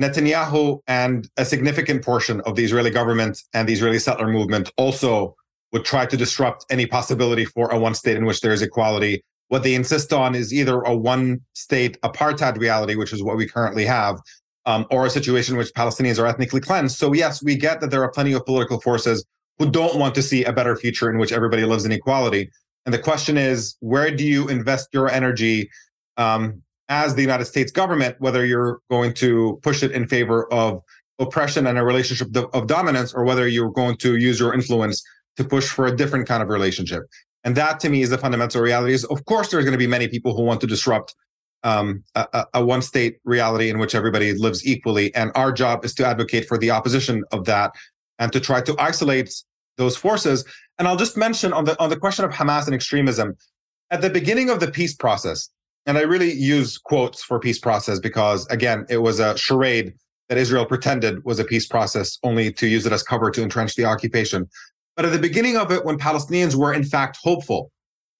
Netanyahu 0.00 0.80
and 0.86 1.28
a 1.36 1.44
significant 1.44 2.04
portion 2.04 2.40
of 2.42 2.56
the 2.56 2.64
Israeli 2.64 2.90
government 2.90 3.42
and 3.54 3.68
the 3.68 3.72
Israeli 3.72 3.98
settler 3.98 4.28
movement 4.28 4.70
also 4.76 5.36
would 5.72 5.84
try 5.84 6.06
to 6.06 6.16
disrupt 6.16 6.64
any 6.70 6.86
possibility 6.86 7.44
for 7.44 7.70
a 7.70 7.78
one 7.78 7.94
state 7.94 8.16
in 8.16 8.24
which 8.24 8.40
there 8.40 8.52
is 8.52 8.62
equality. 8.62 9.22
What 9.48 9.62
they 9.62 9.74
insist 9.74 10.12
on 10.12 10.34
is 10.34 10.52
either 10.52 10.80
a 10.80 10.96
one 10.96 11.40
state 11.54 12.00
apartheid 12.02 12.58
reality, 12.58 12.94
which 12.94 13.12
is 13.12 13.22
what 13.22 13.36
we 13.36 13.46
currently 13.46 13.84
have, 13.84 14.20
um, 14.64 14.86
or 14.90 15.06
a 15.06 15.10
situation 15.10 15.54
in 15.54 15.58
which 15.58 15.72
Palestinians 15.74 16.18
are 16.18 16.26
ethnically 16.26 16.60
cleansed. 16.60 16.96
So, 16.96 17.12
yes, 17.12 17.42
we 17.42 17.56
get 17.56 17.80
that 17.80 17.90
there 17.90 18.02
are 18.02 18.10
plenty 18.10 18.32
of 18.32 18.44
political 18.44 18.80
forces 18.80 19.24
who 19.58 19.70
don't 19.70 19.96
want 19.96 20.14
to 20.16 20.22
see 20.22 20.44
a 20.44 20.52
better 20.52 20.76
future 20.76 21.10
in 21.10 21.18
which 21.18 21.32
everybody 21.32 21.64
lives 21.64 21.84
in 21.84 21.92
equality. 21.92 22.50
And 22.84 22.92
the 22.92 22.98
question 22.98 23.36
is, 23.36 23.76
where 23.80 24.10
do 24.10 24.24
you 24.24 24.48
invest 24.48 24.88
your 24.92 25.10
energy 25.10 25.70
um, 26.16 26.62
as 26.88 27.14
the 27.14 27.22
United 27.22 27.46
States 27.46 27.72
government, 27.72 28.16
whether 28.20 28.44
you're 28.44 28.80
going 28.90 29.12
to 29.14 29.58
push 29.62 29.82
it 29.82 29.92
in 29.92 30.06
favor 30.06 30.52
of 30.52 30.80
oppression 31.18 31.66
and 31.66 31.78
a 31.78 31.84
relationship 31.84 32.28
of 32.52 32.66
dominance, 32.66 33.12
or 33.14 33.24
whether 33.24 33.48
you're 33.48 33.70
going 33.70 33.96
to 33.96 34.16
use 34.16 34.38
your 34.38 34.54
influence 34.54 35.02
to 35.36 35.44
push 35.44 35.68
for 35.68 35.86
a 35.86 35.96
different 35.96 36.26
kind 36.26 36.42
of 36.42 36.48
relationship. 36.48 37.02
And 37.44 37.56
that 37.56 37.78
to 37.80 37.88
me 37.88 38.02
is 38.02 38.10
the 38.10 38.18
fundamental 38.18 38.60
reality 38.60 38.92
is 38.92 39.04
of 39.04 39.24
course 39.26 39.50
there's 39.50 39.64
going 39.64 39.72
to 39.72 39.78
be 39.78 39.86
many 39.86 40.08
people 40.08 40.36
who 40.36 40.42
want 40.42 40.60
to 40.62 40.66
disrupt 40.66 41.14
um, 41.62 42.04
a, 42.14 42.44
a 42.54 42.64
one 42.64 42.82
state 42.82 43.18
reality 43.24 43.70
in 43.70 43.78
which 43.78 43.94
everybody 43.94 44.32
lives 44.34 44.66
equally. 44.66 45.14
And 45.14 45.32
our 45.34 45.52
job 45.52 45.84
is 45.84 45.94
to 45.94 46.06
advocate 46.06 46.46
for 46.46 46.58
the 46.58 46.70
opposition 46.70 47.24
of 47.32 47.44
that 47.46 47.72
and 48.18 48.32
to 48.32 48.40
try 48.40 48.60
to 48.62 48.74
isolate 48.78 49.32
those 49.76 49.96
forces. 49.96 50.44
And 50.78 50.86
I'll 50.86 50.96
just 50.96 51.16
mention 51.16 51.52
on 51.52 51.64
the 51.64 51.80
on 51.80 51.90
the 51.90 51.96
question 51.96 52.24
of 52.24 52.30
Hamas 52.30 52.66
and 52.66 52.74
extremism, 52.74 53.34
at 53.90 54.00
the 54.00 54.10
beginning 54.10 54.50
of 54.50 54.60
the 54.60 54.70
peace 54.70 54.94
process, 54.94 55.48
and 55.86 55.96
I 55.96 56.02
really 56.02 56.32
use 56.32 56.78
quotes 56.78 57.22
for 57.22 57.38
peace 57.38 57.58
process 57.58 58.00
because, 58.00 58.46
again, 58.48 58.84
it 58.88 58.98
was 58.98 59.20
a 59.20 59.36
charade 59.36 59.94
that 60.28 60.38
Israel 60.38 60.66
pretended 60.66 61.24
was 61.24 61.38
a 61.38 61.44
peace 61.44 61.66
process 61.66 62.18
only 62.24 62.52
to 62.54 62.66
use 62.66 62.84
it 62.84 62.92
as 62.92 63.04
cover 63.04 63.30
to 63.30 63.42
entrench 63.42 63.76
the 63.76 63.84
occupation. 63.84 64.48
But 64.96 65.04
at 65.04 65.12
the 65.12 65.18
beginning 65.18 65.56
of 65.56 65.70
it, 65.70 65.84
when 65.84 65.98
Palestinians 65.98 66.54
were 66.54 66.72
in 66.72 66.84
fact 66.84 67.18
hopeful 67.22 67.70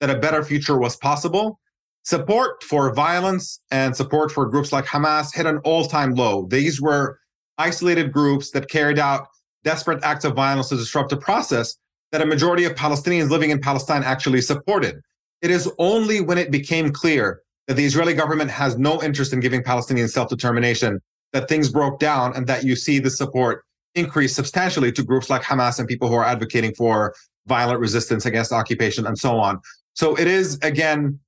that 0.01 0.11
a 0.11 0.18
better 0.18 0.45
future 0.45 0.79
was 0.79 0.97
possible, 0.97 1.59
support 2.05 2.62
for 2.62 2.93
violence 2.95 3.61
and 3.70 3.97
support 3.97 4.31
for 4.31 4.47
groups 4.47 4.72
like 4.72 4.85
Hamas 4.85 5.35
hit 5.35 5.47
an 5.47 5.59
all 5.59 5.87
time 5.87 6.14
low. 6.14 6.47
These 6.47 6.81
were 6.81 7.18
isolated 7.59 8.12
groups 8.12 8.51
that 8.51 8.68
carried 8.68 8.99
out 8.99 9.27
desperate 9.64 10.05
acts 10.05 10.24
of 10.24 10.35
violence 10.35 10.68
to 10.68 10.77
disrupt 10.77 11.12
a 11.12 11.16
process 11.16 11.77
that 12.12 12.22
a 12.22 12.27
majority 12.27 12.64
of 12.64 12.74
Palestinians 12.74 13.31
living 13.31 13.51
in 13.51 13.61
Palestine 13.61 14.05
actually 14.05 14.41
supported. 14.41 15.01
It 15.43 15.51
is 15.51 15.70
only 15.79 16.20
when 16.20 16.39
it 16.39 16.51
became 16.51 16.93
clear 16.93 17.41
that 17.66 17.74
the 17.74 17.85
Israeli 17.85 18.14
government 18.14 18.51
has 18.51 18.79
no 18.79 19.03
interest 19.03 19.33
in 19.33 19.41
giving 19.41 19.62
Palestinians 19.62 20.11
self 20.11 20.29
determination, 20.29 21.01
that 21.33 21.49
things 21.49 21.68
broke 21.68 21.99
down, 21.99 22.35
and 22.37 22.47
that 22.47 22.64
you 22.64 22.77
see 22.77 22.99
the 22.99 23.11
support 23.11 23.64
increase 23.97 24.35
substantially 24.35 24.93
to 24.93 25.03
groups 25.03 25.29
like 25.29 25.43
Hamas 25.43 25.79
and 25.79 25.89
people 25.89 26.09
who 26.09 26.15
are 26.15 26.25
advocating 26.25 26.75
for 26.75 27.15
violent 27.47 27.81
resistance 27.81 28.27
against 28.27 28.53
occupation 28.53 29.07
and 29.07 29.19
so 29.19 29.39
on. 29.39 29.61
So 29.95 30.15
it 30.17 30.27
is, 30.27 30.59
again, 30.63 31.19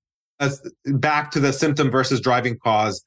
back 0.85 1.31
to 1.33 1.41
the 1.41 1.53
symptom 1.53 1.91
versus 1.91 2.21
driving 2.21 2.59
cause. 2.59 3.05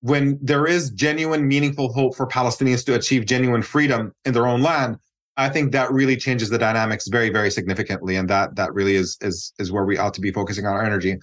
When 0.00 0.38
there 0.42 0.66
is 0.66 0.90
genuine, 0.90 1.46
meaningful 1.46 1.92
hope 1.92 2.16
for 2.16 2.26
Palestinians 2.26 2.84
to 2.86 2.94
achieve 2.94 3.26
genuine 3.26 3.62
freedom 3.62 4.12
in 4.24 4.32
their 4.32 4.46
own 4.46 4.62
land, 4.62 4.96
I 5.36 5.48
think 5.48 5.72
that 5.72 5.92
really 5.92 6.16
changes 6.16 6.48
the 6.48 6.58
dynamics 6.58 7.08
very, 7.08 7.28
very 7.28 7.50
significantly, 7.50 8.16
and 8.16 8.28
that 8.30 8.56
that 8.56 8.72
really 8.72 8.94
is 8.94 9.18
is 9.20 9.52
is 9.58 9.70
where 9.70 9.84
we 9.84 9.98
ought 9.98 10.14
to 10.14 10.20
be 10.20 10.32
focusing 10.32 10.66
our 10.66 10.82
energy. 10.82 11.18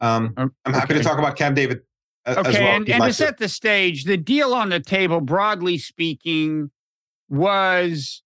Um, 0.00 0.34
I'm 0.36 0.72
happy 0.72 0.94
to 0.94 1.02
talk 1.02 1.18
about 1.18 1.36
Camp 1.36 1.56
David. 1.56 1.80
okay, 2.26 2.60
well, 2.60 2.76
and, 2.76 2.88
and 2.88 3.02
to 3.02 3.12
set 3.12 3.38
the 3.38 3.48
stage, 3.48 4.04
the 4.04 4.16
deal 4.16 4.54
on 4.54 4.68
the 4.68 4.80
table, 4.80 5.20
broadly 5.20 5.78
speaking, 5.78 6.70
was, 7.30 8.22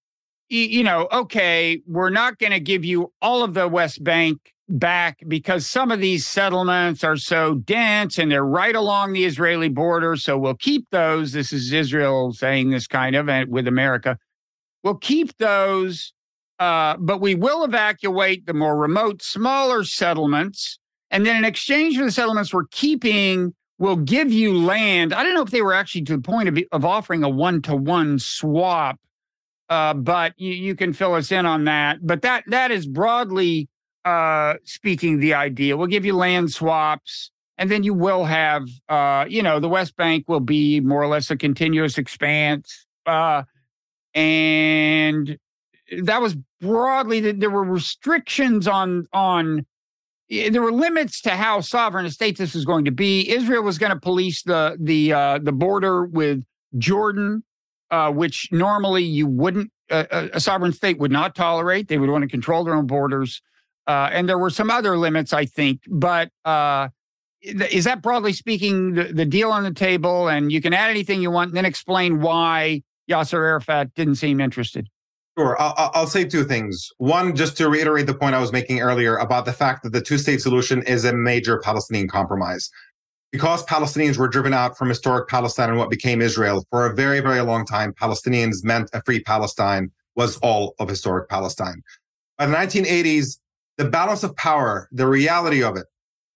you 0.49 0.83
know, 0.83 1.09
okay, 1.13 1.81
we're 1.87 2.11
not 2.11 2.39
going 2.39 2.53
to 2.53 2.61
give 2.61 2.85
you 2.85 3.13
all 3.23 3.45
of 3.45 3.55
the 3.55 3.69
West 3.69 4.03
Bank 4.03 4.39
back 4.69 5.19
because 5.29 5.67
some 5.67 5.91
of 5.91 6.01
these 6.01 6.27
settlements 6.27 7.05
are 7.05 7.17
so 7.17 7.57
dense 7.57 8.19
and 8.19 8.33
they're 8.33 8.45
right 8.45 8.75
along 8.75 9.13
the 9.13 9.25
Israeli 9.25 9.69
border. 9.69 10.17
So 10.17 10.39
we'll 10.39 10.55
keep 10.55 10.87
those. 10.91 11.33
This 11.33 11.53
is 11.53 11.73
Israel 11.73 12.33
saying 12.33 12.71
this 12.71 12.87
kind 12.87 13.15
of 13.15 13.29
and 13.29 13.51
with 13.51 13.69
America. 13.69 14.19
We'll 14.83 14.97
keep 14.97 15.37
those, 15.37 16.15
uh, 16.59 16.97
but 16.99 17.21
we 17.21 17.35
will 17.35 17.63
evacuate 17.65 18.47
the 18.47 18.55
more 18.55 18.77
remote, 18.77 19.23
smaller 19.23 19.85
settlements 19.85 20.79
and 21.15 21.25
then 21.25 21.37
in 21.37 21.45
exchange 21.45 21.97
for 21.97 22.05
the 22.05 22.11
settlements 22.11 22.53
we're 22.53 22.67
keeping, 22.73 23.55
we'll 23.79 23.97
give 23.97 24.33
you 24.33 24.57
land. 24.57 25.13
I 25.13 25.23
don't 25.23 25.35
know 25.35 25.43
if 25.43 25.51
they 25.51 25.63
were 25.63 25.75
actually 25.75 26.03
to 26.03 26.17
the 26.17 26.23
point 26.23 26.49
of, 26.49 26.59
of 26.73 26.85
offering 26.85 27.25
a 27.25 27.29
one 27.29 27.63
to 27.63 27.77
one 27.77 28.19
swap, 28.19 28.99
uh, 29.69 29.95
but 29.95 30.35
you, 30.37 30.53
you, 30.53 30.75
can 30.75 30.93
fill 30.93 31.15
us 31.15 31.33
in 31.33 31.47
on 31.47 31.65
that. 31.65 31.99
But 32.03 32.23
that 32.23 32.45
that 32.49 32.71
is 32.71 32.87
broadly 32.87 33.69
uh, 34.05 34.55
speaking 34.65 35.21
the 35.21 35.35
idea. 35.35 35.77
We'll 35.77 35.87
give 35.87 36.05
you 36.05 36.15
land 36.15 36.53
swaps. 36.53 37.31
And 37.57 37.71
then 37.71 37.85
you 37.85 37.95
will 37.95 38.25
have, 38.25 38.69
uh, 38.89 39.27
you 39.29 39.41
know, 39.41 39.61
the 39.61 39.69
West 39.69 39.97
Bank 39.97 40.25
will 40.29 40.41
be 40.41 40.81
more 40.81 41.01
or 41.01 41.07
less 41.07 41.31
a 41.31 41.37
continuous 41.37 41.99
expanse. 41.99 42.85
Uh, 43.07 43.45
and 44.13 45.39
that 46.03 46.21
was 46.21 46.37
broadly 46.61 47.21
that 47.21 47.41
there 47.41 47.51
were 47.51 47.65
restrictions 47.65 48.67
on 48.67 49.07
on 49.13 49.67
there 50.29 50.63
were 50.63 50.73
limits 50.73 51.21
to 51.23 51.31
how 51.31 51.61
sovereign 51.61 52.07
a 52.07 52.11
state 52.11 52.39
this 52.39 52.55
was 52.55 52.65
going 52.65 52.85
to 52.87 52.91
be. 52.91 53.31
Israel 53.31 53.63
was 53.63 53.79
going 53.79 53.93
to 53.93 54.01
police 54.01 54.43
the 54.43 54.77
the 54.81 55.13
uh, 55.13 55.39
the 55.39 55.53
border 55.53 56.05
with 56.05 56.45
Jordan, 56.79 57.45
uh, 57.91 58.11
which 58.11 58.49
normally 58.51 59.05
you 59.05 59.27
wouldn't 59.27 59.71
uh, 59.91 60.29
a 60.33 60.41
sovereign 60.41 60.73
state 60.73 60.99
would 60.99 61.13
not 61.13 61.35
tolerate. 61.35 61.89
They 61.89 61.99
would 61.99 62.11
want 62.11 62.23
to 62.23 62.29
control 62.29 62.65
their 62.65 62.75
own 62.75 62.87
borders, 62.87 63.43
uh, 63.87 64.09
and 64.13 64.29
there 64.29 64.39
were 64.39 64.51
some 64.51 64.71
other 64.71 64.97
limits, 64.97 65.33
I 65.33 65.45
think. 65.45 65.83
But 65.89 66.31
uh, 66.45 66.89
is 67.43 67.85
that 67.85 68.01
broadly 68.01 68.33
speaking 68.33 68.95
the, 68.95 69.05
the 69.05 69.27
deal 69.27 69.53
on 69.53 69.63
the 69.63 69.75
table? 69.75 70.29
And 70.29 70.51
you 70.51 70.63
can 70.63 70.73
add 70.73 70.91
anything 70.91 71.21
you 71.21 71.31
want, 71.31 71.49
and 71.49 71.57
then 71.57 71.67
explain 71.67 72.21
why 72.21 72.83
Yasser 73.11 73.35
Arafat 73.35 73.95
didn't 73.95 74.17
seem 74.17 74.41
interested. 74.41 74.89
Sure. 75.37 75.61
I'll, 75.61 75.91
I'll, 75.95 76.07
say 76.07 76.25
two 76.25 76.45
things. 76.45 76.91
One, 76.99 77.35
just 77.35 77.57
to 77.57 77.69
reiterate 77.69 78.07
the 78.07 78.15
point 78.15 78.37
I 78.37 78.41
was 78.41 78.53
making 78.53 78.81
earlier 78.81 79.17
about 79.17 79.45
the 79.45 79.53
fact 79.53 79.83
that 79.83 79.93
the 79.93 80.01
two 80.01 80.17
state 80.17 80.41
solution 80.41 80.83
is 80.85 81.05
a 81.05 81.13
major 81.13 81.59
Palestinian 81.59 82.07
compromise. 82.07 82.71
Because 83.33 83.65
Palestinians 83.65 84.17
were 84.17 84.29
driven 84.29 84.55
out 84.55 84.79
from 84.79 84.89
historic 84.89 85.29
Palestine 85.29 85.71
and 85.71 85.79
what 85.79 85.91
became 85.91 86.23
Israel 86.23 86.65
for 86.71 86.87
a 86.87 86.95
very, 86.95 87.19
very 87.19 87.41
long 87.41 87.67
time, 87.67 87.93
Palestinians 88.01 88.63
meant 88.63 88.89
a 88.93 89.03
free 89.03 89.19
Palestine 89.19 89.91
was 90.15 90.37
all 90.37 90.77
of 90.79 90.89
historic 90.89 91.29
Palestine. 91.29 91.83
By 92.39 92.47
the 92.47 92.55
1980s, 92.55 93.39
the 93.77 93.87
balance 93.87 94.23
of 94.23 94.37
power, 94.37 94.89
the 94.93 95.09
reality 95.09 95.65
of 95.65 95.77
it, 95.77 95.87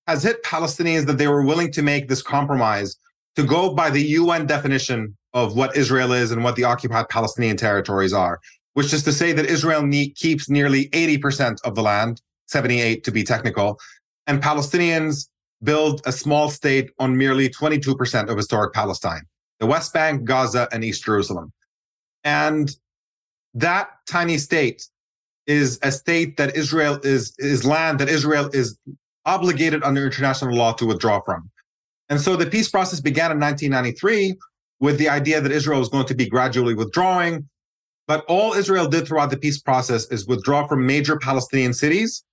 has 0.09 0.25
hit 0.25 0.43
Palestinians 0.43 1.07
that 1.07 1.19
they 1.19 1.29
were 1.29 1.45
willing 1.45 1.71
to 1.71 1.83
make 1.83 2.09
this 2.09 2.23
compromise 2.23 2.97
to 3.37 3.45
go 3.45 3.73
by 3.73 3.91
the 3.91 4.03
UN 4.03 4.47
definition 4.47 5.17
of 5.35 5.55
what 5.55 5.77
Israel 5.77 6.13
is 6.13 6.33
and 6.33 6.43
what 6.43 6.57
the 6.57 6.65
occupied 6.65 7.09
Palestinian 7.09 7.57
territories 7.57 8.13
are 8.13 8.41
which 8.79 8.93
is 8.93 9.03
to 9.03 9.13
say 9.13 9.33
that 9.33 9.45
Israel 9.47 9.83
ne- 9.83 10.11
keeps 10.11 10.49
nearly 10.49 10.89
80% 10.91 11.57
of 11.65 11.75
the 11.75 11.83
land, 11.83 12.23
78 12.47 13.03
to 13.03 13.11
be 13.11 13.25
technical, 13.25 13.77
and 14.29 14.41
Palestinians 14.41 15.29
build 15.65 16.01
a 16.07 16.13
small 16.13 16.49
state 16.49 16.93
on 17.01 17.17
merely 17.17 17.49
22% 17.49 18.29
of 18.29 18.37
historic 18.37 18.73
Palestine, 18.73 19.23
the 19.59 19.67
West 19.67 19.93
Bank, 19.93 20.23
Gaza, 20.23 20.69
and 20.71 20.85
East 20.85 21.03
Jerusalem. 21.05 21.53
And 22.23 22.71
that 23.53 23.89
tiny 24.09 24.39
state 24.39 24.87
is 25.49 25.81
a 25.83 25.91
state 25.91 26.37
that 26.37 26.55
Israel 26.55 27.01
is, 27.03 27.35
is 27.39 27.65
land 27.65 27.99
that 27.99 28.09
Israel 28.09 28.49
is 28.53 28.79
obligated 29.27 29.83
under 29.83 30.07
international 30.07 30.55
law 30.55 30.73
to 30.75 30.87
withdraw 30.87 31.21
from. 31.23 31.51
And 32.11 32.21
so 32.21 32.37
the 32.37 32.47
peace 32.47 32.71
process 32.71 33.01
began 33.01 33.33
in 33.33 33.41
1993 33.41 34.37
with 34.79 34.99
the 34.99 35.09
idea 35.09 35.41
that 35.41 35.51
Israel 35.51 35.81
was 35.81 35.89
going 35.89 36.07
to 36.07 36.15
be 36.15 36.29
gradually 36.29 36.77
withdrawing 36.77 37.49
But 38.09 38.25
all 38.27 38.55
Israel 38.55 38.89
did 38.89 39.07
throughout 39.07 39.31
the 39.31 39.37
peace 39.37 39.61
process 39.61 40.07
is 40.11 40.27
withdraw 40.27 40.67
from 40.67 40.87
major 40.87 41.19
Palestinian 41.19 41.75
cities 41.75 42.25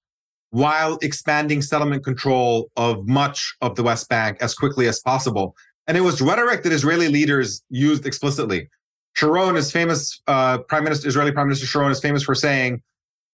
while 0.51 0.97
expanding 1.01 1.61
settlement 1.61 2.05
control 2.05 2.71
of 2.77 3.05
much 3.07 3.53
of 3.59 3.75
the 3.75 3.83
West 3.83 4.07
Bank 4.07 4.37
as 4.39 4.55
quickly 4.55 4.87
as 4.87 5.01
possible. 5.01 5.53
And 5.85 5.97
it 5.97 6.01
was 6.01 6.21
rhetoric 6.21 6.63
that 6.63 6.71
Israeli 6.71 7.09
leaders 7.09 7.61
used 7.69 8.05
explicitly. 8.05 8.69
Sharon 9.17 9.57
is 9.57 9.69
famous, 9.69 10.21
uh, 10.27 10.59
Prime 10.59 10.85
Minister, 10.85 11.09
Israeli 11.09 11.33
Prime 11.33 11.47
Minister 11.47 11.65
Sharon 11.65 11.91
is 11.91 11.99
famous 11.99 12.23
for 12.23 12.35
saying 12.35 12.81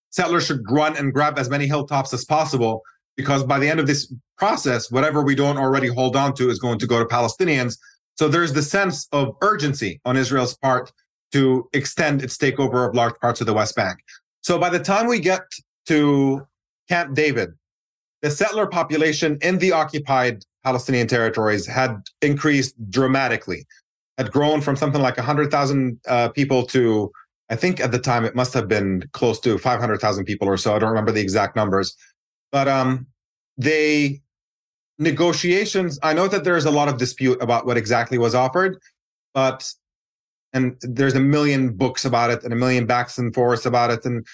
settlers 0.10 0.46
should 0.46 0.64
run 0.70 0.98
and 0.98 1.14
grab 1.14 1.38
as 1.38 1.48
many 1.48 1.68
hilltops 1.68 2.12
as 2.12 2.26
possible 2.26 2.82
because 3.18 3.44
by 3.44 3.60
the 3.60 3.70
end 3.70 3.80
of 3.80 3.86
this 3.86 4.12
process, 4.39 4.89
whatever 4.89 5.22
we 5.22 5.36
don't 5.36 5.58
already 5.58 5.88
hold 5.88 6.16
on 6.16 6.34
to 6.34 6.50
is 6.50 6.58
going 6.58 6.80
to 6.80 6.88
go 6.88 6.98
to 6.98 7.06
Palestinians. 7.06 7.78
So 8.16 8.28
there's 8.28 8.54
the 8.54 8.64
sense 8.64 9.08
of 9.12 9.36
urgency 9.42 10.02
on 10.06 10.18
Israel's 10.18 10.58
part 10.58 10.92
to 11.32 11.70
extend 11.74 12.22
its 12.22 12.38
takeover 12.38 12.88
of 12.88 12.96
large 12.96 13.18
parts 13.20 13.42
of 13.42 13.48
the 13.48 13.54
West 13.54 13.76
Bank. 13.76 14.00
So 14.42 14.58
by 14.58 14.70
the 14.70 14.80
time 14.80 15.08
we 15.08 15.20
get 15.20 15.42
to 15.88 16.46
Camp 16.90 17.16
David, 17.16 17.54
the 18.22 18.32
settler 18.32 18.68
population 18.68 19.38
in 19.42 19.58
the 19.58 19.72
occupied 19.72 20.44
Palestinian 20.64 21.08
territories 21.08 21.66
had 21.66 22.02
increased 22.22 22.76
dramatically, 22.90 23.66
had 24.18 24.32
grown 24.32 24.62
from 24.62 24.76
something 24.76 25.02
like 25.02 25.18
100,000 25.18 26.00
uh, 26.08 26.30
people 26.30 26.66
to, 26.68 27.12
I 27.50 27.56
think 27.56 27.80
at 27.80 27.92
the 27.92 28.00
time 28.00 28.26
it 28.26 28.36
must 28.36 28.54
have 28.54 28.68
been 28.68 29.04
close 29.14 29.40
to 29.42 29.58
500,000 29.58 30.26
people 30.26 30.48
or 30.48 30.58
so. 30.58 30.76
I 30.76 30.80
don't 30.80 30.90
remember 30.90 31.12
the 31.12 31.22
exact 31.22 31.56
numbers. 31.56 31.96
But 32.52 32.68
um, 32.68 33.08
they, 33.58 34.22
negotiations, 35.00 35.98
I 36.04 36.14
know 36.14 36.28
that 36.28 36.44
there's 36.44 36.66
a 36.66 36.72
lot 36.72 36.90
of 36.90 36.98
dispute 36.98 37.42
about 37.42 37.66
what 37.66 37.78
exactly 37.78 38.18
was 38.18 38.36
offered, 38.36 38.78
but, 39.34 39.72
and 40.54 40.76
there's 40.82 41.16
a 41.16 41.20
million 41.20 41.74
books 41.74 42.06
about 42.06 42.30
it 42.30 42.43
and 42.43 42.54
a 42.54 42.56
million 42.56 42.86
backs 42.86 43.18
and 43.18 43.34
forths 43.34 43.66
about 43.66 43.91
it. 43.91 44.06
And 44.06 44.26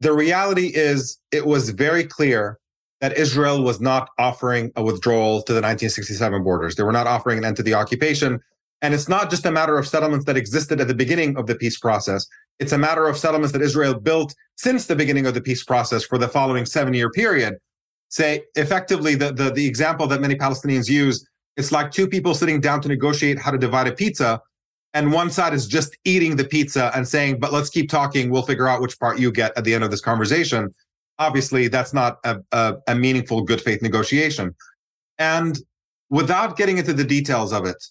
the 0.00 0.12
reality 0.12 0.72
is, 0.74 1.18
it 1.32 1.46
was 1.46 1.70
very 1.70 2.04
clear 2.04 2.58
that 3.00 3.16
Israel 3.16 3.62
was 3.62 3.80
not 3.80 4.08
offering 4.18 4.72
a 4.76 4.82
withdrawal 4.82 5.42
to 5.42 5.52
the 5.52 5.58
1967 5.58 6.42
borders. 6.42 6.76
They 6.76 6.82
were 6.82 6.92
not 6.92 7.06
offering 7.06 7.38
an 7.38 7.44
end 7.44 7.56
to 7.56 7.62
the 7.62 7.74
occupation. 7.74 8.40
And 8.82 8.94
it's 8.94 9.08
not 9.08 9.30
just 9.30 9.46
a 9.46 9.50
matter 9.50 9.78
of 9.78 9.86
settlements 9.86 10.26
that 10.26 10.36
existed 10.36 10.80
at 10.80 10.88
the 10.88 10.94
beginning 10.94 11.36
of 11.36 11.46
the 11.46 11.54
peace 11.54 11.78
process. 11.78 12.26
It's 12.58 12.72
a 12.72 12.78
matter 12.78 13.06
of 13.06 13.18
settlements 13.18 13.52
that 13.52 13.62
Israel 13.62 13.94
built 13.94 14.34
since 14.56 14.86
the 14.86 14.96
beginning 14.96 15.26
of 15.26 15.34
the 15.34 15.40
peace 15.40 15.64
process 15.64 16.04
for 16.04 16.18
the 16.18 16.28
following 16.28 16.64
seven 16.64 16.94
year 16.94 17.10
period. 17.10 17.56
Say, 18.08 18.44
effectively, 18.54 19.14
the, 19.14 19.32
the, 19.32 19.50
the 19.50 19.66
example 19.66 20.06
that 20.06 20.20
many 20.20 20.36
Palestinians 20.36 20.88
use, 20.88 21.26
it's 21.56 21.72
like 21.72 21.90
two 21.90 22.06
people 22.06 22.34
sitting 22.34 22.60
down 22.60 22.80
to 22.82 22.88
negotiate 22.88 23.38
how 23.38 23.50
to 23.50 23.58
divide 23.58 23.88
a 23.88 23.92
pizza. 23.92 24.40
And 24.96 25.12
one 25.12 25.30
side 25.30 25.52
is 25.54 25.68
just 25.68 25.96
eating 26.04 26.34
the 26.34 26.44
pizza 26.44 26.90
and 26.94 27.06
saying, 27.06 27.38
but 27.38 27.52
let's 27.52 27.70
keep 27.70 27.88
talking. 27.88 28.30
We'll 28.30 28.42
figure 28.42 28.66
out 28.66 28.80
which 28.80 28.98
part 28.98 29.20
you 29.20 29.30
get 29.30 29.52
at 29.56 29.62
the 29.64 29.74
end 29.74 29.84
of 29.84 29.90
this 29.92 30.00
conversation 30.00 30.74
obviously 31.18 31.68
that's 31.68 31.92
not 31.92 32.18
a, 32.24 32.38
a, 32.52 32.74
a 32.88 32.94
meaningful 32.94 33.42
good 33.42 33.60
faith 33.60 33.82
negotiation. 33.82 34.54
And 35.18 35.58
without 36.10 36.56
getting 36.56 36.78
into 36.78 36.92
the 36.92 37.04
details 37.04 37.52
of 37.52 37.66
it, 37.66 37.82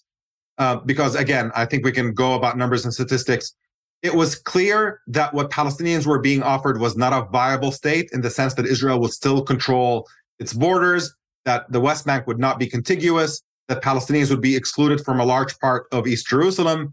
uh, 0.58 0.76
because 0.76 1.14
again, 1.14 1.50
I 1.54 1.66
think 1.66 1.84
we 1.84 1.92
can 1.92 2.14
go 2.14 2.34
about 2.34 2.56
numbers 2.56 2.84
and 2.84 2.94
statistics. 2.94 3.54
It 4.02 4.14
was 4.14 4.36
clear 4.36 5.00
that 5.08 5.34
what 5.34 5.50
Palestinians 5.50 6.06
were 6.06 6.20
being 6.20 6.42
offered 6.42 6.80
was 6.80 6.96
not 6.96 7.12
a 7.12 7.28
viable 7.30 7.72
state 7.72 8.10
in 8.12 8.20
the 8.20 8.30
sense 8.30 8.54
that 8.54 8.66
Israel 8.66 9.00
would 9.00 9.12
still 9.12 9.42
control 9.42 10.06
its 10.38 10.52
borders, 10.52 11.14
that 11.44 11.70
the 11.72 11.80
West 11.80 12.06
Bank 12.06 12.26
would 12.26 12.38
not 12.38 12.58
be 12.58 12.66
contiguous, 12.66 13.42
that 13.68 13.82
Palestinians 13.82 14.30
would 14.30 14.40
be 14.40 14.56
excluded 14.56 15.04
from 15.04 15.20
a 15.20 15.24
large 15.24 15.58
part 15.58 15.86
of 15.92 16.06
East 16.06 16.28
Jerusalem, 16.28 16.92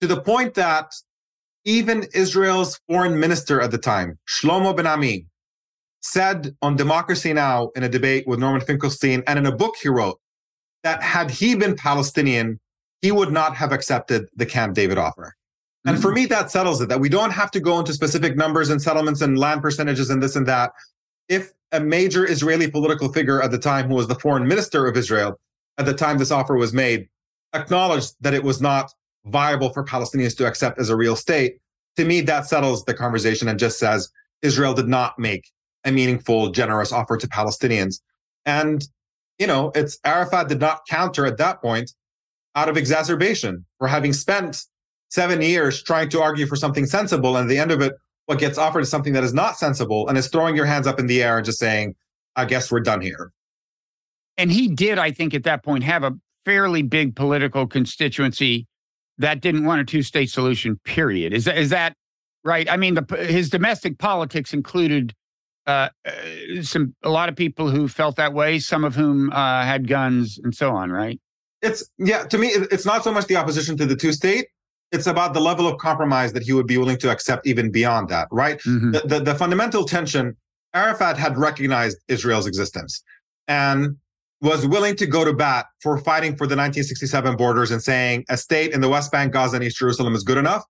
to 0.00 0.06
the 0.06 0.20
point 0.20 0.54
that 0.54 0.92
even 1.64 2.06
Israel's 2.14 2.80
foreign 2.88 3.20
minister 3.20 3.60
at 3.60 3.70
the 3.70 3.78
time, 3.78 4.18
Shlomo 4.28 4.74
Ben 4.74 4.86
Ami, 4.86 5.26
said 6.00 6.56
on 6.62 6.76
Democracy 6.76 7.32
Now! 7.32 7.70
in 7.76 7.82
a 7.82 7.88
debate 7.88 8.26
with 8.26 8.38
Norman 8.38 8.62
Finkelstein 8.62 9.22
and 9.26 9.38
in 9.38 9.46
a 9.46 9.54
book 9.54 9.74
he 9.82 9.88
wrote 9.88 10.18
that 10.82 11.02
had 11.02 11.30
he 11.30 11.54
been 11.54 11.76
Palestinian, 11.76 12.58
he 13.02 13.12
would 13.12 13.30
not 13.30 13.54
have 13.56 13.72
accepted 13.72 14.28
the 14.36 14.46
Camp 14.46 14.74
David 14.74 14.96
offer. 14.96 15.34
And 15.84 15.94
mm-hmm. 15.94 16.02
for 16.02 16.12
me, 16.12 16.26
that 16.26 16.50
settles 16.50 16.80
it 16.80 16.88
that 16.88 17.00
we 17.00 17.08
don't 17.08 17.30
have 17.30 17.50
to 17.52 17.60
go 17.60 17.78
into 17.78 17.92
specific 17.92 18.36
numbers 18.36 18.70
and 18.70 18.80
settlements 18.80 19.20
and 19.20 19.38
land 19.38 19.62
percentages 19.62 20.10
and 20.10 20.22
this 20.22 20.36
and 20.36 20.46
that. 20.46 20.72
If 21.28 21.52
a 21.72 21.80
major 21.80 22.28
Israeli 22.28 22.70
political 22.70 23.12
figure 23.12 23.42
at 23.42 23.50
the 23.50 23.58
time, 23.58 23.88
who 23.88 23.94
was 23.94 24.08
the 24.08 24.14
foreign 24.16 24.46
minister 24.46 24.86
of 24.86 24.96
Israel 24.96 25.38
at 25.80 25.86
the 25.86 25.94
time 25.94 26.18
this 26.18 26.30
offer 26.30 26.56
was 26.56 26.72
made, 26.72 27.08
acknowledged 27.54 28.14
that 28.20 28.34
it 28.34 28.44
was 28.44 28.60
not 28.60 28.92
viable 29.24 29.70
for 29.70 29.82
Palestinians 29.84 30.36
to 30.36 30.46
accept 30.46 30.78
as 30.78 30.90
a 30.90 30.96
real 30.96 31.16
state, 31.16 31.56
to 31.96 32.04
me, 32.04 32.20
that 32.20 32.46
settles 32.46 32.84
the 32.84 32.94
conversation 32.94 33.48
and 33.48 33.58
just 33.58 33.78
says 33.78 34.10
Israel 34.42 34.74
did 34.74 34.88
not 34.88 35.18
make 35.18 35.50
a 35.84 35.90
meaningful, 35.90 36.50
generous 36.50 36.92
offer 36.92 37.16
to 37.16 37.26
Palestinians. 37.26 38.00
And, 38.44 38.86
you 39.38 39.46
know, 39.46 39.72
it's 39.74 39.98
Arafat 40.04 40.48
did 40.48 40.60
not 40.60 40.82
counter 40.88 41.24
at 41.26 41.38
that 41.38 41.60
point 41.62 41.92
out 42.54 42.68
of 42.68 42.76
exacerbation 42.76 43.64
for 43.78 43.88
having 43.88 44.12
spent 44.12 44.64
seven 45.08 45.40
years 45.40 45.82
trying 45.82 46.10
to 46.10 46.20
argue 46.20 46.46
for 46.46 46.56
something 46.56 46.86
sensible. 46.86 47.36
And 47.36 47.48
at 47.48 47.48
the 47.48 47.58
end 47.58 47.72
of 47.72 47.80
it, 47.80 47.94
what 48.26 48.38
gets 48.38 48.58
offered 48.58 48.80
is 48.80 48.90
something 48.90 49.14
that 49.14 49.24
is 49.24 49.34
not 49.34 49.56
sensible 49.56 50.08
and 50.08 50.16
is 50.16 50.28
throwing 50.28 50.54
your 50.54 50.66
hands 50.66 50.86
up 50.86 51.00
in 51.00 51.06
the 51.06 51.22
air 51.22 51.38
and 51.38 51.44
just 51.44 51.58
saying, 51.58 51.94
I 52.36 52.44
guess 52.44 52.70
we're 52.70 52.80
done 52.80 53.00
here. 53.00 53.32
And 54.40 54.50
he 54.50 54.68
did, 54.68 54.98
I 54.98 55.10
think, 55.10 55.34
at 55.34 55.44
that 55.44 55.62
point 55.62 55.84
have 55.84 56.02
a 56.02 56.12
fairly 56.46 56.80
big 56.80 57.14
political 57.14 57.66
constituency 57.66 58.66
that 59.18 59.42
didn't 59.42 59.66
want 59.66 59.82
a 59.82 59.84
two 59.84 60.02
state 60.02 60.30
solution, 60.30 60.80
period. 60.84 61.34
Is 61.34 61.44
that, 61.44 61.58
is 61.58 61.68
that 61.68 61.94
right? 62.42 62.68
I 62.70 62.78
mean, 62.78 62.94
the, 62.94 63.16
his 63.16 63.50
domestic 63.50 63.98
politics 63.98 64.54
included 64.54 65.14
uh, 65.66 65.90
uh, 66.06 66.62
some 66.62 66.94
a 67.02 67.10
lot 67.10 67.28
of 67.28 67.36
people 67.36 67.68
who 67.68 67.86
felt 67.86 68.16
that 68.16 68.32
way, 68.32 68.58
some 68.58 68.82
of 68.82 68.94
whom 68.94 69.30
uh, 69.30 69.62
had 69.62 69.86
guns 69.86 70.40
and 70.42 70.54
so 70.54 70.70
on, 70.70 70.90
right? 70.90 71.20
It's 71.60 71.86
yeah. 71.98 72.24
To 72.24 72.38
me, 72.38 72.48
it's 72.48 72.86
not 72.86 73.04
so 73.04 73.12
much 73.12 73.26
the 73.26 73.36
opposition 73.36 73.76
to 73.76 73.84
the 73.84 73.94
two 73.94 74.12
state. 74.12 74.46
It's 74.90 75.06
about 75.06 75.34
the 75.34 75.40
level 75.40 75.68
of 75.68 75.76
compromise 75.76 76.32
that 76.32 76.44
he 76.44 76.54
would 76.54 76.66
be 76.66 76.78
willing 76.78 76.96
to 76.98 77.10
accept 77.10 77.46
even 77.46 77.70
beyond 77.70 78.08
that, 78.08 78.26
right? 78.32 78.58
Mm-hmm. 78.60 78.92
The, 78.92 79.00
the, 79.00 79.20
the 79.20 79.34
fundamental 79.34 79.84
tension. 79.84 80.36
Arafat 80.72 81.18
had 81.18 81.36
recognized 81.36 81.98
Israel's 82.08 82.46
existence 82.46 83.02
and 83.50 83.96
was 84.42 84.66
willing 84.66 84.96
to 84.96 85.06
go 85.06 85.24
to 85.24 85.32
bat 85.32 85.66
for 85.82 85.98
fighting 85.98 86.32
for 86.32 86.46
the 86.46 86.56
1967 86.56 87.36
borders 87.36 87.70
and 87.70 87.82
saying 87.82 88.24
a 88.30 88.36
state 88.36 88.72
in 88.72 88.80
the 88.80 88.88
West 88.88 89.12
Bank, 89.12 89.32
Gaza, 89.32 89.56
and 89.56 89.64
East 89.64 89.76
Jerusalem 89.76 90.14
is 90.14 90.22
good 90.22 90.38
enough. 90.38 90.64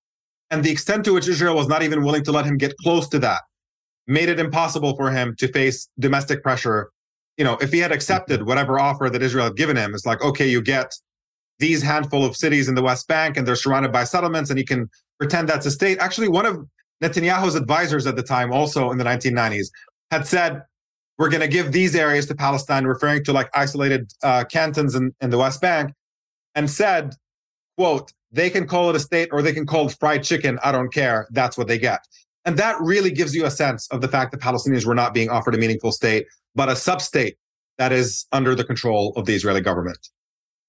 And 0.50 0.64
the 0.64 0.70
extent 0.70 1.04
to 1.04 1.12
which 1.12 1.28
Israel 1.28 1.54
was 1.54 1.68
not 1.68 1.82
even 1.82 2.02
willing 2.02 2.24
to 2.24 2.32
let 2.32 2.44
him 2.44 2.56
get 2.56 2.76
close 2.78 3.08
to 3.10 3.18
that 3.20 3.42
made 4.10 4.28
it 4.28 4.40
impossible 4.40 4.96
for 4.96 5.10
him 5.10 5.36
to 5.38 5.48
face 5.48 5.88
domestic 5.98 6.42
pressure. 6.42 6.90
You 7.36 7.44
know, 7.44 7.56
if 7.60 7.72
he 7.72 7.78
had 7.78 7.92
accepted 7.92 8.44
whatever 8.44 8.78
offer 8.80 9.08
that 9.08 9.22
Israel 9.22 9.44
had 9.44 9.56
given 9.56 9.76
him, 9.76 9.94
it's 9.94 10.04
like, 10.04 10.20
okay, 10.22 10.48
you 10.48 10.60
get 10.60 10.92
these 11.60 11.82
handful 11.82 12.24
of 12.24 12.36
cities 12.36 12.68
in 12.68 12.74
the 12.74 12.82
West 12.82 13.06
Bank 13.06 13.36
and 13.36 13.46
they're 13.46 13.54
surrounded 13.54 13.92
by 13.92 14.02
settlements 14.04 14.50
and 14.50 14.58
you 14.58 14.64
can 14.64 14.90
pretend 15.18 15.48
that's 15.48 15.64
a 15.64 15.70
state. 15.70 15.98
Actually, 15.98 16.28
one 16.28 16.44
of 16.44 16.58
Netanyahu's 17.02 17.54
advisors 17.54 18.06
at 18.06 18.16
the 18.16 18.22
time, 18.22 18.52
also 18.52 18.90
in 18.90 18.98
the 18.98 19.04
1990s, 19.04 19.68
had 20.10 20.26
said, 20.26 20.62
we're 21.20 21.28
going 21.28 21.42
to 21.42 21.48
give 21.48 21.70
these 21.70 21.94
areas 21.94 22.24
to 22.24 22.34
Palestine, 22.34 22.86
referring 22.86 23.22
to 23.22 23.32
like 23.34 23.50
isolated 23.52 24.10
uh, 24.22 24.42
cantons 24.44 24.94
in, 24.94 25.14
in 25.20 25.28
the 25.28 25.36
West 25.36 25.60
Bank, 25.60 25.92
and 26.54 26.68
said, 26.70 27.14
quote, 27.76 28.10
they 28.32 28.48
can 28.48 28.66
call 28.66 28.88
it 28.88 28.96
a 28.96 28.98
state 28.98 29.28
or 29.30 29.42
they 29.42 29.52
can 29.52 29.66
call 29.66 29.86
it 29.86 29.96
fried 30.00 30.24
chicken. 30.24 30.58
I 30.64 30.72
don't 30.72 30.90
care. 30.90 31.28
That's 31.30 31.58
what 31.58 31.68
they 31.68 31.78
get. 31.78 32.00
And 32.46 32.56
that 32.56 32.80
really 32.80 33.10
gives 33.10 33.34
you 33.34 33.44
a 33.44 33.50
sense 33.50 33.86
of 33.88 34.00
the 34.00 34.08
fact 34.08 34.30
that 34.30 34.40
Palestinians 34.40 34.86
were 34.86 34.94
not 34.94 35.12
being 35.12 35.28
offered 35.28 35.54
a 35.54 35.58
meaningful 35.58 35.92
state, 35.92 36.24
but 36.54 36.70
a 36.70 36.74
sub 36.74 37.02
state 37.02 37.36
that 37.76 37.92
is 37.92 38.26
under 38.32 38.54
the 38.54 38.64
control 38.64 39.12
of 39.14 39.26
the 39.26 39.34
Israeli 39.34 39.60
government. 39.60 40.08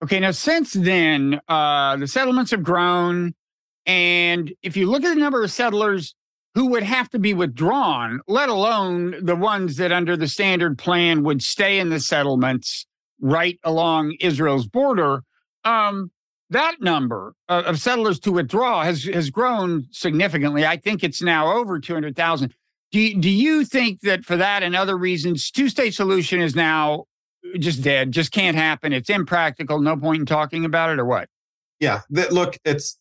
Okay, 0.03 0.19
now 0.19 0.31
since 0.31 0.73
then, 0.73 1.39
uh, 1.47 1.95
the 1.95 2.07
settlements 2.07 2.51
have 2.51 2.61
grown. 2.61 3.33
And 3.85 4.51
if 4.63 4.75
you 4.75 4.91
look 4.91 5.05
at 5.05 5.13
the 5.13 5.19
number 5.21 5.45
of 5.45 5.49
settlers 5.49 6.13
who 6.55 6.67
would 6.67 6.83
have 6.83 7.09
to 7.09 7.19
be 7.19 7.33
withdrawn, 7.33 8.19
let 8.27 8.49
alone 8.49 9.15
the 9.23 9.35
ones 9.35 9.77
that 9.77 9.91
under 9.91 10.17
the 10.17 10.27
standard 10.27 10.77
plan 10.77 11.23
would 11.23 11.41
stay 11.41 11.79
in 11.79 11.89
the 11.89 11.99
settlements 11.99 12.85
right 13.21 13.59
along 13.63 14.15
Israel's 14.19 14.67
border, 14.67 15.23
um, 15.63 16.11
that 16.49 16.81
number 16.81 17.33
of 17.47 17.79
settlers 17.79 18.19
to 18.19 18.31
withdraw 18.31 18.83
has 18.83 19.05
has 19.05 19.29
grown 19.29 19.87
significantly. 19.91 20.65
I 20.65 20.75
think 20.75 21.01
it's 21.01 21.21
now 21.21 21.53
over 21.53 21.79
200,000. 21.79 22.53
Do, 22.91 23.13
do 23.15 23.29
you 23.29 23.63
think 23.63 24.01
that 24.01 24.25
for 24.25 24.35
that 24.35 24.61
and 24.61 24.75
other 24.75 24.97
reasons, 24.97 25.49
two 25.49 25.69
state 25.69 25.93
solution 25.93 26.41
is 26.41 26.53
now 26.53 27.05
just 27.57 27.81
dead, 27.81 28.11
just 28.11 28.33
can't 28.33 28.57
happen? 28.57 28.91
It's 28.91 29.09
impractical. 29.09 29.79
No 29.79 29.95
point 29.95 30.19
in 30.19 30.25
talking 30.25 30.65
about 30.65 30.89
it 30.89 30.99
or 30.99 31.05
what? 31.05 31.29
Yeah. 31.79 32.01
look, 32.09 32.57
it's 32.65 32.99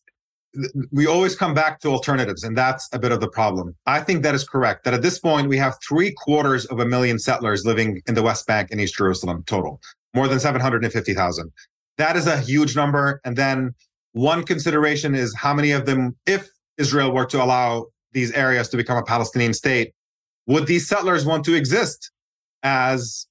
we 0.91 1.07
always 1.07 1.35
come 1.35 1.53
back 1.53 1.79
to 1.81 1.89
alternatives, 1.89 2.43
and 2.43 2.57
that's 2.57 2.89
a 2.93 2.99
bit 2.99 3.11
of 3.11 3.19
the 3.19 3.29
problem. 3.29 3.75
I 3.85 4.01
think 4.01 4.23
that 4.23 4.35
is 4.35 4.43
correct. 4.43 4.83
That 4.83 4.93
at 4.93 5.01
this 5.01 5.19
point, 5.19 5.47
we 5.47 5.57
have 5.57 5.77
three 5.87 6.11
quarters 6.11 6.65
of 6.65 6.79
a 6.79 6.85
million 6.85 7.19
settlers 7.19 7.65
living 7.65 8.01
in 8.07 8.15
the 8.15 8.23
West 8.23 8.47
Bank 8.47 8.69
and 8.71 8.81
East 8.81 8.95
Jerusalem 8.95 9.43
total, 9.47 9.79
more 10.13 10.27
than 10.27 10.39
750,000. 10.39 11.51
That 11.97 12.15
is 12.15 12.27
a 12.27 12.39
huge 12.39 12.75
number. 12.75 13.21
And 13.23 13.37
then 13.37 13.73
one 14.13 14.43
consideration 14.43 15.15
is 15.15 15.33
how 15.35 15.53
many 15.53 15.71
of 15.71 15.85
them, 15.85 16.17
if 16.25 16.49
Israel 16.77 17.13
were 17.13 17.25
to 17.27 17.41
allow 17.41 17.87
these 18.11 18.31
areas 18.33 18.67
to 18.69 18.77
become 18.77 18.97
a 18.97 19.03
Palestinian 19.03 19.53
state, 19.53 19.93
would 20.47 20.67
these 20.67 20.87
settlers 20.87 21.25
want 21.25 21.45
to 21.45 21.53
exist 21.53 22.11
as, 22.63 23.27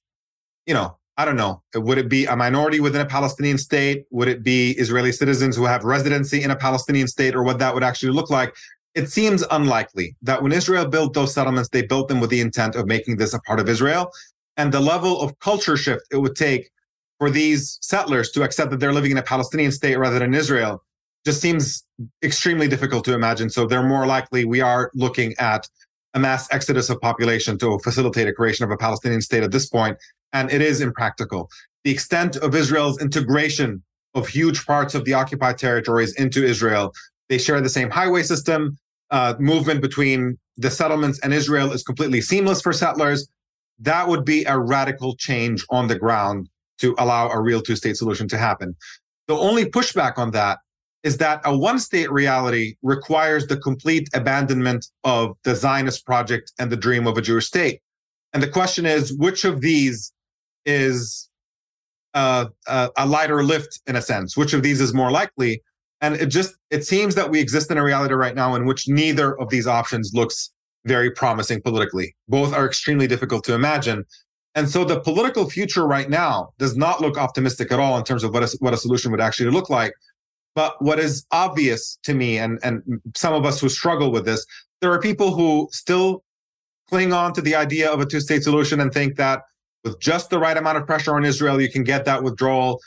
you 0.65 0.73
know, 0.73 0.97
I 1.21 1.25
don't 1.25 1.35
know, 1.35 1.61
would 1.75 1.99
it 1.99 2.09
be 2.09 2.25
a 2.25 2.35
minority 2.35 2.79
within 2.79 2.99
a 2.99 3.05
Palestinian 3.05 3.59
state? 3.59 4.05
Would 4.09 4.27
it 4.27 4.41
be 4.41 4.71
Israeli 4.71 5.11
citizens 5.11 5.55
who 5.55 5.65
have 5.65 5.83
residency 5.83 6.41
in 6.41 6.49
a 6.49 6.55
Palestinian 6.55 7.07
state 7.07 7.35
or 7.35 7.43
what 7.43 7.59
that 7.59 7.75
would 7.75 7.83
actually 7.83 8.11
look 8.11 8.31
like? 8.31 8.55
It 8.95 9.07
seems 9.11 9.43
unlikely 9.51 10.15
that 10.23 10.41
when 10.41 10.51
Israel 10.51 10.87
built 10.87 11.13
those 11.13 11.31
settlements, 11.31 11.69
they 11.69 11.83
built 11.83 12.07
them 12.07 12.21
with 12.21 12.31
the 12.31 12.41
intent 12.41 12.75
of 12.75 12.87
making 12.87 13.17
this 13.17 13.35
a 13.35 13.39
part 13.41 13.59
of 13.59 13.69
Israel. 13.69 14.09
And 14.57 14.71
the 14.71 14.79
level 14.79 15.21
of 15.21 15.37
culture 15.37 15.77
shift 15.77 16.01
it 16.11 16.17
would 16.17 16.35
take 16.35 16.71
for 17.19 17.29
these 17.29 17.77
settlers 17.83 18.31
to 18.31 18.41
accept 18.41 18.71
that 18.71 18.79
they're 18.79 18.91
living 18.91 19.11
in 19.11 19.19
a 19.19 19.23
Palestinian 19.23 19.71
state 19.71 19.97
rather 19.97 20.17
than 20.17 20.33
Israel 20.33 20.83
just 21.23 21.39
seems 21.39 21.85
extremely 22.23 22.67
difficult 22.67 23.05
to 23.05 23.13
imagine. 23.13 23.51
So 23.51 23.67
they're 23.67 23.83
more 23.83 24.07
likely 24.07 24.43
we 24.43 24.61
are 24.61 24.89
looking 24.95 25.35
at 25.37 25.69
a 26.15 26.19
mass 26.19 26.51
exodus 26.51 26.89
of 26.89 26.99
population 26.99 27.59
to 27.59 27.77
facilitate 27.83 28.27
a 28.27 28.33
creation 28.33 28.65
of 28.65 28.71
a 28.71 28.77
Palestinian 28.77 29.21
state 29.21 29.43
at 29.43 29.51
this 29.51 29.67
point, 29.67 29.97
and 30.33 30.51
it 30.51 30.61
is 30.61 30.81
impractical. 30.81 31.49
The 31.83 31.91
extent 31.91 32.35
of 32.37 32.55
Israel's 32.55 33.01
integration 33.01 33.83
of 34.13 34.27
huge 34.27 34.65
parts 34.65 34.93
of 34.93 35.05
the 35.05 35.13
occupied 35.13 35.57
territories 35.57 36.13
into 36.15 36.43
Israel, 36.45 36.93
they 37.29 37.37
share 37.37 37.61
the 37.61 37.69
same 37.69 37.89
highway 37.89 38.23
system. 38.23 38.77
Uh, 39.09 39.33
movement 39.39 39.81
between 39.81 40.37
the 40.57 40.71
settlements 40.71 41.19
and 41.19 41.33
Israel 41.33 41.71
is 41.73 41.83
completely 41.83 42.21
seamless 42.21 42.61
for 42.61 42.71
settlers. 42.71 43.27
That 43.79 44.07
would 44.07 44.23
be 44.23 44.45
a 44.45 44.57
radical 44.57 45.15
change 45.15 45.65
on 45.69 45.87
the 45.87 45.97
ground 45.97 46.47
to 46.79 46.95
allow 46.97 47.29
a 47.29 47.39
real 47.39 47.61
two 47.61 47.75
state 47.75 47.97
solution 47.97 48.27
to 48.29 48.37
happen. 48.37 48.75
The 49.27 49.35
only 49.35 49.65
pushback 49.65 50.17
on 50.17 50.31
that 50.31 50.59
is 51.03 51.17
that 51.17 51.41
a 51.45 51.57
one 51.57 51.79
state 51.79 52.11
reality 52.11 52.75
requires 52.83 53.47
the 53.47 53.57
complete 53.57 54.07
abandonment 54.13 54.87
of 55.03 55.35
the 55.43 55.55
Zionist 55.55 56.05
project 56.05 56.51
and 56.59 56.71
the 56.71 56.77
dream 56.77 57.07
of 57.07 57.17
a 57.17 57.21
Jewish 57.21 57.47
state. 57.47 57.81
And 58.33 58.41
the 58.41 58.47
question 58.47 58.85
is, 58.85 59.13
which 59.17 59.43
of 59.43 59.61
these 59.61 60.13
is 60.65 61.29
uh, 62.13 62.45
uh, 62.67 62.89
a 62.97 63.05
lighter 63.05 63.43
lift 63.43 63.79
in 63.87 63.95
a 63.95 64.01
sense? 64.01 64.35
Which 64.35 64.53
of 64.53 64.63
these 64.63 64.81
is 64.81 64.93
more 64.93 65.11
likely? 65.11 65.61
And 66.01 66.15
it 66.15 66.27
just 66.27 66.55
it 66.69 66.85
seems 66.85 67.15
that 67.15 67.29
we 67.29 67.39
exist 67.39 67.69
in 67.71 67.77
a 67.77 67.83
reality 67.83 68.15
right 68.15 68.35
now 68.35 68.55
in 68.55 68.65
which 68.65 68.87
neither 68.87 69.39
of 69.39 69.49
these 69.49 69.67
options 69.67 70.11
looks 70.13 70.51
very 70.85 71.11
promising 71.11 71.61
politically. 71.61 72.15
Both 72.27 72.53
are 72.53 72.65
extremely 72.65 73.07
difficult 73.07 73.43
to 73.45 73.53
imagine. 73.53 74.03
And 74.55 74.69
so 74.69 74.83
the 74.83 74.99
political 74.99 75.49
future 75.49 75.87
right 75.87 76.09
now 76.09 76.49
does 76.57 76.75
not 76.75 77.01
look 77.01 77.17
optimistic 77.17 77.71
at 77.71 77.79
all 77.79 77.97
in 77.97 78.03
terms 78.03 78.23
of 78.23 78.33
what 78.33 78.43
a, 78.43 78.57
what 78.59 78.73
a 78.73 78.77
solution 78.77 79.11
would 79.11 79.21
actually 79.21 79.51
look 79.51 79.69
like. 79.69 79.93
But 80.55 80.81
what 80.81 80.99
is 80.99 81.25
obvious 81.31 81.97
to 82.03 82.13
me, 82.13 82.37
and, 82.37 82.59
and 82.61 82.81
some 83.15 83.33
of 83.33 83.45
us 83.45 83.61
who 83.61 83.69
struggle 83.69 84.11
with 84.11 84.25
this, 84.25 84.45
there 84.81 84.91
are 84.91 84.99
people 84.99 85.33
who 85.33 85.69
still 85.71 86.23
cling 86.89 87.13
on 87.13 87.31
to 87.33 87.41
the 87.41 87.55
idea 87.55 87.89
of 87.89 88.01
a 88.01 88.05
two 88.05 88.19
state 88.19 88.43
solution 88.43 88.81
and 88.81 88.91
think 88.91 89.15
that 89.15 89.43
with 89.83 89.99
just 89.99 90.29
the 90.29 90.39
right 90.39 90.57
amount 90.57 90.77
of 90.77 90.85
pressure 90.85 91.15
on 91.15 91.25
Israel, 91.25 91.59
you 91.59 91.71
can 91.71 91.83
get 91.83 92.05
that 92.05 92.23
withdrawal. 92.23 92.79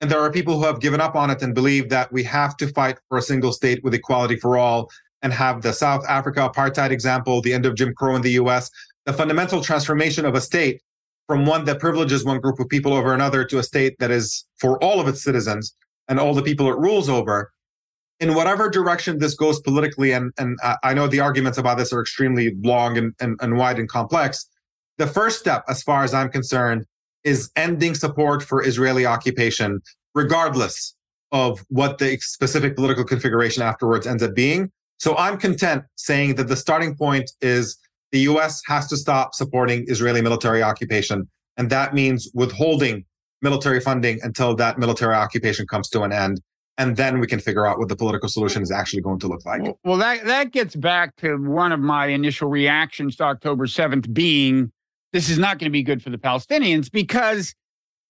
And 0.00 0.10
there 0.10 0.20
are 0.20 0.32
people 0.32 0.58
who 0.58 0.64
have 0.64 0.80
given 0.80 1.00
up 1.00 1.14
on 1.14 1.30
it 1.30 1.42
and 1.42 1.54
believe 1.54 1.88
that 1.90 2.10
we 2.12 2.22
have 2.24 2.56
to 2.58 2.68
fight 2.68 2.98
for 3.08 3.18
a 3.18 3.22
single 3.22 3.52
state 3.52 3.84
with 3.84 3.94
equality 3.94 4.36
for 4.36 4.56
all 4.56 4.90
and 5.22 5.32
have 5.32 5.62
the 5.62 5.72
South 5.72 6.04
Africa 6.08 6.50
apartheid 6.52 6.90
example, 6.90 7.42
the 7.42 7.52
end 7.52 7.66
of 7.66 7.74
Jim 7.74 7.94
Crow 7.94 8.16
in 8.16 8.22
the 8.22 8.32
US, 8.32 8.70
the 9.04 9.12
fundamental 9.12 9.62
transformation 9.62 10.24
of 10.24 10.34
a 10.34 10.40
state 10.40 10.80
from 11.26 11.46
one 11.46 11.64
that 11.64 11.78
privileges 11.78 12.24
one 12.24 12.40
group 12.40 12.58
of 12.58 12.68
people 12.68 12.92
over 12.92 13.14
another 13.14 13.44
to 13.44 13.58
a 13.58 13.62
state 13.62 13.94
that 13.98 14.10
is 14.10 14.46
for 14.58 14.82
all 14.82 15.00
of 15.00 15.06
its 15.06 15.22
citizens 15.22 15.76
and 16.08 16.18
all 16.18 16.34
the 16.34 16.42
people 16.42 16.68
it 16.68 16.76
rules 16.76 17.08
over 17.08 17.52
in 18.18 18.34
whatever 18.34 18.68
direction 18.68 19.18
this 19.18 19.34
goes 19.34 19.60
politically 19.60 20.10
and 20.10 20.32
and 20.38 20.58
uh, 20.64 20.74
i 20.82 20.92
know 20.92 21.06
the 21.06 21.20
arguments 21.20 21.56
about 21.56 21.78
this 21.78 21.92
are 21.92 22.00
extremely 22.00 22.54
long 22.62 22.98
and, 22.98 23.14
and, 23.20 23.38
and 23.40 23.56
wide 23.56 23.78
and 23.78 23.88
complex 23.88 24.48
the 25.00 25.06
first 25.06 25.40
step 25.40 25.64
as 25.66 25.82
far 25.82 26.04
as 26.04 26.12
i'm 26.12 26.28
concerned 26.28 26.84
is 27.24 27.50
ending 27.56 27.94
support 27.94 28.42
for 28.42 28.62
israeli 28.62 29.06
occupation 29.06 29.80
regardless 30.14 30.94
of 31.32 31.64
what 31.68 31.98
the 31.98 32.18
specific 32.18 32.76
political 32.76 33.04
configuration 33.04 33.62
afterwards 33.62 34.06
ends 34.06 34.22
up 34.22 34.34
being 34.34 34.70
so 34.98 35.16
i'm 35.16 35.38
content 35.38 35.82
saying 35.96 36.34
that 36.34 36.48
the 36.48 36.56
starting 36.56 36.94
point 36.94 37.30
is 37.40 37.78
the 38.12 38.20
us 38.20 38.62
has 38.66 38.86
to 38.88 38.96
stop 38.96 39.34
supporting 39.34 39.84
israeli 39.88 40.20
military 40.20 40.62
occupation 40.62 41.26
and 41.56 41.70
that 41.70 41.94
means 41.94 42.30
withholding 42.34 43.02
military 43.40 43.80
funding 43.80 44.20
until 44.22 44.54
that 44.54 44.78
military 44.78 45.14
occupation 45.14 45.66
comes 45.66 45.88
to 45.88 46.02
an 46.02 46.12
end 46.12 46.42
and 46.76 46.96
then 46.96 47.20
we 47.20 47.26
can 47.26 47.40
figure 47.40 47.66
out 47.66 47.78
what 47.78 47.88
the 47.88 47.96
political 47.96 48.28
solution 48.28 48.62
is 48.62 48.70
actually 48.70 49.02
going 49.02 49.18
to 49.18 49.28
look 49.28 49.44
like. 49.44 49.60
Well, 49.84 49.98
that 49.98 50.24
that 50.24 50.50
gets 50.50 50.74
back 50.74 51.14
to 51.16 51.36
one 51.36 51.72
of 51.72 51.80
my 51.80 52.06
initial 52.06 52.48
reactions 52.48 53.16
to 53.16 53.24
October 53.24 53.66
7th 53.66 54.10
being 54.14 54.72
this 55.12 55.28
is 55.28 55.38
not 55.38 55.58
going 55.58 55.70
to 55.70 55.72
be 55.72 55.82
good 55.82 56.02
for 56.02 56.10
the 56.10 56.18
Palestinians 56.18 56.90
because 56.90 57.54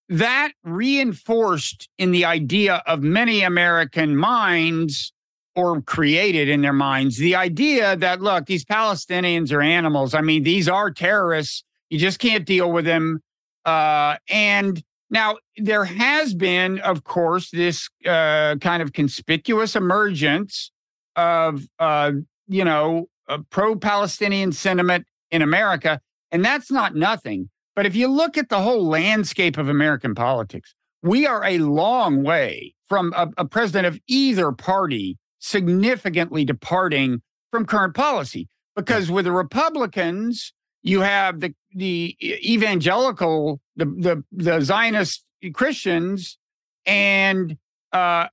that 0.08 0.52
reinforced 0.64 1.88
in 1.98 2.10
the 2.10 2.24
idea 2.24 2.82
of 2.86 3.02
many 3.02 3.42
American 3.42 4.16
minds 4.16 5.12
or 5.54 5.80
created 5.82 6.48
in 6.48 6.62
their 6.62 6.72
minds 6.72 7.16
the 7.16 7.34
idea 7.34 7.96
that 7.96 8.20
look, 8.20 8.46
these 8.46 8.64
Palestinians 8.64 9.52
are 9.52 9.62
animals. 9.62 10.14
I 10.14 10.20
mean, 10.20 10.42
these 10.42 10.68
are 10.68 10.90
terrorists. 10.90 11.64
You 11.90 11.98
just 11.98 12.18
can't 12.18 12.46
deal 12.46 12.70
with 12.70 12.84
them. 12.84 13.20
Uh, 13.64 14.16
and 14.28 14.82
now, 15.10 15.38
there 15.56 15.84
has 15.84 16.34
been, 16.34 16.78
of 16.80 17.02
course, 17.02 17.50
this 17.50 17.88
uh, 18.06 18.54
kind 18.60 18.80
of 18.80 18.92
conspicuous 18.92 19.74
emergence 19.74 20.70
of, 21.16 21.64
uh, 21.80 22.12
you 22.46 22.64
know, 22.64 23.08
pro 23.50 23.74
Palestinian 23.74 24.52
sentiment 24.52 25.06
in 25.32 25.42
America. 25.42 26.00
And 26.32 26.44
that's 26.44 26.70
not 26.70 26.94
nothing. 26.94 27.50
But 27.76 27.86
if 27.86 27.94
you 27.96 28.08
look 28.08 28.36
at 28.36 28.48
the 28.48 28.60
whole 28.60 28.86
landscape 28.86 29.56
of 29.56 29.68
American 29.68 30.14
politics, 30.14 30.74
we 31.02 31.26
are 31.26 31.44
a 31.44 31.58
long 31.58 32.22
way 32.22 32.74
from 32.88 33.12
a, 33.16 33.28
a 33.38 33.44
president 33.44 33.86
of 33.86 34.00
either 34.06 34.52
party 34.52 35.18
significantly 35.38 36.44
departing 36.44 37.22
from 37.50 37.64
current 37.64 37.94
policy. 37.94 38.48
Because 38.76 39.10
with 39.10 39.24
the 39.24 39.32
Republicans, 39.32 40.52
you 40.82 41.00
have 41.00 41.40
the 41.40 41.54
the 41.74 42.16
evangelical, 42.20 43.60
the 43.76 43.84
the, 43.84 44.24
the 44.32 44.60
Zionist 44.60 45.24
Christians, 45.52 46.38
and 46.86 47.56
uh, 47.92 48.26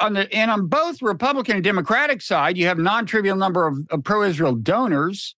on 0.00 0.12
the 0.12 0.32
and 0.32 0.50
on 0.50 0.66
both 0.66 1.02
Republican 1.02 1.56
and 1.56 1.64
Democratic 1.64 2.22
side, 2.22 2.56
you 2.56 2.66
have 2.66 2.78
non-trivial 2.78 3.36
number 3.36 3.66
of, 3.66 3.78
of 3.90 4.04
pro-Israel 4.04 4.54
donors, 4.54 5.34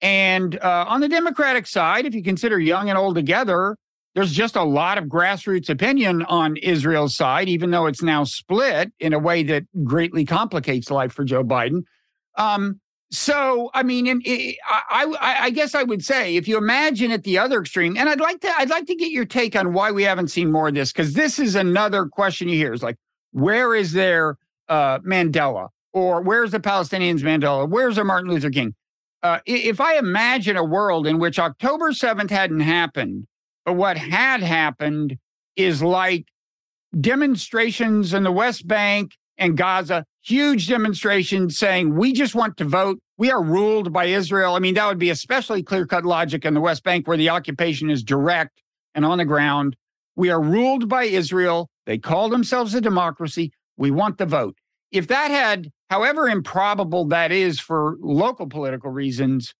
and 0.00 0.58
uh, 0.60 0.84
on 0.88 1.00
the 1.00 1.08
Democratic 1.08 1.66
side, 1.66 2.06
if 2.06 2.14
you 2.14 2.22
consider 2.22 2.58
young 2.58 2.88
and 2.88 2.98
old 2.98 3.14
together, 3.14 3.76
there's 4.14 4.32
just 4.32 4.56
a 4.56 4.62
lot 4.64 4.98
of 4.98 5.04
grassroots 5.04 5.68
opinion 5.68 6.22
on 6.24 6.56
Israel's 6.56 7.14
side, 7.14 7.48
even 7.48 7.70
though 7.70 7.86
it's 7.86 8.02
now 8.02 8.24
split 8.24 8.92
in 8.98 9.12
a 9.12 9.18
way 9.18 9.42
that 9.44 9.64
greatly 9.84 10.24
complicates 10.24 10.90
life 10.90 11.12
for 11.12 11.24
Joe 11.24 11.44
Biden. 11.44 11.82
Um, 12.36 12.80
so, 13.10 13.70
I 13.74 13.82
mean, 13.82 14.06
in, 14.06 14.22
I, 14.66 15.14
I, 15.20 15.36
I 15.44 15.50
guess 15.50 15.74
I 15.74 15.82
would 15.82 16.04
say 16.04 16.36
if 16.36 16.46
you 16.46 16.58
imagine 16.58 17.10
at 17.10 17.22
the 17.22 17.38
other 17.38 17.60
extreme, 17.60 17.96
and 17.96 18.08
I'd 18.08 18.20
like 18.20 18.40
to, 18.40 18.52
I'd 18.58 18.70
like 18.70 18.86
to 18.86 18.94
get 18.94 19.10
your 19.10 19.24
take 19.24 19.56
on 19.56 19.72
why 19.72 19.92
we 19.92 20.02
haven't 20.02 20.28
seen 20.28 20.52
more 20.52 20.68
of 20.68 20.74
this, 20.74 20.92
because 20.92 21.14
this 21.14 21.38
is 21.38 21.54
another 21.54 22.06
question 22.06 22.48
you 22.48 22.56
hear 22.56 22.72
is 22.72 22.82
like, 22.82 22.96
where 23.32 23.74
is 23.74 23.92
their 23.92 24.36
uh, 24.68 24.98
Mandela, 25.00 25.68
or 25.92 26.20
where's 26.20 26.50
the 26.50 26.60
Palestinians' 26.60 27.20
Mandela, 27.20 27.68
where's 27.68 27.94
their 27.94 28.04
Martin 28.04 28.30
Luther 28.30 28.50
King? 28.50 28.74
Uh, 29.22 29.40
if 29.46 29.80
I 29.80 29.96
imagine 29.96 30.56
a 30.56 30.64
world 30.64 31.06
in 31.06 31.18
which 31.18 31.38
October 31.38 31.92
seventh 31.92 32.30
hadn't 32.30 32.60
happened, 32.60 33.26
but 33.64 33.74
what 33.74 33.98
had 33.98 34.42
happened 34.42 35.18
is 35.56 35.82
like 35.82 36.26
demonstrations 36.98 38.14
in 38.14 38.22
the 38.22 38.32
West 38.32 38.66
Bank 38.66 39.12
and 39.36 39.56
Gaza, 39.56 40.04
huge 40.22 40.68
demonstrations 40.68 41.58
saying, 41.58 41.96
we 41.96 42.12
just 42.12 42.34
want 42.34 42.56
to 42.58 42.64
vote. 42.64 43.00
We 43.16 43.30
are 43.30 43.42
ruled 43.42 43.92
by 43.92 44.06
Israel. 44.06 44.54
I 44.54 44.60
mean, 44.60 44.74
that 44.74 44.86
would 44.86 44.98
be 44.98 45.10
especially 45.10 45.62
clear 45.62 45.86
cut 45.86 46.04
logic 46.04 46.44
in 46.44 46.54
the 46.54 46.60
West 46.60 46.84
Bank 46.84 47.08
where 47.08 47.16
the 47.16 47.30
occupation 47.30 47.90
is 47.90 48.02
direct 48.02 48.62
and 48.94 49.04
on 49.04 49.18
the 49.18 49.24
ground. 49.24 49.76
We 50.16 50.30
are 50.30 50.40
ruled 50.40 50.88
by 50.88 51.04
Israel. 51.04 51.68
They 51.86 51.98
call 51.98 52.28
themselves 52.28 52.74
a 52.74 52.80
democracy. 52.80 53.52
We 53.76 53.90
want 53.90 54.18
the 54.18 54.26
vote. 54.26 54.56
If 54.92 55.08
that 55.08 55.30
had, 55.30 55.70
however 55.90 56.28
improbable 56.28 57.06
that 57.06 57.32
is 57.32 57.60
for 57.60 57.96
local 58.00 58.46
political 58.46 58.90
reasons, 58.90 59.54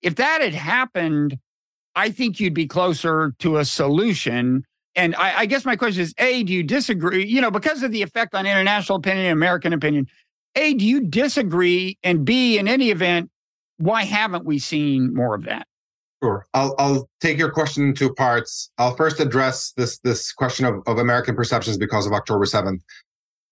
if 0.00 0.16
that 0.16 0.40
had 0.40 0.54
happened, 0.54 1.38
I 1.94 2.10
think 2.10 2.40
you'd 2.40 2.54
be 2.54 2.66
closer 2.66 3.34
to 3.40 3.58
a 3.58 3.64
solution 3.64 4.64
and 4.94 5.14
I, 5.16 5.40
I, 5.40 5.46
guess 5.46 5.64
my 5.64 5.76
question 5.76 6.02
is 6.02 6.14
A, 6.18 6.42
do 6.42 6.52
you 6.52 6.62
disagree? 6.62 7.24
You 7.24 7.40
know, 7.40 7.50
because 7.50 7.82
of 7.82 7.92
the 7.92 8.02
effect 8.02 8.34
on 8.34 8.46
international 8.46 8.98
opinion, 8.98 9.26
and 9.26 9.32
American 9.32 9.72
opinion, 9.72 10.06
A, 10.54 10.74
do 10.74 10.84
you 10.84 11.00
disagree? 11.00 11.98
And 12.02 12.24
B, 12.24 12.58
in 12.58 12.68
any 12.68 12.90
event, 12.90 13.30
why 13.78 14.04
haven't 14.04 14.44
we 14.44 14.58
seen 14.58 15.14
more 15.14 15.34
of 15.34 15.44
that? 15.44 15.66
Sure. 16.22 16.46
I'll, 16.54 16.74
I'll 16.78 17.08
take 17.20 17.38
your 17.38 17.50
question 17.50 17.88
in 17.88 17.94
two 17.94 18.12
parts. 18.12 18.70
I'll 18.78 18.94
first 18.94 19.18
address 19.18 19.72
this, 19.76 19.98
this 20.00 20.32
question 20.32 20.66
of, 20.66 20.82
of 20.86 20.98
American 20.98 21.34
perceptions 21.34 21.78
because 21.78 22.06
of 22.06 22.12
October 22.12 22.44
7th. 22.44 22.80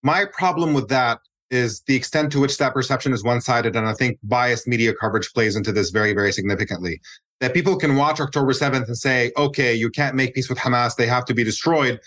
My 0.03 0.27
problem 0.33 0.73
with 0.73 0.89
that 0.89 1.21
is 1.51 1.83
the 1.87 1.97
extent 1.97 2.31
to 2.33 2.41
which 2.41 2.59
that 2.59 2.73
perception 2.73 3.13
is 3.13 3.25
one 3.25 3.41
sided. 3.41 3.75
And 3.77 3.87
I 3.87 3.95
think 3.95 4.19
biased 4.23 4.67
media 4.67 4.95
coverage 4.95 5.33
plays 5.33 5.57
into 5.57 5.73
this 5.73 5.91
very, 5.91 6.13
very 6.13 6.33
significantly. 6.33 7.01
That 7.41 7.55
people 7.55 7.77
can 7.77 7.97
watch 7.97 8.21
October 8.21 8.53
7th 8.53 8.87
and 8.87 8.97
say, 8.97 9.33
okay, 9.37 9.75
you 9.75 9.91
can't 9.91 10.15
make 10.15 10.35
peace 10.35 10.49
with 10.49 10.59
Hamas, 10.59 10.97
they 10.97 11.07
have 11.07 11.25
to 11.27 11.35
be 11.35 11.43
destroyed. 11.43 11.99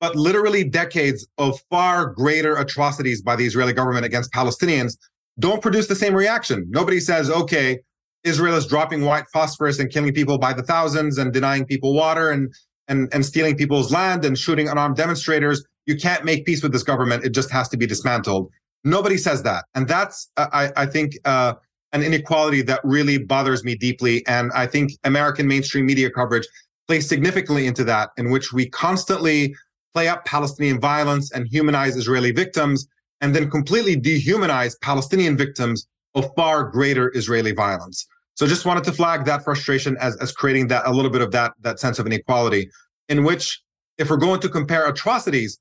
But 0.00 0.16
literally 0.16 0.64
decades 0.64 1.26
of 1.38 1.60
far 1.70 2.06
greater 2.06 2.56
atrocities 2.56 3.22
by 3.22 3.36
the 3.36 3.46
Israeli 3.46 3.72
government 3.72 4.04
against 4.04 4.32
Palestinians 4.32 4.96
don't 5.38 5.62
produce 5.62 5.86
the 5.86 5.94
same 5.94 6.14
reaction. 6.14 6.66
Nobody 6.68 7.00
says, 7.00 7.30
okay, 7.30 7.78
Israel 8.24 8.56
is 8.56 8.66
dropping 8.66 9.04
white 9.04 9.24
phosphorus 9.32 9.78
and 9.78 9.90
killing 9.90 10.12
people 10.12 10.38
by 10.38 10.52
the 10.52 10.62
thousands 10.62 11.18
and 11.18 11.32
denying 11.32 11.64
people 11.64 11.94
water 11.94 12.30
and 12.30 12.52
and, 12.88 13.08
and 13.14 13.24
stealing 13.24 13.56
people's 13.56 13.92
land 13.92 14.24
and 14.24 14.36
shooting 14.36 14.68
unarmed 14.68 14.96
demonstrators. 14.96 15.64
You 15.86 15.96
can't 15.96 16.24
make 16.24 16.44
peace 16.44 16.62
with 16.62 16.72
this 16.72 16.82
government. 16.82 17.24
It 17.24 17.30
just 17.30 17.50
has 17.50 17.68
to 17.70 17.76
be 17.76 17.86
dismantled. 17.86 18.50
Nobody 18.84 19.16
says 19.16 19.42
that. 19.44 19.64
And 19.74 19.86
that's, 19.86 20.30
uh, 20.36 20.48
I, 20.52 20.72
I 20.76 20.86
think, 20.86 21.14
uh, 21.24 21.54
an 21.92 22.02
inequality 22.02 22.62
that 22.62 22.80
really 22.84 23.18
bothers 23.18 23.64
me 23.64 23.74
deeply. 23.74 24.26
And 24.26 24.50
I 24.54 24.66
think 24.66 24.92
American 25.04 25.46
mainstream 25.46 25.86
media 25.86 26.10
coverage 26.10 26.46
plays 26.88 27.08
significantly 27.08 27.66
into 27.66 27.84
that, 27.84 28.10
in 28.16 28.30
which 28.30 28.52
we 28.52 28.68
constantly 28.68 29.54
play 29.92 30.08
up 30.08 30.24
Palestinian 30.24 30.80
violence 30.80 31.30
and 31.32 31.46
humanize 31.46 31.96
Israeli 31.96 32.32
victims, 32.32 32.88
and 33.20 33.36
then 33.36 33.50
completely 33.50 33.94
dehumanize 33.94 34.74
Palestinian 34.80 35.36
victims 35.36 35.86
of 36.14 36.30
far 36.34 36.64
greater 36.64 37.12
Israeli 37.14 37.52
violence. 37.52 38.06
So 38.34 38.46
just 38.46 38.64
wanted 38.64 38.84
to 38.84 38.92
flag 38.92 39.26
that 39.26 39.44
frustration 39.44 39.96
as, 40.00 40.16
as 40.16 40.32
creating 40.32 40.68
that 40.68 40.86
a 40.86 40.90
little 40.90 41.10
bit 41.10 41.20
of 41.20 41.30
that, 41.32 41.52
that 41.60 41.78
sense 41.78 41.98
of 41.98 42.06
inequality, 42.06 42.70
in 43.08 43.22
which 43.24 43.60
if 43.98 44.08
we're 44.08 44.16
going 44.16 44.40
to 44.40 44.48
compare 44.48 44.88
atrocities, 44.88 45.58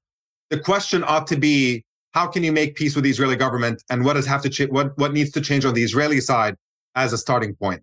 the 0.50 0.60
question 0.60 1.04
ought 1.04 1.28
to 1.28 1.38
be 1.38 1.84
how 2.14 2.28
can 2.28 2.44
you 2.44 2.52
make 2.52 2.76
peace 2.76 2.96
with 2.96 3.04
the 3.04 3.10
Israeli 3.10 3.36
government, 3.36 3.84
and 3.90 4.04
what 4.06 4.14
does 4.14 4.28
have 4.28 4.42
to 4.44 4.50
ch- 4.50 4.70
what 4.70 4.98
what 4.98 5.14
needs 5.14 5.32
to 5.32 5.42
change 5.42 5.66
on 5.66 5.74
the 5.74 5.84
Israeli 5.84 6.22
side 6.22 6.56
as 6.96 7.14
a 7.14 7.18
starting 7.18 7.56
point. 7.56 7.82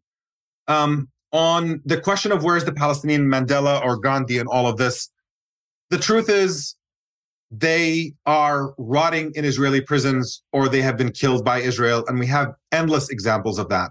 Um, 0.66 1.09
on 1.33 1.81
the 1.85 2.01
question 2.01 2.33
of 2.33 2.45
where's 2.45 2.64
the 2.64 2.72
Palestinian 2.72 3.26
Mandela 3.26 3.83
or 3.85 3.99
Gandhi 3.99 4.39
and 4.39 4.49
all 4.49 4.66
of 4.66 4.76
this, 4.76 5.11
the 5.91 5.99
truth 5.99 6.29
is 6.29 6.74
they 7.51 8.14
are 8.26 8.74
rotting 8.76 9.33
in 9.35 9.45
Israeli 9.45 9.81
prisons 9.81 10.43
or 10.53 10.68
they 10.68 10.83
have 10.83 10.97
been 10.97 11.11
killed 11.11 11.45
by 11.45 11.61
Israel, 11.61 12.05
and 12.07 12.18
we 12.18 12.26
have 12.26 12.55
endless 12.72 13.09
examples 13.09 13.59
of 13.59 13.68
that. 13.70 13.91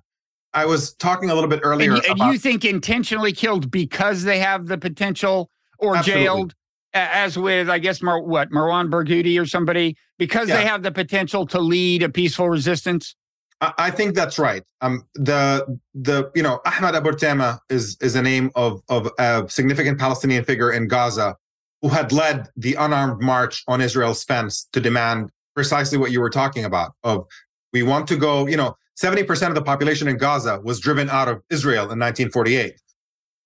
I 0.54 0.66
was 0.66 0.94
talking 0.96 1.30
a 1.30 1.36
little 1.36 1.50
bit 1.50 1.60
earlier. 1.64 1.94
And, 1.94 2.06
and 2.06 2.20
you 2.20 2.38
think 2.40 2.66
intentionally 2.66 3.32
killed 3.32 3.70
because 3.70 4.24
they 4.24 4.40
have 4.40 4.68
the 4.68 4.78
potential 4.78 5.52
or 5.80 5.96
Absolutely. 5.96 6.24
jailed 6.24 6.56
as 6.94 7.38
with 7.38 7.70
I 7.70 7.80
guess 7.80 8.02
Mar- 8.02 8.22
what 8.22 8.52
Marwan 8.52 8.90
Barghouti 8.90 9.40
or 9.42 9.46
somebody 9.46 9.96
because 10.18 10.50
yeah. 10.50 10.58
they 10.58 10.66
have 10.66 10.84
the 10.84 10.92
potential 10.92 11.46
to 11.48 11.60
lead 11.60 12.04
a 12.04 12.10
peaceful 12.10 12.50
resistance. 12.50 13.16
I 13.60 13.90
think 13.90 14.14
that's 14.14 14.38
right. 14.38 14.64
Um, 14.82 15.08
the 15.16 15.80
the 15.96 16.32
you 16.36 16.44
know 16.44 16.62
Ahmad 16.66 16.96
Abu 16.96 17.10
Artema 17.10 17.60
is 17.70 17.98
is 18.02 18.16
a 18.16 18.22
name 18.22 18.52
of 18.54 18.82
of 18.88 19.10
a 19.18 19.46
significant 19.50 20.00
Palestinian 20.00 20.44
figure 20.44 20.72
in 20.72 20.88
Gaza 20.88 21.36
who 21.82 21.90
had 21.90 22.12
led 22.12 22.48
the 22.56 22.76
unarmed 22.76 23.22
march 23.22 23.64
on 23.68 23.82
Israel's 23.82 24.24
fence 24.24 24.68
to 24.74 24.80
demand 24.80 25.32
precisely 25.56 25.98
what 25.98 26.12
you 26.12 26.22
were 26.22 26.30
talking 26.30 26.66
about. 26.66 26.92
Of 27.04 27.26
we 27.74 27.82
want 27.82 28.08
to 28.10 28.18
go. 28.18 28.46
You 28.46 28.58
know, 28.58 28.78
seventy 28.94 29.24
percent 29.24 29.50
of 29.50 29.56
the 29.56 29.64
population 29.64 30.08
in 30.08 30.18
Gaza 30.18 30.62
was 30.64 30.80
driven 30.80 31.10
out 31.10 31.28
of 31.28 31.42
Israel 31.50 31.86
in 31.86 31.98
1948, 32.00 32.80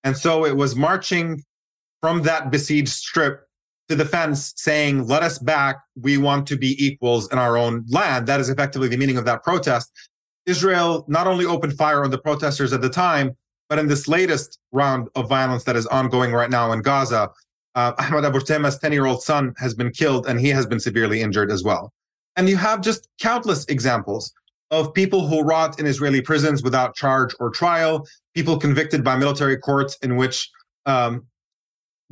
and 0.04 0.14
so 0.14 0.44
it 0.44 0.58
was 0.58 0.76
marching 0.76 1.42
from 2.02 2.22
that 2.22 2.50
besieged 2.50 2.90
strip 2.90 3.46
to 3.88 3.96
the 3.96 4.04
fence 4.04 4.52
saying, 4.56 5.06
let 5.06 5.22
us 5.22 5.38
back. 5.38 5.76
We 6.00 6.18
want 6.18 6.46
to 6.48 6.56
be 6.56 6.76
equals 6.84 7.30
in 7.32 7.38
our 7.38 7.56
own 7.56 7.84
land. 7.88 8.26
That 8.26 8.40
is 8.40 8.50
effectively 8.50 8.88
the 8.88 8.96
meaning 8.98 9.16
of 9.16 9.24
that 9.24 9.42
protest. 9.42 9.90
Israel 10.44 11.04
not 11.08 11.26
only 11.26 11.46
opened 11.46 11.74
fire 11.74 12.04
on 12.04 12.10
the 12.10 12.18
protesters 12.18 12.72
at 12.72 12.80
the 12.80 12.90
time, 12.90 13.36
but 13.68 13.78
in 13.78 13.86
this 13.86 14.08
latest 14.08 14.58
round 14.72 15.08
of 15.14 15.28
violence 15.28 15.64
that 15.64 15.76
is 15.76 15.86
ongoing 15.86 16.32
right 16.32 16.50
now 16.50 16.72
in 16.72 16.82
Gaza, 16.82 17.30
uh, 17.74 17.92
Ahmad 17.98 18.24
Abu 18.24 18.38
Artema's 18.38 18.78
10 18.78 18.92
year 18.92 19.06
old 19.06 19.22
son 19.22 19.54
has 19.58 19.72
been 19.72 19.90
killed 19.90 20.26
and 20.26 20.40
he 20.40 20.48
has 20.48 20.66
been 20.66 20.80
severely 20.80 21.22
injured 21.22 21.50
as 21.50 21.62
well. 21.62 21.92
And 22.36 22.48
you 22.48 22.56
have 22.56 22.80
just 22.80 23.08
countless 23.20 23.64
examples 23.66 24.32
of 24.70 24.92
people 24.94 25.26
who 25.26 25.42
rot 25.42 25.78
in 25.78 25.86
Israeli 25.86 26.22
prisons 26.22 26.62
without 26.62 26.94
charge 26.96 27.34
or 27.38 27.50
trial, 27.50 28.06
people 28.34 28.58
convicted 28.58 29.04
by 29.04 29.16
military 29.16 29.56
courts 29.58 29.96
in 30.02 30.16
which 30.16 30.50
um, 30.86 31.26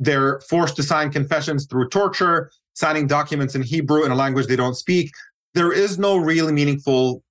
they're 0.01 0.41
forced 0.41 0.75
to 0.75 0.83
sign 0.83 1.11
confessions 1.11 1.67
through 1.67 1.87
torture, 1.89 2.51
signing 2.73 3.05
documents 3.05 3.53
in 3.53 3.61
Hebrew 3.61 4.03
in 4.03 4.11
a 4.11 4.15
language 4.15 4.47
they 4.47 4.55
don't 4.55 4.73
speak. 4.73 5.11
There 5.53 5.71
is 5.71 5.99
no 5.99 6.17
really 6.17 6.51
meaningful 6.51 7.23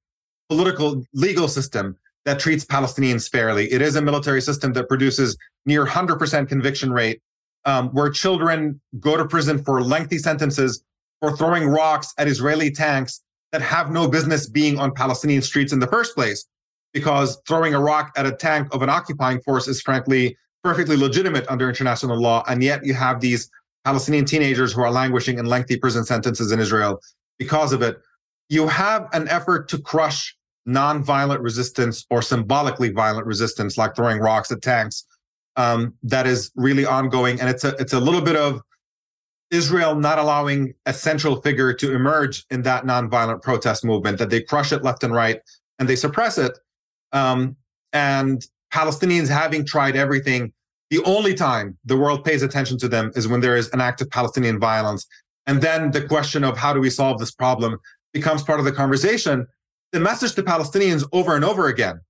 political 0.48 1.04
legal 1.12 1.48
system 1.48 1.96
that 2.24 2.38
treats 2.38 2.64
Palestinians 2.64 3.28
fairly. 3.28 3.70
It 3.72 3.82
is 3.82 3.96
a 3.96 4.02
military 4.02 4.40
system 4.40 4.72
that 4.74 4.88
produces 4.88 5.36
near 5.66 5.84
100% 5.84 6.48
conviction 6.48 6.92
rate, 6.92 7.20
um, 7.64 7.88
where 7.88 8.08
children 8.08 8.80
go 9.00 9.16
to 9.16 9.24
prison 9.24 9.64
for 9.64 9.82
lengthy 9.82 10.18
sentences 10.18 10.84
for 11.20 11.36
throwing 11.36 11.66
rocks 11.66 12.14
at 12.18 12.28
Israeli 12.28 12.70
tanks 12.70 13.20
that 13.50 13.62
have 13.62 13.90
no 13.90 14.06
business 14.06 14.48
being 14.48 14.78
on 14.78 14.94
Palestinian 14.94 15.42
streets 15.42 15.72
in 15.72 15.80
the 15.80 15.88
first 15.88 16.14
place, 16.14 16.46
because 16.92 17.40
throwing 17.48 17.74
a 17.74 17.80
rock 17.80 18.12
at 18.16 18.26
a 18.26 18.32
tank 18.32 18.68
of 18.72 18.82
an 18.82 18.88
occupying 18.88 19.40
force 19.40 19.66
is 19.66 19.80
frankly 19.82 20.36
perfectly 20.62 20.96
legitimate 20.96 21.46
under 21.48 21.68
international 21.68 22.20
law, 22.20 22.44
and 22.48 22.62
yet 22.62 22.84
you 22.84 22.94
have 22.94 23.20
these 23.20 23.50
Palestinian 23.84 24.24
teenagers 24.24 24.72
who 24.72 24.82
are 24.82 24.90
languishing 24.90 25.38
in 25.38 25.46
lengthy 25.46 25.76
prison 25.76 26.04
sentences 26.04 26.52
in 26.52 26.60
Israel 26.60 27.00
because 27.38 27.72
of 27.72 27.82
it. 27.82 27.98
You 28.48 28.66
have 28.68 29.08
an 29.12 29.28
effort 29.28 29.68
to 29.68 29.78
crush 29.78 30.36
nonviolent 30.68 31.42
resistance 31.42 32.04
or 32.10 32.20
symbolically 32.20 32.90
violent 32.90 33.26
resistance, 33.26 33.78
like 33.78 33.96
throwing 33.96 34.18
rocks 34.18 34.50
at 34.50 34.60
tanks, 34.60 35.06
um, 35.56 35.94
that 36.02 36.26
is 36.26 36.50
really 36.56 36.84
ongoing, 36.84 37.40
and 37.40 37.48
it's 37.48 37.64
a 37.64 37.74
it's 37.78 37.92
a 37.92 38.00
little 38.00 38.20
bit 38.20 38.36
of 38.36 38.60
Israel 39.50 39.94
not 39.94 40.18
allowing 40.18 40.74
a 40.86 40.92
central 40.92 41.40
figure 41.42 41.72
to 41.74 41.94
emerge 41.94 42.44
in 42.50 42.62
that 42.62 42.84
nonviolent 42.84 43.42
protest 43.42 43.84
movement, 43.84 44.18
that 44.18 44.30
they 44.30 44.40
crush 44.40 44.72
it 44.72 44.82
left 44.82 45.02
and 45.02 45.12
right 45.12 45.40
and 45.78 45.88
they 45.88 45.96
suppress 45.96 46.38
it. 46.38 46.56
Um, 47.12 47.56
and 47.92 48.46
Palestinians 48.72 49.28
having 49.28 49.66
tried 49.66 49.96
everything, 49.96 50.52
the 50.90 51.02
only 51.04 51.34
time 51.34 51.78
the 51.84 51.96
world 51.96 52.24
pays 52.24 52.42
attention 52.42 52.78
to 52.78 52.88
them 52.88 53.12
is 53.14 53.28
when 53.28 53.40
there 53.40 53.56
is 53.56 53.68
an 53.70 53.80
act 53.80 54.00
of 54.00 54.10
Palestinian 54.10 54.58
violence. 54.58 55.06
And 55.46 55.62
then 55.62 55.90
the 55.90 56.02
question 56.02 56.44
of 56.44 56.56
how 56.56 56.72
do 56.72 56.80
we 56.80 56.90
solve 56.90 57.18
this 57.18 57.30
problem 57.30 57.78
becomes 58.12 58.42
part 58.42 58.58
of 58.58 58.64
the 58.64 58.72
conversation. 58.72 59.46
The 59.92 60.00
message 60.00 60.34
to 60.34 60.42
Palestinians 60.42 61.04
over 61.12 61.36
and 61.36 61.44
over 61.44 61.68
again 61.68 62.00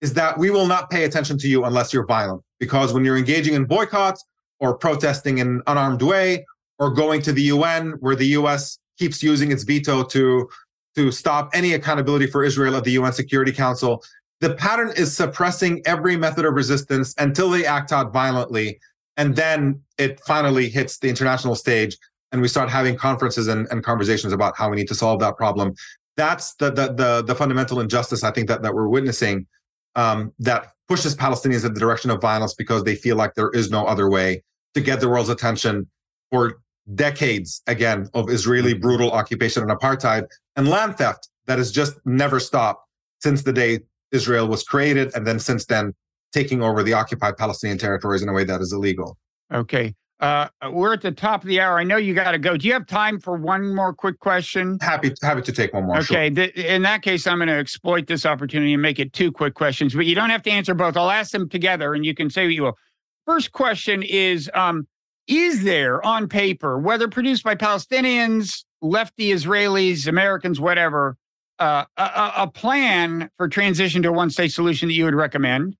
is 0.00 0.14
that 0.14 0.38
we 0.38 0.50
will 0.50 0.66
not 0.66 0.90
pay 0.90 1.04
attention 1.04 1.38
to 1.38 1.48
you 1.48 1.64
unless 1.64 1.92
you're 1.92 2.06
violent. 2.06 2.42
Because 2.58 2.92
when 2.92 3.04
you're 3.04 3.16
engaging 3.16 3.54
in 3.54 3.64
boycotts 3.64 4.24
or 4.60 4.76
protesting 4.76 5.38
in 5.38 5.48
an 5.48 5.62
unarmed 5.66 6.02
way 6.02 6.44
or 6.78 6.90
going 6.90 7.22
to 7.22 7.32
the 7.32 7.42
UN, 7.42 7.92
where 8.00 8.16
the 8.16 8.26
US 8.38 8.78
keeps 8.98 9.22
using 9.22 9.52
its 9.52 9.62
veto 9.62 10.02
to, 10.04 10.48
to 10.96 11.12
stop 11.12 11.50
any 11.54 11.74
accountability 11.74 12.26
for 12.26 12.44
Israel 12.44 12.76
at 12.76 12.84
the 12.84 12.92
UN 12.92 13.12
Security 13.12 13.52
Council, 13.52 14.02
the 14.42 14.54
pattern 14.56 14.92
is 14.96 15.16
suppressing 15.16 15.80
every 15.86 16.16
method 16.16 16.44
of 16.44 16.54
resistance 16.54 17.14
until 17.18 17.48
they 17.48 17.64
act 17.64 17.92
out 17.92 18.12
violently. 18.12 18.80
And 19.16 19.36
then 19.36 19.80
it 19.98 20.18
finally 20.26 20.68
hits 20.68 20.98
the 20.98 21.08
international 21.08 21.54
stage 21.54 21.96
and 22.32 22.42
we 22.42 22.48
start 22.48 22.68
having 22.68 22.96
conferences 22.96 23.46
and, 23.46 23.68
and 23.70 23.84
conversations 23.84 24.32
about 24.32 24.56
how 24.56 24.68
we 24.68 24.76
need 24.76 24.88
to 24.88 24.96
solve 24.96 25.20
that 25.20 25.36
problem. 25.36 25.74
That's 26.16 26.54
the, 26.54 26.72
the, 26.72 26.92
the, 26.92 27.22
the 27.24 27.36
fundamental 27.36 27.78
injustice 27.78 28.24
I 28.24 28.32
think 28.32 28.48
that, 28.48 28.62
that 28.62 28.74
we're 28.74 28.88
witnessing 28.88 29.46
um, 29.94 30.32
that 30.40 30.72
pushes 30.88 31.14
Palestinians 31.14 31.64
in 31.64 31.72
the 31.72 31.78
direction 31.80 32.10
of 32.10 32.20
violence 32.20 32.52
because 32.52 32.82
they 32.82 32.96
feel 32.96 33.14
like 33.14 33.34
there 33.34 33.50
is 33.50 33.70
no 33.70 33.86
other 33.86 34.10
way 34.10 34.42
to 34.74 34.80
get 34.80 34.98
the 34.98 35.08
world's 35.08 35.28
attention 35.28 35.88
for 36.32 36.60
decades, 36.96 37.62
again, 37.68 38.08
of 38.14 38.28
Israeli 38.28 38.74
brutal 38.74 39.12
occupation 39.12 39.62
and 39.62 39.70
apartheid 39.70 40.26
and 40.56 40.68
land 40.68 40.98
theft 40.98 41.28
that 41.46 41.58
has 41.58 41.70
just 41.70 41.94
never 42.04 42.40
stopped 42.40 42.88
since 43.20 43.44
the 43.44 43.52
day 43.52 43.78
Israel 44.12 44.46
was 44.48 44.62
created, 44.62 45.12
and 45.14 45.26
then 45.26 45.38
since 45.38 45.66
then 45.66 45.94
taking 46.32 46.62
over 46.62 46.82
the 46.82 46.92
occupied 46.92 47.36
Palestinian 47.36 47.78
territories 47.78 48.22
in 48.22 48.28
a 48.28 48.32
way 48.32 48.44
that 48.44 48.60
is 48.60 48.72
illegal. 48.72 49.18
Okay. 49.52 49.94
Uh, 50.20 50.46
we're 50.70 50.92
at 50.92 51.00
the 51.00 51.10
top 51.10 51.42
of 51.42 51.48
the 51.48 51.60
hour. 51.60 51.80
I 51.80 51.84
know 51.84 51.96
you 51.96 52.14
got 52.14 52.30
to 52.30 52.38
go. 52.38 52.56
Do 52.56 52.68
you 52.68 52.72
have 52.74 52.86
time 52.86 53.18
for 53.18 53.36
one 53.36 53.74
more 53.74 53.92
quick 53.92 54.20
question? 54.20 54.78
Happy, 54.80 55.12
happy 55.20 55.42
to 55.42 55.52
take 55.52 55.74
one 55.74 55.84
more. 55.84 55.96
Okay. 55.96 56.04
Sure. 56.04 56.30
Th- 56.30 56.54
in 56.54 56.82
that 56.82 57.02
case, 57.02 57.26
I'm 57.26 57.38
going 57.38 57.48
to 57.48 57.58
exploit 57.58 58.06
this 58.06 58.24
opportunity 58.24 58.72
and 58.72 58.80
make 58.80 59.00
it 59.00 59.12
two 59.12 59.32
quick 59.32 59.54
questions, 59.54 59.94
but 59.94 60.06
you 60.06 60.14
don't 60.14 60.30
have 60.30 60.42
to 60.44 60.50
answer 60.50 60.74
both. 60.74 60.96
I'll 60.96 61.10
ask 61.10 61.32
them 61.32 61.48
together 61.48 61.92
and 61.92 62.06
you 62.06 62.14
can 62.14 62.30
say 62.30 62.44
what 62.44 62.54
you 62.54 62.62
will. 62.62 62.78
First 63.26 63.50
question 63.50 64.04
is 64.04 64.48
um, 64.54 64.86
Is 65.26 65.64
there 65.64 66.04
on 66.06 66.28
paper, 66.28 66.78
whether 66.78 67.08
produced 67.08 67.42
by 67.42 67.56
Palestinians, 67.56 68.64
lefty 68.80 69.30
Israelis, 69.30 70.06
Americans, 70.06 70.60
whatever, 70.60 71.16
uh, 71.62 71.84
a, 71.96 72.32
a, 72.42 72.50
plan 72.50 73.30
for 73.36 73.48
transition 73.48 74.02
to 74.02 74.08
a 74.08 74.12
one 74.12 74.30
state 74.30 74.52
solution 74.52 74.88
that 74.88 74.94
you 74.94 75.04
would 75.04 75.14
recommend? 75.14 75.76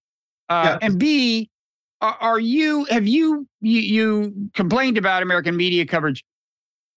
Uh, 0.49 0.79
yeah. 0.81 0.87
And 0.87 0.99
B, 0.99 1.51
are, 2.01 2.17
are, 2.21 2.41
you 2.41 2.85
have 2.85 3.07
you, 3.07 3.47
you 3.61 3.81
you 3.81 4.51
complained 4.55 4.99
about 4.99 5.23
American 5.23 5.57
media 5.57 5.87
coverage? 5.87 6.25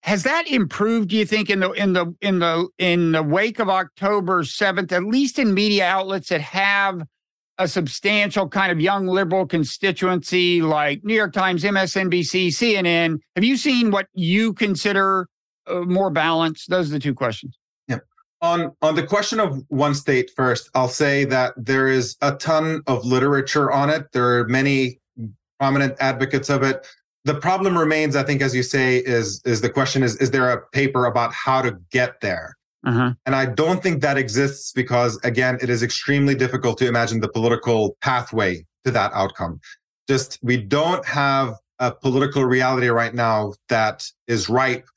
has 0.06 0.22
that 0.22 0.48
improved? 0.48 1.10
Do 1.10 1.18
you 1.18 1.26
think 1.26 1.50
in 1.50 1.62
the 1.62 1.72
in 1.72 1.94
the 1.94 2.14
in 2.22 2.38
the 2.38 2.68
in 2.78 3.12
the 3.12 3.24
wake 3.24 3.58
of 3.58 3.70
October 3.70 4.44
seventh, 4.44 4.92
at 4.92 5.04
least 5.04 5.40
in 5.40 5.52
media 5.52 5.86
outlets 5.88 6.30
that 6.30 6.42
have 6.42 7.02
a 7.58 7.68
substantial 7.68 8.48
kind 8.48 8.72
of 8.72 8.80
young 8.80 9.08
liberal 9.08 9.48
constituency 9.48 10.62
like 10.62 11.04
New 11.04 11.16
York 11.16 11.34
Times, 11.34 11.64
MSNBC, 11.64 12.50
CNN? 12.50 13.18
Have 13.36 13.44
you 13.44 13.58
seen 13.58 13.90
what 13.90 14.06
you 14.14 14.54
consider 14.54 15.28
uh, 15.66 15.80
more 15.82 16.12
balanced? 16.12 16.70
Those 16.70 16.90
are 16.90 16.94
the 16.94 17.00
two 17.00 17.16
questions. 17.16 17.58
On 18.46 18.72
on 18.82 18.96
the 18.96 19.06
question 19.06 19.39
of 19.39 19.64
one 19.70 19.96
state 19.96 20.32
first, 20.36 20.70
I'll 20.76 20.88
say 20.88 21.26
that 21.26 21.54
there 21.58 21.88
is 21.88 22.16
a 22.22 22.34
ton 22.36 22.82
of 22.88 23.06
literature 23.06 23.72
on 23.72 23.89
it. 23.89 24.12
There 24.12 24.39
are 24.39 24.48
many 24.48 25.00
prominent 25.60 25.96
advocates 26.00 26.50
of 26.50 26.64
it 26.64 26.86
the 27.26 27.34
problem 27.34 27.76
remains, 27.78 28.16
I 28.16 28.24
think, 28.24 28.41
as 28.41 28.56
you 28.56 28.64
say, 28.64 28.98
is 28.98 29.41
is 29.46 29.60
the 29.60 29.70
question 29.70 30.04
is 30.04 30.16
is 30.18 30.32
there 30.32 30.52
a 30.52 30.62
paper 30.68 31.08
about 31.08 31.34
how 31.34 31.62
to 31.62 31.78
get 31.91 32.22
there? 32.22 32.56
Uh-huh. 32.86 33.14
And 33.26 33.36
I 33.36 33.48
don't 33.48 33.82
think 33.82 34.02
that 34.04 34.16
exists 34.16 34.72
because 34.72 35.20
again, 35.24 35.58
it 35.60 35.70
is 35.72 35.82
extremely 35.82 36.36
difficult 36.36 36.78
to 36.78 36.88
imagine 36.88 37.20
the 37.20 37.28
political 37.28 37.98
pathway 38.02 38.64
to 38.86 38.91
that 38.91 39.12
outcome. 39.14 39.60
Just 40.08 40.38
we 40.43 40.58
don't 40.58 41.04
have 41.06 41.56
a 41.80 41.91
political 41.91 42.46
reality 42.46 42.88
right 42.88 43.14
now 43.14 43.54
that 43.70 44.08
is 44.28 44.48
ripe 44.48 44.88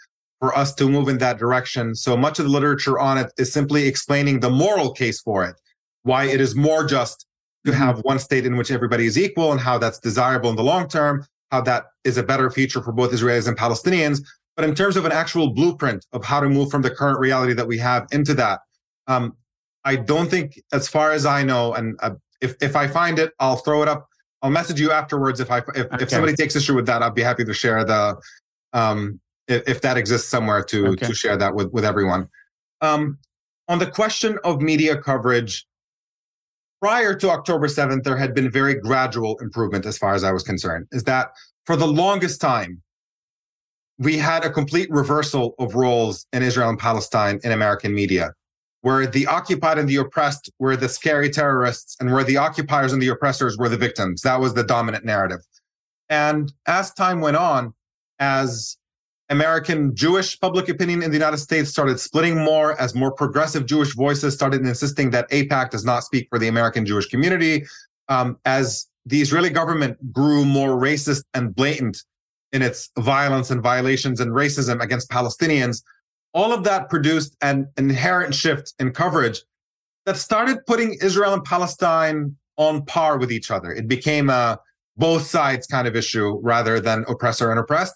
for 0.40 0.56
us 0.56 0.74
to 0.76 0.88
move 0.88 1.08
in 1.08 1.18
that 1.18 1.38
direction. 1.38 1.94
So 1.94 2.16
much 2.16 2.38
of 2.38 2.44
the 2.44 2.50
literature 2.50 2.98
on 2.98 3.18
it 3.18 3.32
is 3.38 3.52
simply 3.52 3.86
explaining 3.86 4.40
the 4.40 4.50
moral 4.50 4.92
case 4.92 5.20
for 5.20 5.44
it, 5.44 5.56
why 6.02 6.24
it 6.24 6.40
is 6.40 6.54
more 6.54 6.84
just 6.86 7.26
to 7.64 7.72
mm-hmm. 7.72 7.80
have 7.80 7.98
one 8.00 8.18
state 8.18 8.46
in 8.46 8.56
which 8.56 8.70
everybody 8.70 9.06
is 9.06 9.18
equal 9.18 9.50
and 9.52 9.60
how 9.60 9.78
that's 9.78 9.98
desirable 9.98 10.50
in 10.50 10.56
the 10.56 10.62
long 10.62 10.88
term 10.88 11.26
how 11.50 11.60
that 11.62 11.86
is 12.04 12.16
a 12.16 12.22
better 12.22 12.50
future 12.50 12.82
for 12.82 12.92
both 12.92 13.12
Israelis 13.12 13.48
and 13.48 13.56
Palestinians. 13.56 14.22
But 14.56 14.64
in 14.64 14.74
terms 14.74 14.96
of 14.96 15.04
an 15.04 15.12
actual 15.12 15.50
blueprint 15.50 16.04
of 16.12 16.24
how 16.24 16.40
to 16.40 16.48
move 16.48 16.70
from 16.70 16.82
the 16.82 16.90
current 16.90 17.18
reality 17.20 17.52
that 17.54 17.66
we 17.66 17.78
have 17.78 18.06
into 18.10 18.34
that, 18.34 18.60
um, 19.06 19.36
I 19.84 19.96
don't 19.96 20.28
think, 20.28 20.60
as 20.72 20.88
far 20.88 21.12
as 21.12 21.24
I 21.24 21.44
know, 21.44 21.74
and 21.74 21.96
uh, 22.02 22.10
if 22.40 22.56
if 22.60 22.74
I 22.74 22.88
find 22.88 23.18
it, 23.18 23.32
I'll 23.38 23.56
throw 23.56 23.82
it 23.82 23.88
up. 23.88 24.08
I'll 24.42 24.50
message 24.50 24.80
you 24.80 24.90
afterwards 24.90 25.40
if 25.40 25.50
I 25.50 25.58
if, 25.58 25.86
okay. 25.86 25.96
if 26.00 26.10
somebody 26.10 26.34
takes 26.34 26.56
issue 26.56 26.74
with 26.74 26.86
that. 26.86 27.02
I'd 27.02 27.14
be 27.14 27.22
happy 27.22 27.44
to 27.44 27.54
share 27.54 27.84
the 27.84 28.16
um, 28.72 29.20
if, 29.48 29.68
if 29.68 29.80
that 29.80 29.96
exists 29.96 30.28
somewhere 30.28 30.62
to 30.64 30.88
okay. 30.88 31.06
to 31.06 31.14
share 31.14 31.36
that 31.36 31.54
with 31.54 31.72
with 31.72 31.84
everyone. 31.84 32.28
Um, 32.80 33.18
on 33.68 33.78
the 33.78 33.90
question 33.90 34.38
of 34.44 34.60
media 34.60 34.96
coverage, 34.96 35.66
prior 36.80 37.14
to 37.14 37.30
October 37.30 37.66
7th, 37.66 38.04
there 38.04 38.16
had 38.16 38.34
been 38.34 38.50
very 38.50 38.74
gradual 38.74 39.36
improvement 39.40 39.84
as 39.84 39.98
far 39.98 40.14
as 40.14 40.24
I 40.24 40.32
was 40.32 40.42
concerned. 40.42 40.86
Is 40.92 41.04
that 41.04 41.32
for 41.66 41.76
the 41.76 41.86
longest 41.86 42.40
time, 42.40 42.82
we 43.98 44.16
had 44.16 44.44
a 44.44 44.50
complete 44.50 44.88
reversal 44.90 45.54
of 45.58 45.74
roles 45.74 46.26
in 46.32 46.42
Israel 46.42 46.68
and 46.70 46.78
Palestine 46.78 47.40
in 47.42 47.52
American 47.52 47.94
media, 47.94 48.32
where 48.82 49.06
the 49.06 49.26
occupied 49.26 49.76
and 49.76 49.88
the 49.88 49.96
oppressed 49.96 50.50
were 50.58 50.76
the 50.76 50.88
scary 50.88 51.28
terrorists, 51.28 51.96
and 52.00 52.12
where 52.12 52.24
the 52.24 52.36
occupiers 52.36 52.92
and 52.92 53.02
the 53.02 53.08
oppressors 53.08 53.58
were 53.58 53.68
the 53.68 53.76
victims. 53.76 54.22
That 54.22 54.40
was 54.40 54.54
the 54.54 54.62
dominant 54.64 55.04
narrative. 55.04 55.40
And 56.08 56.52
as 56.66 56.94
time 56.94 57.20
went 57.20 57.36
on, 57.36 57.74
as 58.18 58.77
American 59.30 59.94
Jewish 59.94 60.40
public 60.40 60.68
opinion 60.68 61.02
in 61.02 61.10
the 61.10 61.16
United 61.16 61.38
States 61.38 61.70
started 61.70 62.00
splitting 62.00 62.42
more 62.42 62.80
as 62.80 62.94
more 62.94 63.12
progressive 63.12 63.66
Jewish 63.66 63.94
voices 63.94 64.34
started 64.34 64.62
insisting 64.62 65.10
that 65.10 65.30
AIPAC 65.30 65.70
does 65.70 65.84
not 65.84 66.02
speak 66.02 66.28
for 66.30 66.38
the 66.38 66.48
American 66.48 66.86
Jewish 66.86 67.08
community. 67.08 67.66
Um, 68.08 68.38
as 68.46 68.86
the 69.04 69.20
Israeli 69.20 69.50
government 69.50 70.12
grew 70.12 70.44
more 70.44 70.80
racist 70.80 71.24
and 71.34 71.54
blatant 71.54 72.02
in 72.52 72.62
its 72.62 72.90
violence 72.98 73.50
and 73.50 73.62
violations 73.62 74.20
and 74.20 74.30
racism 74.30 74.82
against 74.82 75.10
Palestinians, 75.10 75.82
all 76.32 76.52
of 76.52 76.64
that 76.64 76.88
produced 76.88 77.36
an 77.42 77.68
inherent 77.76 78.34
shift 78.34 78.72
in 78.78 78.92
coverage 78.92 79.42
that 80.06 80.16
started 80.16 80.64
putting 80.66 80.94
Israel 81.02 81.34
and 81.34 81.44
Palestine 81.44 82.34
on 82.56 82.84
par 82.86 83.18
with 83.18 83.30
each 83.30 83.50
other. 83.50 83.72
It 83.72 83.88
became 83.88 84.30
a 84.30 84.58
both 84.96 85.26
sides 85.26 85.66
kind 85.66 85.86
of 85.86 85.94
issue 85.94 86.40
rather 86.42 86.80
than 86.80 87.04
oppressor 87.08 87.50
and 87.50 87.60
oppressed 87.60 87.94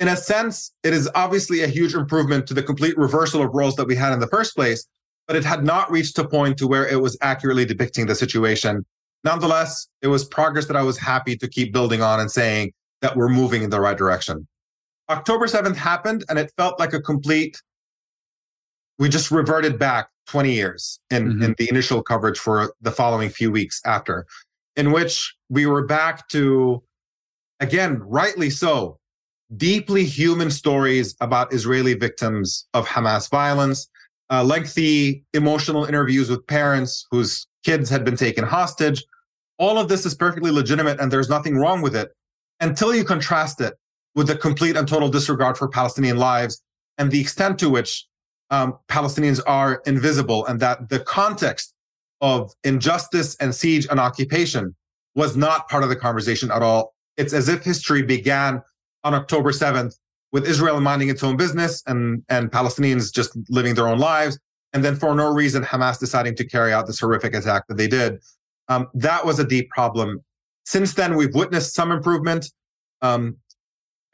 in 0.00 0.08
a 0.08 0.16
sense, 0.16 0.72
it 0.82 0.92
is 0.92 1.08
obviously 1.14 1.62
a 1.62 1.68
huge 1.68 1.94
improvement 1.94 2.46
to 2.48 2.54
the 2.54 2.62
complete 2.62 2.96
reversal 2.98 3.42
of 3.42 3.54
roles 3.54 3.76
that 3.76 3.86
we 3.86 3.94
had 3.94 4.12
in 4.12 4.20
the 4.20 4.26
first 4.26 4.54
place, 4.56 4.86
but 5.26 5.36
it 5.36 5.44
had 5.44 5.64
not 5.64 5.90
reached 5.90 6.18
a 6.18 6.26
point 6.26 6.58
to 6.58 6.66
where 6.66 6.86
it 6.86 7.00
was 7.00 7.16
accurately 7.22 7.64
depicting 7.64 8.06
the 8.06 8.14
situation. 8.14 8.84
Nonetheless, 9.22 9.88
it 10.02 10.08
was 10.08 10.24
progress 10.24 10.66
that 10.66 10.76
I 10.76 10.82
was 10.82 10.98
happy 10.98 11.36
to 11.36 11.48
keep 11.48 11.72
building 11.72 12.02
on 12.02 12.20
and 12.20 12.30
saying 12.30 12.72
that 13.00 13.16
we're 13.16 13.28
moving 13.28 13.62
in 13.62 13.70
the 13.70 13.80
right 13.80 13.96
direction. 13.96 14.46
October 15.08 15.46
7th 15.46 15.76
happened 15.76 16.24
and 16.28 16.38
it 16.38 16.52
felt 16.56 16.78
like 16.78 16.92
a 16.92 17.00
complete, 17.00 17.60
we 18.98 19.08
just 19.08 19.30
reverted 19.30 19.78
back 19.78 20.08
20 20.26 20.52
years 20.52 20.98
in, 21.10 21.28
mm-hmm. 21.28 21.42
in 21.42 21.54
the 21.58 21.68
initial 21.68 22.02
coverage 22.02 22.38
for 22.38 22.74
the 22.80 22.90
following 22.90 23.28
few 23.28 23.50
weeks 23.50 23.80
after, 23.84 24.26
in 24.76 24.92
which 24.92 25.34
we 25.48 25.66
were 25.66 25.86
back 25.86 26.28
to, 26.28 26.82
again, 27.60 27.98
rightly 28.00 28.50
so, 28.50 28.98
deeply 29.56 30.04
human 30.04 30.50
stories 30.50 31.14
about 31.20 31.52
Israeli 31.52 31.94
victims 31.94 32.66
of 32.74 32.86
Hamas 32.86 33.30
violence, 33.30 33.88
uh, 34.30 34.42
lengthy 34.42 35.24
emotional 35.34 35.84
interviews 35.84 36.30
with 36.30 36.46
parents 36.46 37.06
whose 37.10 37.46
kids 37.64 37.88
had 37.90 38.04
been 38.04 38.16
taken 38.16 38.44
hostage. 38.44 39.04
All 39.58 39.78
of 39.78 39.88
this 39.88 40.06
is 40.06 40.14
perfectly 40.14 40.50
legitimate 40.50 41.00
and 41.00 41.12
there's 41.12 41.28
nothing 41.28 41.56
wrong 41.56 41.82
with 41.82 41.94
it 41.94 42.10
until 42.60 42.94
you 42.94 43.04
contrast 43.04 43.60
it 43.60 43.74
with 44.14 44.26
the 44.28 44.36
complete 44.36 44.76
and 44.76 44.88
total 44.88 45.08
disregard 45.08 45.56
for 45.56 45.68
Palestinian 45.68 46.16
lives 46.16 46.62
and 46.98 47.10
the 47.10 47.20
extent 47.20 47.58
to 47.58 47.70
which 47.70 48.06
um, 48.50 48.78
Palestinians 48.88 49.40
are 49.46 49.82
invisible 49.86 50.46
and 50.46 50.60
that 50.60 50.88
the 50.88 51.00
context 51.00 51.74
of 52.20 52.52
injustice 52.62 53.36
and 53.36 53.54
siege 53.54 53.86
and 53.90 53.98
occupation 53.98 54.74
was 55.14 55.36
not 55.36 55.68
part 55.68 55.82
of 55.82 55.88
the 55.88 55.96
conversation 55.96 56.50
at 56.50 56.62
all. 56.62 56.94
It's 57.16 57.32
as 57.32 57.48
if 57.48 57.62
history 57.62 58.02
began 58.02 58.62
on 59.04 59.14
October 59.14 59.52
7th 59.52 59.94
with 60.32 60.46
Israel 60.46 60.80
minding 60.80 61.10
its 61.10 61.22
own 61.22 61.36
business 61.36 61.82
and, 61.86 62.24
and 62.28 62.50
Palestinians 62.50 63.14
just 63.14 63.38
living 63.48 63.74
their 63.74 63.86
own 63.86 63.98
lives. 63.98 64.38
And 64.72 64.84
then 64.84 64.96
for 64.96 65.14
no 65.14 65.32
reason, 65.32 65.62
Hamas 65.62 66.00
deciding 66.00 66.34
to 66.36 66.44
carry 66.44 66.72
out 66.72 66.88
this 66.88 66.98
horrific 66.98 67.34
attack 67.34 67.68
that 67.68 67.76
they 67.76 67.86
did. 67.86 68.20
Um, 68.68 68.88
that 68.94 69.24
was 69.24 69.38
a 69.38 69.46
deep 69.46 69.70
problem. 69.70 70.24
Since 70.64 70.94
then, 70.94 71.14
we've 71.14 71.34
witnessed 71.34 71.74
some 71.74 71.92
improvement. 71.92 72.50
Um, 73.00 73.36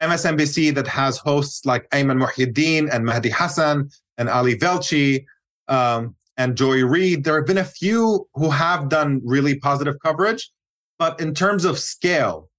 MSNBC 0.01 0.75
that 0.75 0.87
has 0.87 1.17
hosts 1.17 1.65
like 1.65 1.89
Ayman 1.89 2.23
Mohyeldin 2.23 2.89
and 2.93 3.07
Mehdi 3.07 3.31
Hasan 3.31 3.89
and 4.17 4.29
Ali 4.29 4.55
Velshi 4.57 5.25
um, 5.67 6.15
and 6.37 6.55
Joy 6.55 6.83
Reid. 6.83 7.23
There 7.23 7.35
have 7.35 7.47
been 7.47 7.57
a 7.57 7.63
few 7.63 8.27
who 8.35 8.51
have 8.51 8.89
done 8.89 9.21
really 9.23 9.57
positive 9.57 9.95
coverage, 10.03 10.51
but 10.99 11.19
in 11.19 11.33
terms 11.33 11.65
of 11.65 11.79
scale, 11.79 12.50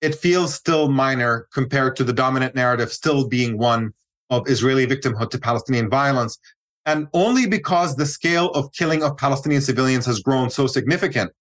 it 0.00 0.14
feels 0.14 0.54
still 0.54 0.88
minor 0.88 1.48
compared 1.52 1.96
to 1.96 2.04
the 2.04 2.12
dominant 2.12 2.54
narrative 2.54 2.92
still 2.92 3.28
being 3.28 3.58
one 3.58 3.92
of 4.30 4.48
Israeli 4.48 4.86
victimhood 4.86 5.30
to 5.30 5.38
Palestinian 5.38 5.88
violence. 5.88 6.38
And 6.84 7.08
only 7.14 7.46
because 7.46 7.96
the 7.96 8.06
scale 8.06 8.50
of 8.50 8.72
killing 8.72 9.02
of 9.02 9.16
Palestinian 9.16 9.62
civilians 9.62 10.06
has 10.06 10.20
grown 10.20 10.50
so 10.50 10.66
significant 10.66 11.32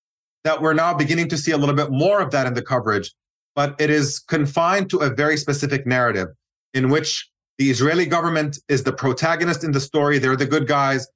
that 0.43 0.61
we're 0.61 0.73
now 0.73 0.93
beginning 0.93 1.27
to 1.29 1.37
see 1.37 1.51
a 1.51 1.57
little 1.57 1.75
bit 1.75 1.91
more 1.91 2.21
of 2.21 2.31
that 2.31 2.47
in 2.47 2.53
the 2.53 2.61
coverage. 2.61 3.13
But 3.55 3.75
it 3.79 3.89
is 3.89 4.19
confined 4.19 4.89
to 4.91 4.99
a 4.99 5.09
very 5.09 5.37
specific 5.37 5.85
narrative 5.85 6.29
in 6.73 6.89
which 6.89 7.29
the 7.57 7.69
Israeli 7.69 8.05
government 8.05 8.59
is 8.67 8.83
the 8.83 8.93
protagonist 8.93 9.63
in 9.63 9.71
the 9.71 9.79
story. 9.79 10.19
They're 10.19 10.35
the 10.35 10.45
good 10.45 10.67
guys. 10.67 11.07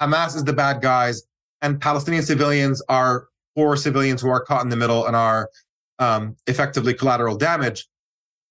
Hamas 0.00 0.36
is 0.36 0.44
the 0.44 0.52
bad 0.52 0.82
guys. 0.82 1.22
And 1.62 1.80
Palestinian 1.80 2.22
civilians 2.22 2.82
are 2.88 3.28
poor 3.56 3.76
civilians 3.76 4.20
who 4.20 4.28
are 4.28 4.44
caught 4.44 4.62
in 4.62 4.68
the 4.68 4.76
middle 4.76 5.06
and 5.06 5.16
are 5.16 5.48
um, 5.98 6.36
effectively 6.46 6.94
collateral 6.94 7.36
damage. 7.36 7.86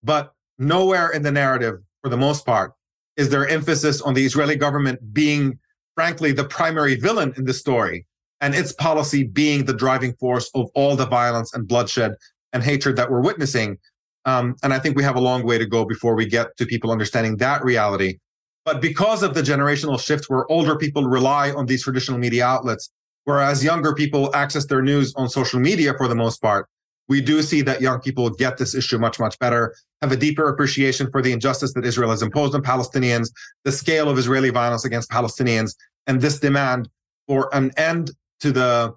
But 0.04 0.34
nowhere 0.58 1.10
in 1.10 1.24
the 1.24 1.32
narrative, 1.32 1.80
for 2.02 2.10
the 2.10 2.18
most 2.18 2.46
part, 2.46 2.74
is 3.18 3.30
there 3.30 3.48
emphasis 3.48 4.02
on 4.02 4.14
the 4.14 4.26
Israeli 4.26 4.56
government 4.56 5.14
being, 5.14 5.60
frankly, 5.96 6.32
the 6.32 6.44
primary 6.44 6.96
villain 6.96 7.34
in 7.38 7.46
the 7.46 7.54
story 7.54 8.06
and 8.42 8.54
its 8.54 8.74
policy 8.74 9.24
being 9.24 9.66
the 9.66 9.74
driving 9.74 10.14
force 10.16 10.50
of 10.54 10.70
all 10.76 10.96
the 10.96 11.08
violence 11.08 11.54
and 11.54 11.68
bloodshed 11.68 12.14
and 12.54 12.64
hatred 12.64 12.96
that 12.98 13.10
we're 13.10 13.22
witnessing. 13.22 13.78
Um, 14.26 14.56
and 14.64 14.74
I 14.74 14.80
think 14.80 14.98
we 14.98 15.04
have 15.04 15.16
a 15.16 15.22
long 15.22 15.46
way 15.46 15.58
to 15.58 15.66
go 15.66 15.86
before 15.86 16.16
we 16.16 16.26
get 16.26 16.56
to 16.58 16.66
people 16.66 16.92
understanding 16.92 17.38
that 17.38 17.64
reality. 17.64 18.18
But 18.66 18.82
because 18.82 19.22
of 19.22 19.36
the 19.36 19.42
generational 19.42 20.00
shift 20.00 20.26
where 20.28 20.50
older 20.52 20.76
people 20.76 21.08
rely 21.08 21.52
on 21.52 21.68
these 21.68 21.84
traditional 21.84 22.18
media 22.18 22.46
outlets, 22.46 22.90
whereas 23.26 23.64
younger 23.64 23.94
people 23.94 24.36
access 24.36 24.66
their 24.66 24.82
news 24.82 25.14
on 25.16 25.30
social 25.30 25.60
media 25.60 25.94
for 25.98 26.08
the 26.08 26.16
most 26.16 26.42
part, 26.42 26.68
we 27.08 27.22
do 27.22 27.42
see 27.42 27.62
that 27.62 27.82
young 27.82 28.00
people 28.00 28.30
get 28.30 28.58
this 28.58 28.74
issue 28.74 28.98
much, 28.98 29.20
much 29.20 29.38
better, 29.40 29.76
have 30.02 30.12
a 30.12 30.18
deeper 30.18 30.50
appreciation 30.50 31.10
for 31.12 31.22
the 31.22 31.32
injustice 31.32 31.74
that 31.74 31.86
Israel 31.86 32.10
has 32.10 32.22
imposed 32.22 32.56
on 32.56 32.64
Palestinians, 32.64 33.30
the 33.64 33.72
scale 33.72 34.10
of 34.10 34.18
Israeli 34.18 34.50
violence 34.50 34.86
against 34.86 35.10
Palestinians, 35.10 35.76
and 36.08 36.22
this 36.22 36.40
demand 36.40 36.90
for 37.28 37.50
an 37.54 37.72
end 37.78 38.12
to 38.40 38.52
the 38.52 38.94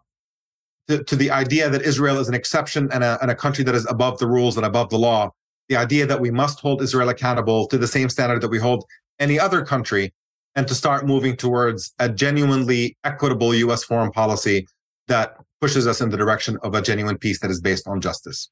to, 0.89 1.05
to 1.05 1.17
the 1.17 1.31
idea 1.31 1.69
that 1.69 1.83
Israel 1.83 2.19
is 2.19 2.29
an 2.29 2.35
exception 2.35 2.89
and 2.93 3.05
a, 3.05 3.19
and 3.21 3.31
a 3.31 3.35
country 3.35 3.63
that 3.63 3.75
is 3.75 3.87
above 3.91 4.19
the 4.19 4.27
rules 4.27 4.57
and 4.57 4.65
above 4.65 4.89
the 4.89 4.99
law. 4.99 5.31
the 5.69 5.77
idea 5.77 6.07
that 6.07 6.19
we 6.19 6.31
must 6.31 6.61
hold 6.61 6.81
Israel 6.81 7.11
accountable 7.11 7.67
to 7.67 7.77
the 7.77 7.87
same 7.87 8.09
standard 8.09 8.41
that 8.41 8.49
we 8.49 8.59
hold 8.59 8.87
any 9.19 9.39
other 9.39 9.63
country, 9.63 10.15
and 10.55 10.67
to 10.67 10.75
start 10.75 11.07
moving 11.07 11.37
towards 11.37 11.93
a 11.99 12.09
genuinely 12.09 12.97
equitable 13.05 13.55
US 13.55 13.85
foreign 13.85 14.11
policy 14.11 14.67
that 15.09 15.37
pushes 15.61 15.87
us 15.87 16.01
in 16.01 16.11
the 16.11 16.17
direction 16.17 16.59
of 16.63 16.75
a 16.75 16.83
genuine 16.83 17.19
peace 17.19 17.41
that 17.41 17.51
is 17.51 17.61
based 17.61 17.87
on 17.87 18.01
justice. 18.01 18.51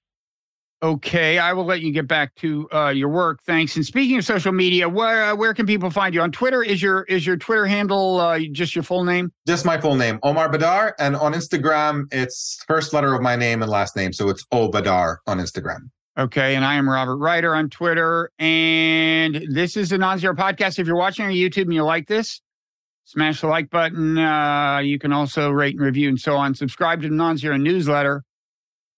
Okay, 0.82 1.38
I 1.38 1.54
will 1.54 1.64
let 1.64 1.80
you 1.80 1.90
get 1.90 2.06
back 2.06 2.34
to 2.36 2.68
uh, 2.70 2.88
your 2.90 3.08
work. 3.08 3.40
Thanks. 3.46 3.76
And 3.76 3.86
speaking 3.86 4.18
of 4.18 4.26
social 4.26 4.52
media, 4.52 4.86
where 4.86 5.24
uh, 5.24 5.34
where 5.34 5.54
can 5.54 5.64
people 5.64 5.90
find 5.90 6.14
you 6.14 6.20
on 6.20 6.30
Twitter? 6.30 6.62
Is 6.62 6.82
your 6.82 7.04
is 7.04 7.26
your 7.26 7.38
Twitter 7.38 7.64
handle 7.64 8.20
uh, 8.20 8.38
just 8.52 8.74
your 8.74 8.82
full 8.82 9.02
name? 9.02 9.32
Just 9.46 9.64
my 9.64 9.80
full 9.80 9.94
name, 9.94 10.18
Omar 10.22 10.50
Baddar, 10.50 10.92
and 10.98 11.16
on 11.16 11.32
Instagram, 11.32 12.04
it's 12.12 12.62
first 12.68 12.92
letter 12.92 13.14
of 13.14 13.22
my 13.22 13.36
name 13.36 13.62
and 13.62 13.70
last 13.70 13.96
name, 13.96 14.12
so 14.12 14.28
it's 14.28 14.44
O 14.52 14.68
Baddar 14.68 15.16
on 15.26 15.38
Instagram. 15.38 15.88
Okay, 16.18 16.54
and 16.54 16.64
I 16.64 16.74
am 16.74 16.88
Robert 16.88 17.16
Wright 17.16 17.44
on 17.44 17.70
Twitter, 17.70 18.30
and 18.38 19.46
this 19.50 19.78
is 19.78 19.92
a 19.92 19.98
Non-Zero 19.98 20.34
podcast. 20.34 20.78
If 20.78 20.86
you're 20.86 20.96
watching 20.96 21.24
on 21.24 21.32
YouTube 21.32 21.64
and 21.64 21.74
you 21.74 21.84
like 21.84 22.06
this, 22.06 22.42
smash 23.06 23.40
the 23.40 23.46
like 23.46 23.70
button. 23.70 24.18
Uh, 24.18 24.80
you 24.84 24.98
can 24.98 25.12
also 25.12 25.50
rate 25.50 25.76
and 25.76 25.84
review 25.84 26.10
and 26.10 26.20
so 26.20 26.36
on. 26.36 26.54
Subscribe 26.54 27.00
to 27.02 27.08
the 27.08 27.14
Non-Zero 27.14 27.56
newsletter. 27.56 28.22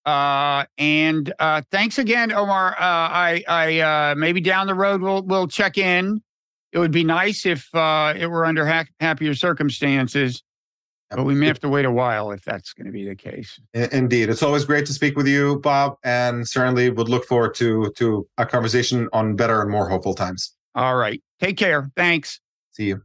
Uh, 0.05 0.65
and 0.79 1.33
uh, 1.39 1.63
thanks 1.71 1.99
again, 1.99 2.33
Omar. 2.33 2.73
Uh, 2.73 2.75
I, 2.81 3.45
I 3.47 3.79
uh, 3.81 4.15
maybe 4.17 4.41
down 4.41 4.67
the 4.67 4.75
road 4.75 5.03
we'll 5.03 5.23
we'll 5.23 5.47
check 5.47 5.77
in. 5.77 6.23
It 6.73 6.79
would 6.79 6.93
be 6.93 7.05
nice 7.05 7.45
if 7.45 7.73
uh, 7.75 8.15
it 8.17 8.27
were 8.27 8.47
under 8.47 8.67
ha- 8.67 8.87
happier 9.01 9.35
circumstances, 9.35 10.43
but 11.11 11.25
we 11.25 11.35
may 11.35 11.47
have 11.47 11.61
to 11.61 11.69
wait 11.69 11.85
a 11.85 11.91
while 11.91 12.31
if 12.31 12.43
that's 12.43 12.73
going 12.73 12.87
to 12.87 12.93
be 12.93 13.07
the 13.07 13.17
case. 13.17 13.59
Indeed, 13.75 14.31
it's 14.31 14.43
always 14.43 14.65
great 14.65 14.87
to 14.87 14.95
speak 14.95 15.17
with 15.17 15.27
you, 15.27 15.61
Bob, 15.61 15.97
and 16.05 16.49
certainly 16.49 16.89
would 16.89 17.09
look 17.11 17.27
forward 17.27 17.55
to 17.57 17.93
to 17.97 18.27
a 18.39 18.47
conversation 18.47 19.09
on 19.13 19.37
better 19.37 19.61
and 19.61 19.71
more 19.71 19.91
hopeful 19.91 20.15
times. 20.15 20.55
All 20.75 20.97
right, 20.97 21.23
take 21.41 21.59
care. 21.59 21.91
Thanks. 21.97 22.41
See 22.73 22.87
you. 22.87 23.03